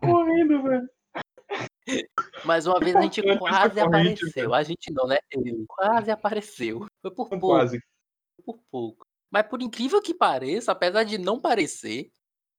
Correndo, 0.00 0.62
velho. 0.62 0.88
Mas 2.44 2.66
uma 2.66 2.78
vez 2.78 2.94
a 2.96 3.02
gente 3.02 3.20
Essa 3.26 3.38
quase 3.38 3.80
corrente, 3.80 4.24
apareceu. 4.24 4.54
A 4.54 4.62
gente 4.62 4.92
não, 4.92 5.06
né? 5.06 5.18
Ele 5.30 5.64
quase 5.68 6.10
apareceu. 6.10 6.86
Foi 7.02 7.10
por 7.10 7.28
pouco, 7.28 7.46
Quase. 7.46 7.80
por 8.44 8.58
pouco. 8.70 9.06
Mas 9.30 9.46
por 9.46 9.60
incrível 9.60 10.00
que 10.00 10.14
pareça, 10.14 10.72
apesar 10.72 11.04
de 11.04 11.18
não 11.18 11.40
parecer, 11.40 12.10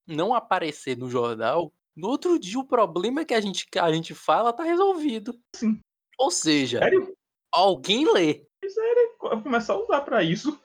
não 0.07 0.33
aparecer 0.33 0.97
no 0.97 1.09
jornal, 1.09 1.71
no 1.95 2.07
outro 2.07 2.39
dia 2.39 2.59
o 2.59 2.67
problema 2.67 3.25
que 3.25 3.33
a 3.33 3.41
gente, 3.41 3.65
a 3.79 3.91
gente 3.91 4.13
fala 4.13 4.53
tá 4.53 4.63
resolvido. 4.63 5.39
Sim. 5.55 5.79
Ou 6.17 6.29
seja, 6.29 6.79
Sério? 6.79 7.15
alguém 7.51 8.11
lê. 8.11 8.45
Eu 8.61 9.35
vou 9.35 9.41
começar 9.43 9.73
a 9.73 9.79
usar 9.79 10.01
pra 10.01 10.23
isso. 10.23 10.59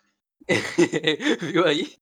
Viu 1.41 1.65
aí? 1.65 1.97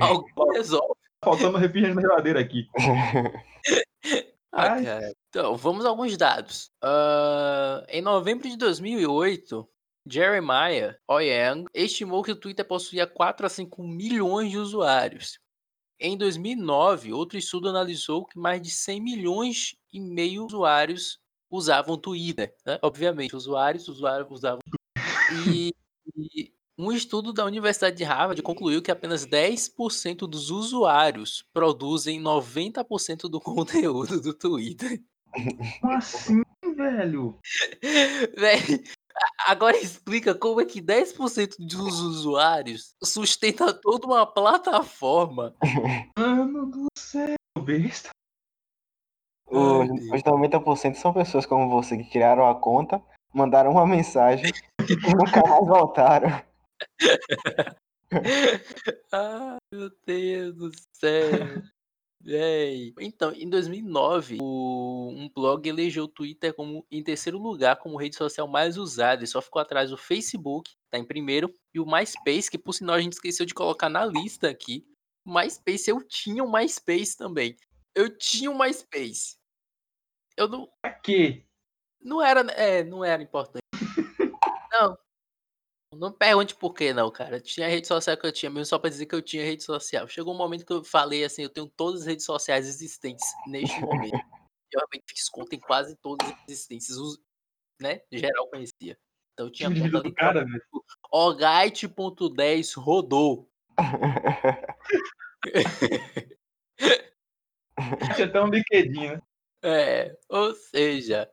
Alguém 0.00 0.32
resolve. 0.52 0.94
Faltando 1.22 1.58
refrigerante 1.58 1.96
na 1.96 2.02
geladeira 2.02 2.40
aqui. 2.40 2.68
Ah, 4.52 4.72
Ai. 4.72 4.84
cara. 4.84 5.12
Então, 5.28 5.56
vamos 5.56 5.84
a 5.84 5.88
alguns 5.88 6.16
dados. 6.16 6.70
Ah, 6.82 7.84
em 7.88 8.02
novembro 8.02 8.48
de 8.48 8.56
2008, 8.56 9.68
Jeremiah 10.06 10.96
Oyang 11.06 11.66
estimou 11.74 12.22
que 12.22 12.32
o 12.32 12.36
Twitter 12.36 12.66
possuía 12.66 13.06
4 13.06 13.46
a 13.46 13.48
5 13.48 13.82
milhões 13.82 14.50
de 14.50 14.58
usuários. 14.58 15.38
Em 15.98 16.16
2009, 16.16 17.12
outro 17.12 17.38
estudo 17.38 17.68
analisou 17.68 18.24
que 18.24 18.38
mais 18.38 18.60
de 18.62 18.70
100 18.70 19.00
milhões 19.00 19.76
e 19.92 20.00
meio 20.00 20.46
de 20.46 20.54
usuários 20.54 21.20
usavam 21.50 21.98
Twitter. 21.98 22.54
Né? 22.64 22.78
Obviamente, 22.82 23.36
usuários, 23.36 23.86
usuários 23.86 24.30
usavam. 24.30 24.60
E, 25.46 25.74
e 26.16 26.52
um 26.80 26.90
estudo 26.90 27.32
da 27.32 27.44
Universidade 27.44 27.96
de 27.96 28.04
Harvard 28.04 28.40
concluiu 28.42 28.80
que 28.80 28.90
apenas 28.90 29.26
10% 29.26 30.26
dos 30.26 30.50
usuários 30.50 31.44
produzem 31.52 32.20
90% 32.20 33.28
do 33.28 33.38
conteúdo 33.40 34.20
do 34.20 34.32
Twitter. 34.32 35.02
Como 35.80 35.92
assim, 35.92 36.42
velho? 36.74 37.38
Velho, 38.36 38.82
agora 39.46 39.76
explica 39.76 40.34
como 40.34 40.60
é 40.60 40.64
que 40.64 40.80
10% 40.80 41.54
dos 41.58 42.00
usuários 42.00 42.94
sustenta 43.04 43.72
toda 43.72 44.06
uma 44.06 44.26
plataforma. 44.26 45.54
Mano 46.18 46.66
do 46.66 46.86
céu, 46.98 47.36
besta. 47.62 48.10
Os, 49.46 49.90
Ai, 49.90 50.18
os 50.18 50.22
90% 50.22 50.94
são 50.94 51.12
pessoas 51.12 51.46
como 51.46 51.68
você 51.68 51.96
que 51.96 52.10
criaram 52.10 52.48
a 52.48 52.54
conta, 52.54 53.00
mandaram 53.32 53.70
uma 53.70 53.86
mensagem 53.86 54.50
e 54.80 55.14
nunca 55.14 55.42
mais 55.48 55.66
voltaram. 55.66 56.49
Ai, 59.12 59.56
meu 59.72 59.90
Deus 60.06 60.54
do 60.56 60.70
céu. 60.92 61.30
Véi. 62.22 62.92
Então, 63.00 63.32
em 63.32 63.48
2009, 63.48 64.36
o- 64.42 65.08
um 65.10 65.28
blog 65.34 65.66
elegeu 65.66 66.04
o 66.04 66.08
Twitter 66.08 66.52
como 66.52 66.84
em 66.90 67.02
terceiro 67.02 67.38
lugar 67.38 67.76
como 67.76 67.96
rede 67.96 68.14
social 68.16 68.46
mais 68.46 68.76
usada 68.76 69.24
e 69.24 69.26
só 69.26 69.40
ficou 69.40 69.62
atrás 69.62 69.88
do 69.88 69.96
Facebook, 69.96 70.70
tá 70.90 70.98
em 70.98 71.04
primeiro, 71.04 71.50
e 71.74 71.80
o 71.80 71.86
MySpace, 71.86 72.50
que 72.50 72.58
por 72.58 72.74
sinal 72.74 72.96
a 72.96 73.00
gente 73.00 73.14
esqueceu 73.14 73.46
de 73.46 73.54
colocar 73.54 73.88
na 73.88 74.04
lista 74.04 74.50
aqui. 74.50 74.84
O 75.26 75.32
MySpace, 75.32 75.88
eu 75.90 76.02
tinha 76.06 76.44
um 76.44 76.50
MySpace 76.52 77.16
também. 77.16 77.56
Eu 77.94 78.14
tinha 78.16 78.50
um 78.50 78.58
MySpace. 78.58 79.38
Eu 80.36 80.46
não, 80.46 80.68
Pra 80.82 80.92
quê? 80.92 81.44
não 82.02 82.22
era, 82.22 82.40
é, 82.52 82.84
não 82.84 83.02
era 83.04 83.22
importante. 83.22 83.60
Não. 85.92 86.12
Pergunte 86.12 86.54
por 86.54 86.72
que 86.72 86.92
não, 86.92 87.10
cara. 87.10 87.40
Tinha 87.40 87.68
rede 87.68 87.86
social 87.86 88.16
que 88.16 88.26
eu 88.26 88.32
tinha 88.32 88.48
mesmo 88.50 88.64
só 88.66 88.78
pra 88.78 88.88
dizer 88.90 89.06
que 89.06 89.14
eu 89.14 89.20
tinha 89.22 89.44
rede 89.44 89.62
social. 89.64 90.06
Chegou 90.06 90.32
um 90.32 90.36
momento 90.38 90.64
que 90.64 90.72
eu 90.72 90.84
falei 90.84 91.24
assim, 91.24 91.42
eu 91.42 91.48
tenho 91.50 91.66
todas 91.68 92.02
as 92.02 92.06
redes 92.06 92.24
sociais 92.24 92.68
existentes 92.68 93.26
neste 93.48 93.80
momento. 93.80 94.14
Eu 94.72 94.78
realmente 94.78 95.04
fiz 95.08 95.28
conta 95.28 95.56
em 95.56 95.60
quase 95.60 95.96
todas 95.96 96.28
as 96.30 96.36
existências, 96.48 96.96
os- 96.96 97.18
né? 97.80 98.00
Geral 98.12 98.46
conhecia. 98.48 98.96
Então 99.32 99.46
eu 99.46 99.50
tinha 99.50 99.68
conta 99.68 100.00
do 100.02 100.14
cara, 100.14 100.44
velho. 100.44 100.62
Ogite.10 101.12 102.74
rodou. 102.74 103.50
Tinha 108.14 108.26
até 108.26 108.40
um 108.42 108.46
LinkedIn, 108.48 109.08
né? 109.08 109.22
É, 109.62 110.16
ou 110.28 110.54
seja. 110.54 111.30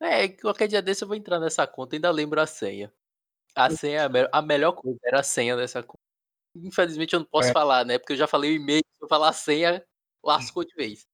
É, 0.00 0.28
qualquer 0.28 0.66
dia 0.68 0.80
desse 0.82 1.04
eu 1.04 1.08
vou 1.08 1.16
entrar 1.16 1.38
nessa 1.38 1.66
conta, 1.66 1.94
ainda 1.96 2.10
lembro 2.10 2.40
a 2.40 2.46
senha. 2.46 2.92
A 3.58 3.70
senha, 3.70 4.02
é 4.02 4.04
a 4.04 4.08
me- 4.08 4.28
a 4.30 4.40
melhor 4.40 4.70
coisa 4.72 4.98
era 5.04 5.18
a 5.18 5.22
senha 5.24 5.56
dessa 5.56 5.82
conta. 5.82 5.98
Infelizmente 6.56 7.12
eu 7.14 7.18
não 7.20 7.26
posso 7.26 7.48
É. 7.48 7.52
falar, 7.52 7.84
né? 7.84 7.98
Porque 7.98 8.12
eu 8.12 8.16
já 8.16 8.28
falei 8.28 8.52
o 8.52 8.54
e-mail, 8.56 8.82
se 8.84 9.02
eu 9.04 9.08
falar 9.08 9.30
a 9.30 9.32
senha, 9.32 9.84
lascou 10.24 10.64
de 10.64 10.72
vez. 10.76 11.06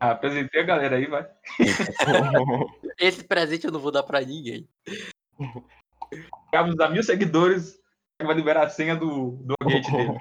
Ah, 0.00 0.10
apresentei 0.10 0.60
a 0.60 0.64
galera 0.64 0.96
aí, 0.96 1.06
vai. 1.06 1.30
Esse 2.98 3.22
presente 3.24 3.64
eu 3.64 3.72
não 3.72 3.78
vou 3.78 3.92
dar 3.92 4.02
pra 4.02 4.20
ninguém. 4.20 4.68
Acabamos 6.48 6.80
a 6.80 6.88
mil 6.88 7.02
seguidores, 7.04 7.80
vai 8.20 8.34
liberar 8.34 8.66
a 8.66 8.68
senha 8.68 8.96
do, 8.96 9.30
do 9.30 9.54
gate 9.64 9.88
dele. 9.90 10.18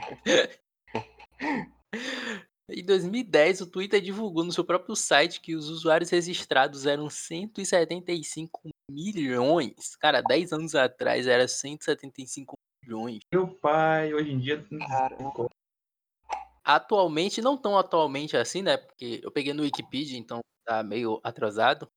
Em 2.73 2.85
2010, 2.85 3.61
o 3.61 3.67
Twitter 3.67 3.99
divulgou 3.99 4.45
no 4.45 4.51
seu 4.51 4.63
próprio 4.63 4.95
site 4.95 5.41
que 5.41 5.55
os 5.55 5.69
usuários 5.69 6.09
registrados 6.09 6.85
eram 6.85 7.09
175 7.09 8.69
milhões. 8.89 9.95
Cara, 9.97 10.21
10 10.21 10.53
anos 10.53 10.73
atrás 10.73 11.27
era 11.27 11.47
175 11.47 12.55
milhões. 12.81 13.19
Meu 13.33 13.47
pai, 13.47 14.13
hoje 14.13 14.31
em 14.31 14.39
dia. 14.39 14.65
Caramba. 14.87 15.49
Atualmente, 16.63 17.41
não 17.41 17.57
tão 17.57 17.77
atualmente 17.77 18.37
assim, 18.37 18.61
né? 18.61 18.77
Porque 18.77 19.19
eu 19.21 19.31
peguei 19.31 19.53
no 19.53 19.63
Wikipedia, 19.63 20.17
então 20.17 20.39
tá 20.63 20.81
meio 20.81 21.19
atrasado. 21.23 21.87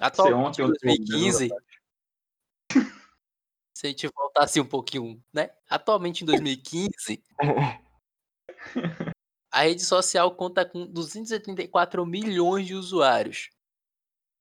Atualmente, 0.00 0.62
ontem, 0.62 0.62
em 0.62 0.66
ontem, 0.66 1.04
2015, 1.06 1.48
se 3.76 3.86
a 3.86 3.90
gente 3.90 4.08
voltasse 4.14 4.60
um 4.60 4.66
pouquinho, 4.66 5.20
né? 5.32 5.50
Atualmente, 5.68 6.22
em 6.22 6.26
2015, 6.26 7.24
a 9.52 9.62
rede 9.64 9.84
social 9.84 10.34
conta 10.34 10.64
com 10.64 10.86
274 10.86 12.06
milhões 12.06 12.66
de 12.66 12.74
usuários. 12.74 13.50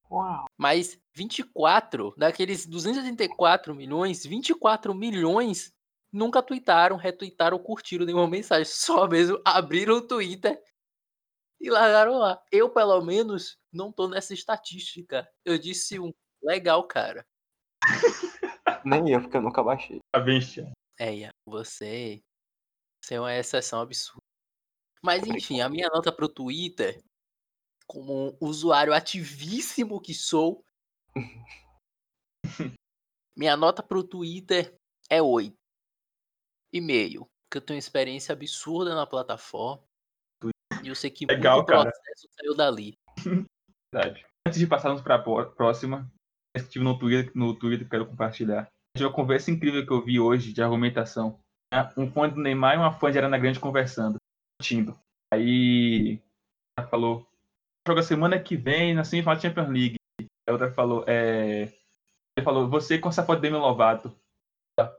Uau. 0.09 0.45
Mas 0.57 0.97
24 1.13 2.13
daqueles 2.17 2.65
284 2.65 3.75
milhões, 3.75 4.25
24 4.25 4.95
milhões 4.95 5.73
nunca 6.11 6.41
tweetaram, 6.41 6.95
retweetaram 6.95 7.57
ou 7.57 7.63
curtiram 7.63 8.05
nenhuma 8.05 8.27
mensagem. 8.27 8.63
Só 8.73 9.05
mesmo 9.07 9.41
abriram 9.45 9.97
o 9.97 10.07
Twitter 10.07 10.61
e 11.59 11.69
largaram 11.69 12.17
lá. 12.17 12.41
Eu, 12.49 12.69
pelo 12.69 13.01
menos, 13.01 13.57
não 13.71 13.91
tô 13.91 14.07
nessa 14.07 14.33
estatística. 14.33 15.29
Eu 15.45 15.57
disse 15.57 15.99
um. 15.99 16.13
Legal, 16.41 16.87
cara. 16.87 17.25
Nem 18.85 19.11
eu, 19.11 19.21
porque 19.21 19.37
eu 19.37 19.41
nunca 19.41 19.61
baixei. 19.61 19.99
Tá 20.11 20.19
bem, 20.19 20.39
Cristiano. 20.39 20.71
É, 20.97 21.13
Ian, 21.13 21.29
você. 21.45 22.23
Você 23.03 23.15
é 23.15 23.19
uma 23.19 23.35
exceção 23.35 23.81
absurda. 23.81 24.30
Mas 25.03 25.25
enfim, 25.25 25.61
a 25.61 25.69
minha 25.69 25.89
nota 25.89 26.11
pro 26.11 26.29
Twitter, 26.29 27.03
como 27.87 28.37
um 28.41 28.47
usuário 28.47 28.93
ativíssimo 28.93 29.99
que 29.99 30.13
sou, 30.13 30.63
minha 33.35 33.57
nota 33.57 33.81
pro 33.81 34.03
Twitter 34.03 34.75
é 35.09 35.21
8. 35.21 35.53
E 36.73 36.79
meio. 36.79 37.27
Porque 37.49 37.57
eu 37.57 37.65
tenho 37.65 37.79
experiência 37.79 38.31
absurda 38.33 38.95
na 38.95 39.05
plataforma. 39.05 39.83
E 40.83 40.87
eu 40.87 40.95
sei 40.95 41.09
que 41.09 41.25
Legal, 41.25 41.57
muito 41.57 41.67
cara. 41.67 41.91
processo 41.91 42.27
saiu 42.39 42.55
dali. 42.55 42.93
Verdade. 43.93 44.25
Antes 44.47 44.59
de 44.59 44.65
passarmos 44.65 45.01
para 45.01 45.15
a 45.15 45.45
próxima, 45.45 46.09
eu 46.55 46.61
estive 46.61 46.83
no 46.83 46.97
Twitter, 46.97 47.31
no 47.35 47.53
Twitter 47.57 47.85
que 47.85 47.91
quero 47.91 48.07
compartilhar. 48.07 48.67
Tive 48.95 49.07
uma 49.07 49.13
conversa 49.13 49.51
incrível 49.51 49.85
que 49.85 49.91
eu 49.91 50.03
vi 50.03 50.19
hoje 50.19 50.53
de 50.53 50.61
argumentação. 50.61 51.39
né? 51.73 51.91
Um 51.97 52.09
fã 52.09 52.29
do 52.29 52.41
Neymar 52.41 52.75
e 52.75 52.77
uma 52.77 52.91
fã 52.91 53.11
de 53.11 53.17
Arana 53.17 53.37
Grande 53.37 53.59
conversando, 53.59 54.17
discutindo. 54.61 54.97
Aí 55.33 56.21
ela 56.77 56.87
falou: 56.87 57.27
joga 57.87 58.03
semana 58.03 58.41
que 58.41 58.55
vem 58.55 58.93
na 58.93 59.03
semifinal 59.03 59.35
da 59.35 59.41
Champions 59.41 59.69
League. 59.69 59.95
A 60.47 60.51
outra 60.51 60.71
falou: 60.71 61.03
é... 61.07 61.63
Ele 62.37 62.43
falou: 62.43 62.69
você 62.69 62.99
com 62.99 63.09
essa 63.09 63.25
foto 63.25 63.37
de 63.37 63.49
Demi 63.49 63.57
Lovato. 63.57 64.15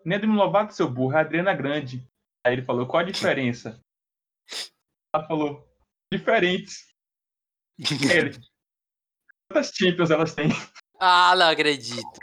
Nem 0.04 0.16
é 0.16 0.20
Demi 0.20 0.34
Lovato, 0.36 0.74
seu 0.74 0.90
burro, 0.90 1.14
é 1.14 1.18
a 1.18 1.20
Adriana 1.20 1.54
Grande. 1.54 2.06
Aí 2.44 2.52
ele 2.52 2.62
falou: 2.62 2.86
qual 2.86 3.02
a 3.02 3.06
diferença? 3.06 3.80
Ela 5.14 5.26
falou: 5.26 5.66
diferentes. 6.12 6.92
Ele, 7.78 8.38
Quantas 9.48 9.72
Champions 9.74 10.10
elas 10.10 10.34
têm? 10.34 10.48
ah, 11.00 11.34
não 11.36 11.48
acredito. 11.48 12.20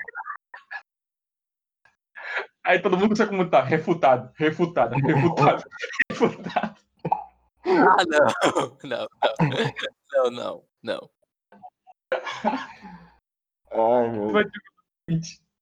Aí 2.63 2.79
todo 2.79 2.95
mundo 2.97 3.09
consegue 3.09 3.31
comentar, 3.31 3.65
refutado, 3.65 4.31
refutado, 4.35 4.95
refutado, 4.95 5.63
refutado. 6.11 6.78
Ah, 7.69 8.03
não. 8.07 8.09
Não, 8.83 8.89
não. 8.89 9.07
Não, 10.11 10.31
não, 10.31 10.63
não. 10.83 11.09
Ai, 13.71 14.11
meu 14.11 14.31
Vai 14.31 14.43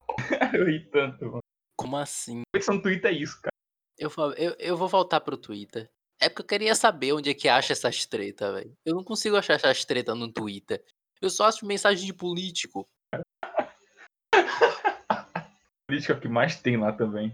Eu 0.58 0.66
ri 0.66 0.89
tanto, 0.89 1.26
mano. 1.26 1.43
Como 1.78 1.97
assim? 1.97 2.41
Conexão 2.53 2.76
no 2.76 2.82
Twitter 2.82 3.12
é 3.12 3.14
isso, 3.14 3.39
cara. 3.41 3.51
Eu, 3.97 4.10
eu, 4.38 4.55
eu 4.58 4.78
vou 4.78 4.88
voltar 4.88 5.22
pro 5.22 5.38
Twitter. 5.38 5.89
É 6.20 6.30
porque 6.30 6.41
eu 6.41 6.47
queria 6.47 6.76
saber 6.76 7.14
onde 7.14 7.30
é 7.30 7.34
que 7.34 7.47
acha 7.47 7.74
essas 7.74 8.05
treta, 8.05 8.53
velho. 8.53 8.74
Eu 8.86 8.95
não 8.95 9.03
consigo 9.03 9.36
achar 9.36 9.53
essas 9.53 9.86
treta 9.86 10.16
no 10.16 10.32
Twitter. 10.32 10.84
Eu 11.22 11.30
só 11.30 11.45
acho 11.45 11.66
mensagem 11.66 12.05
de 12.05 12.14
político. 12.14 12.88
Política 15.88 16.14
é 16.14 16.16
o 16.16 16.20
que 16.20 16.28
mais 16.28 16.60
tem 16.60 16.78
lá 16.78 16.91
também. 16.91 17.34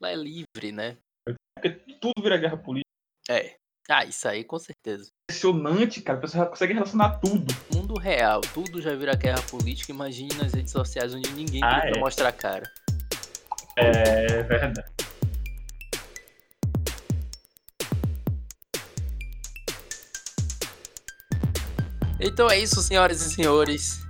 Lá 0.00 0.10
é 0.10 0.16
livre, 0.16 0.72
né? 0.72 0.98
Porque 1.24 1.70
tudo 2.00 2.22
vira 2.22 2.36
guerra 2.36 2.56
política. 2.56 2.90
É. 3.28 3.56
Ah, 3.88 4.04
isso 4.04 4.26
aí 4.28 4.42
com 4.42 4.58
certeza. 4.58 5.10
Impressionante, 5.30 6.00
cara. 6.02 6.18
A 6.18 6.20
pessoa 6.22 6.46
consegue 6.46 6.72
relacionar 6.74 7.18
tudo. 7.20 7.54
Mundo 7.72 7.94
real, 7.98 8.40
tudo 8.40 8.82
já 8.82 8.94
vira 8.96 9.14
guerra 9.14 9.40
política. 9.42 9.92
Imagine 9.92 10.34
nas 10.34 10.52
redes 10.52 10.72
sociais 10.72 11.14
onde 11.14 11.30
ninguém 11.32 11.62
Ah, 11.62 11.82
é. 11.84 11.98
mostrar 11.98 12.28
a 12.28 12.32
cara. 12.32 12.64
É 13.76 14.42
verdade. 14.42 14.84
Então 22.18 22.48
é 22.50 22.58
isso, 22.58 22.80
senhoras 22.82 23.20
e 23.22 23.30
senhores. 23.34 24.00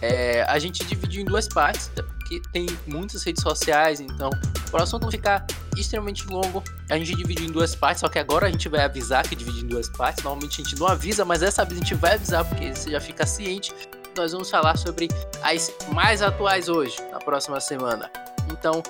É, 0.00 0.42
a 0.42 0.58
gente 0.58 0.84
dividiu 0.84 1.22
em 1.22 1.24
duas 1.24 1.48
partes. 1.48 1.90
que 2.28 2.40
tem 2.52 2.66
muitas 2.88 3.22
redes 3.22 3.40
sociais, 3.40 4.00
então 4.00 4.30
o 4.72 4.76
assunto 4.76 5.04
não 5.04 5.10
ficar 5.12 5.46
extremamente 5.76 6.26
longo, 6.26 6.62
a 6.90 6.98
gente 6.98 7.14
dividiu 7.14 7.46
em 7.46 7.52
duas 7.52 7.74
partes, 7.74 8.00
só 8.00 8.08
que 8.08 8.18
agora 8.18 8.46
a 8.46 8.50
gente 8.50 8.68
vai 8.68 8.80
avisar 8.80 9.26
que 9.26 9.34
divide 9.34 9.64
em 9.64 9.68
duas 9.68 9.88
partes. 9.88 10.22
Normalmente 10.22 10.60
a 10.60 10.64
gente 10.64 10.78
não 10.78 10.86
avisa, 10.86 11.24
mas 11.24 11.40
dessa 11.40 11.64
vez 11.64 11.80
a 11.80 11.84
gente 11.84 11.94
vai 11.94 12.14
avisar 12.14 12.44
porque 12.44 12.74
você 12.74 12.90
já 12.90 13.00
fica 13.00 13.26
ciente. 13.26 13.72
Nós 14.16 14.32
vamos 14.32 14.50
falar 14.50 14.76
sobre 14.76 15.08
as 15.42 15.72
mais 15.92 16.22
atuais 16.22 16.68
hoje, 16.68 16.96
na 17.10 17.18
próxima 17.18 17.60
semana. 17.60 18.10
Então, 18.50 18.82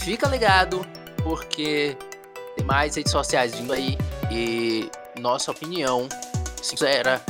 fica 0.00 0.28
ligado, 0.28 0.86
porque 1.22 1.96
tem 2.56 2.64
mais 2.64 2.94
redes 2.94 3.10
sociais 3.10 3.54
vindo 3.54 3.72
aí 3.72 3.98
e 4.30 4.90
nossa 5.20 5.50
opinião 5.50 6.08
sincera 6.62 7.20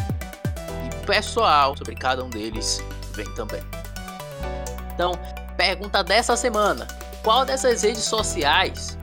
e 0.84 1.06
pessoal 1.06 1.76
sobre 1.76 1.94
cada 1.94 2.22
um 2.22 2.30
deles 2.30 2.82
vem 3.12 3.26
também. 3.34 3.62
Então, 4.94 5.12
pergunta 5.56 6.02
dessa 6.04 6.36
semana: 6.36 6.86
qual 7.22 7.44
dessas 7.44 7.82
redes 7.82 8.02
sociais 8.02 8.98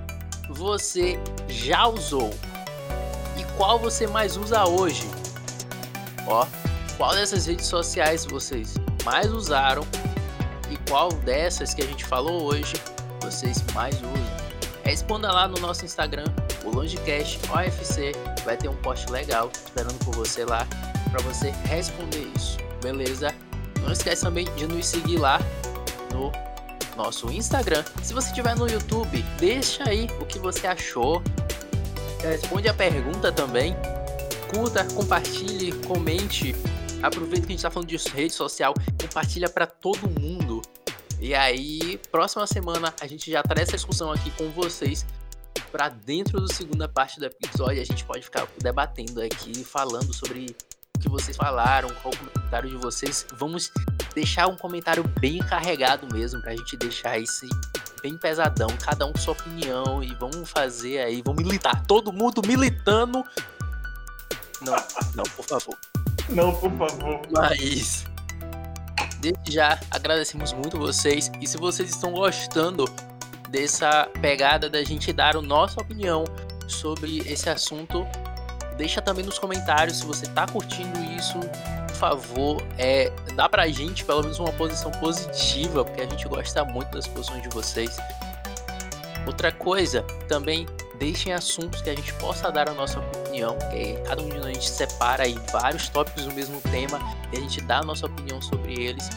você 0.49 1.17
já 1.47 1.87
usou? 1.87 2.31
E 3.37 3.43
qual 3.57 3.79
você 3.79 4.07
mais 4.07 4.35
usa 4.35 4.65
hoje? 4.65 5.09
Ó, 6.27 6.45
qual 6.97 7.15
dessas 7.15 7.45
redes 7.45 7.65
sociais 7.65 8.25
vocês 8.25 8.75
mais 9.05 9.31
usaram? 9.31 9.83
E 10.69 10.77
qual 10.89 11.09
dessas 11.09 11.73
que 11.73 11.81
a 11.81 11.85
gente 11.85 12.03
falou 12.05 12.43
hoje 12.43 12.73
vocês 13.21 13.63
mais 13.73 13.95
usam? 13.95 14.39
Responda 14.83 15.31
lá 15.31 15.47
no 15.47 15.59
nosso 15.59 15.85
Instagram, 15.85 16.25
o 16.65 16.71
Longecast 16.71 17.39
OFC. 17.49 18.11
Vai 18.43 18.57
ter 18.57 18.67
um 18.67 18.75
post 18.77 19.09
legal 19.11 19.49
esperando 19.53 19.97
por 20.03 20.15
você 20.15 20.43
lá 20.43 20.67
para 21.09 21.21
você 21.23 21.51
responder 21.65 22.29
isso, 22.35 22.57
beleza? 22.81 23.33
Não 23.81 23.91
esquece 23.91 24.23
também 24.23 24.45
de 24.55 24.67
nos 24.67 24.85
seguir 24.85 25.17
lá 25.17 25.39
no 26.11 26.31
nosso 26.99 27.31
Instagram. 27.31 27.83
Se 28.03 28.13
você 28.13 28.27
estiver 28.27 28.55
no 28.57 28.67
YouTube, 28.67 29.23
deixa 29.39 29.87
aí 29.87 30.09
o 30.19 30.25
que 30.25 30.37
você 30.37 30.67
achou. 30.67 31.23
Responde 32.21 32.67
a 32.67 32.73
pergunta 32.73 33.31
também. 33.31 33.73
Curta, 34.53 34.83
compartilhe, 34.93 35.71
comente. 35.87 36.53
Aproveita 37.01 37.39
que 37.39 37.45
a 37.45 37.51
gente 37.51 37.55
está 37.55 37.71
falando 37.71 37.87
de 37.87 37.95
rede 38.09 38.33
social, 38.33 38.73
compartilha 39.01 39.47
para 39.47 39.65
todo 39.65 40.09
mundo. 40.19 40.61
E 41.21 41.33
aí, 41.33 41.97
próxima 42.11 42.45
semana 42.45 42.93
a 42.99 43.07
gente 43.07 43.31
já 43.31 43.41
traz 43.41 43.69
essa 43.69 43.77
discussão 43.77 44.11
aqui 44.11 44.29
com 44.31 44.49
vocês 44.49 45.05
para 45.71 45.87
dentro 45.87 46.41
da 46.41 46.53
segunda 46.53 46.89
parte 46.89 47.17
do 47.17 47.25
episódio. 47.25 47.81
A 47.81 47.85
gente 47.85 48.03
pode 48.03 48.23
ficar 48.23 48.45
debatendo 48.61 49.21
aqui, 49.21 49.63
falando 49.63 50.13
sobre 50.13 50.53
que 50.99 51.09
vocês 51.09 51.35
falaram, 51.35 51.89
qual 52.01 52.13
o 52.13 52.17
comentário 52.17 52.69
de 52.69 52.75
vocês. 52.77 53.25
Vamos 53.35 53.71
deixar 54.13 54.47
um 54.47 54.55
comentário 54.55 55.03
bem 55.19 55.39
carregado 55.39 56.07
mesmo, 56.13 56.41
pra 56.41 56.55
gente 56.55 56.77
deixar 56.77 57.17
esse 57.17 57.47
bem 58.01 58.17
pesadão, 58.17 58.69
cada 58.77 59.05
um 59.05 59.11
com 59.11 59.19
sua 59.19 59.33
opinião 59.33 60.03
e 60.03 60.13
vamos 60.15 60.49
fazer 60.49 60.99
aí, 60.99 61.21
vamos 61.21 61.43
militar, 61.43 61.85
todo 61.85 62.13
mundo 62.13 62.41
militando. 62.45 63.23
Não, 64.61 64.75
não, 65.15 65.23
por 65.23 65.45
favor. 65.45 65.77
Não, 66.29 66.55
por 66.55 66.71
favor. 66.77 67.21
Mas 67.31 68.05
desde 69.19 69.51
já 69.51 69.79
agradecemos 69.91 70.53
muito 70.53 70.77
vocês 70.77 71.29
e 71.41 71.47
se 71.47 71.57
vocês 71.57 71.89
estão 71.89 72.11
gostando 72.11 72.85
dessa 73.49 74.07
pegada 74.21 74.69
da 74.69 74.83
gente 74.83 75.11
dar 75.11 75.35
a 75.35 75.41
nossa 75.41 75.81
opinião 75.81 76.23
sobre 76.67 77.19
esse 77.19 77.49
assunto, 77.49 78.05
deixa 78.79 79.01
também 79.01 79.25
nos 79.25 79.37
comentários 79.37 79.97
se 79.97 80.05
você 80.05 80.25
tá 80.25 80.47
curtindo 80.47 80.97
isso 81.15 81.37
favor, 81.99 82.63
é, 82.77 83.11
dá 83.35 83.49
pra 83.49 83.67
gente 83.67 84.05
pelo 84.05 84.21
menos 84.21 84.39
uma 84.39 84.53
posição 84.53 84.89
positiva, 84.89 85.83
porque 85.83 86.01
a 86.01 86.05
gente 86.05 86.27
gosta 86.29 86.63
muito 86.63 86.89
das 86.91 87.05
posições 87.05 87.43
de 87.43 87.49
vocês. 87.49 87.97
Outra 89.27 89.51
coisa, 89.51 90.01
também 90.29 90.65
deixem 90.97 91.33
assuntos 91.33 91.81
que 91.81 91.89
a 91.89 91.95
gente 91.95 92.13
possa 92.13 92.49
dar 92.49 92.69
a 92.69 92.73
nossa 92.73 92.99
opinião, 92.99 93.57
que 93.69 93.95
cada 94.07 94.21
um 94.21 94.29
de 94.29 94.37
nós 94.37 94.45
a 94.45 94.53
gente 94.53 94.69
separa 94.69 95.23
aí 95.23 95.37
vários 95.51 95.89
tópicos 95.89 96.25
do 96.25 96.33
mesmo 96.33 96.61
tema 96.61 96.99
e 97.33 97.37
a 97.37 97.41
gente 97.41 97.59
dá 97.61 97.79
a 97.79 97.83
nossa 97.83 98.05
opinião 98.05 98.41
sobre 98.41 98.81
eles. 98.81 99.09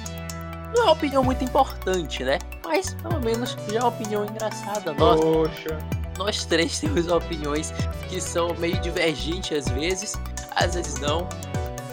Não 0.74 0.82
é 0.82 0.84
uma 0.86 0.92
opinião 0.92 1.22
muito 1.22 1.44
importante, 1.44 2.24
né? 2.24 2.38
Mas 2.64 2.94
pelo 2.94 3.20
menos 3.20 3.56
já 3.70 3.78
é 3.78 3.80
uma 3.80 3.88
opinião 3.88 4.24
engraçada. 4.24 4.92
Nossa, 4.94 5.22
Poxa. 5.22 6.01
Nós 6.18 6.44
três 6.44 6.78
temos 6.78 7.08
opiniões 7.08 7.72
que 8.08 8.20
são 8.20 8.54
meio 8.54 8.78
divergentes 8.80 9.66
às 9.66 9.68
vezes, 9.72 10.14
às 10.54 10.74
vezes 10.74 10.98
não, 11.00 11.28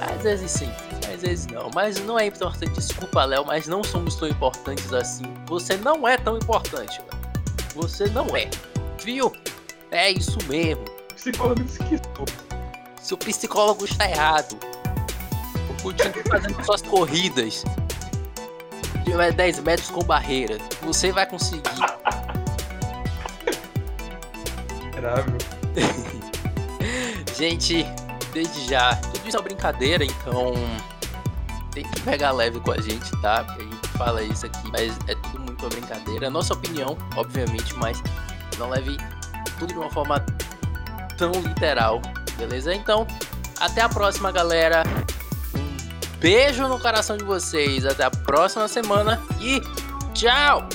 às 0.01 0.21
vezes 0.23 0.51
sim, 0.51 0.71
às 1.13 1.21
vezes 1.21 1.47
não. 1.47 1.69
Mas 1.73 1.99
não 2.01 2.17
é 2.17 2.27
importante. 2.27 2.71
Desculpa, 2.73 3.25
Léo, 3.25 3.45
mas 3.45 3.67
não 3.67 3.83
somos 3.83 4.15
tão 4.15 4.27
importantes 4.27 4.91
assim. 4.93 5.25
Você 5.47 5.75
não 5.77 6.07
é 6.07 6.17
tão 6.17 6.37
importante, 6.37 7.01
Léo. 7.01 7.19
Você 7.75 8.07
não 8.07 8.35
é. 8.35 8.49
Viu? 9.03 9.31
É 9.91 10.11
isso 10.11 10.37
mesmo. 10.47 10.85
Psicólogo 11.15 11.63
disse 11.63 11.79
que 11.79 11.97
sou. 11.97 12.25
Seu 13.01 13.17
psicólogo 13.17 13.85
está 13.85 14.09
errado. 14.09 14.57
Continue 15.81 16.23
fazendo 16.29 16.61
suas 16.65 16.81
corridas. 16.81 17.63
De 19.03 19.31
10 19.31 19.59
metros 19.61 19.89
com 19.89 20.03
barreira. 20.03 20.57
Você 20.83 21.11
vai 21.11 21.25
conseguir. 21.25 21.63
Grave. 24.99 25.31
Gente, 27.37 27.85
desde 28.33 28.67
já, 28.67 28.95
tudo 28.95 29.27
isso 29.27 29.37
é 29.37 29.39
uma 29.39 29.43
brincadeira, 29.43 30.03
então 30.03 30.53
tem 31.71 31.83
que 31.83 32.01
pegar 32.01 32.31
leve 32.31 32.59
com 32.59 32.71
a 32.71 32.81
gente, 32.81 33.09
tá? 33.21 33.43
Porque 33.43 33.61
a 33.61 33.65
gente 33.65 33.87
fala 33.97 34.21
isso 34.21 34.45
aqui, 34.45 34.71
mas 34.71 34.97
é 35.07 35.15
tudo 35.15 35.39
muito 35.39 35.61
uma 35.63 35.69
brincadeira. 35.69 36.25
É 36.25 36.29
nossa 36.29 36.53
opinião, 36.53 36.97
obviamente, 37.15 37.73
mas 37.75 38.01
não 38.57 38.69
leve 38.69 38.97
tudo 39.57 39.71
de 39.71 39.79
uma 39.79 39.89
forma 39.89 40.23
tão 41.17 41.31
literal, 41.31 42.01
beleza? 42.37 42.73
Então, 42.73 43.07
até 43.59 43.81
a 43.81 43.89
próxima, 43.89 44.31
galera. 44.31 44.83
Um 45.55 46.19
beijo 46.19 46.67
no 46.67 46.79
coração 46.79 47.15
de 47.15 47.23
vocês. 47.23 47.85
Até 47.85 48.03
a 48.03 48.11
próxima 48.11 48.67
semana 48.67 49.21
e 49.39 49.61
tchau! 50.13 50.67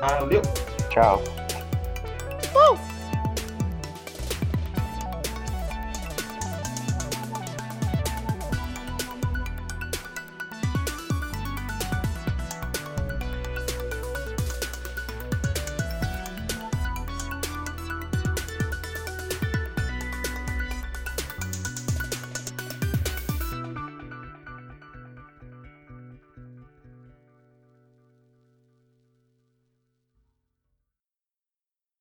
Valeu. 0.00 0.42
Tchau. 0.88 1.45
哦 2.54 2.95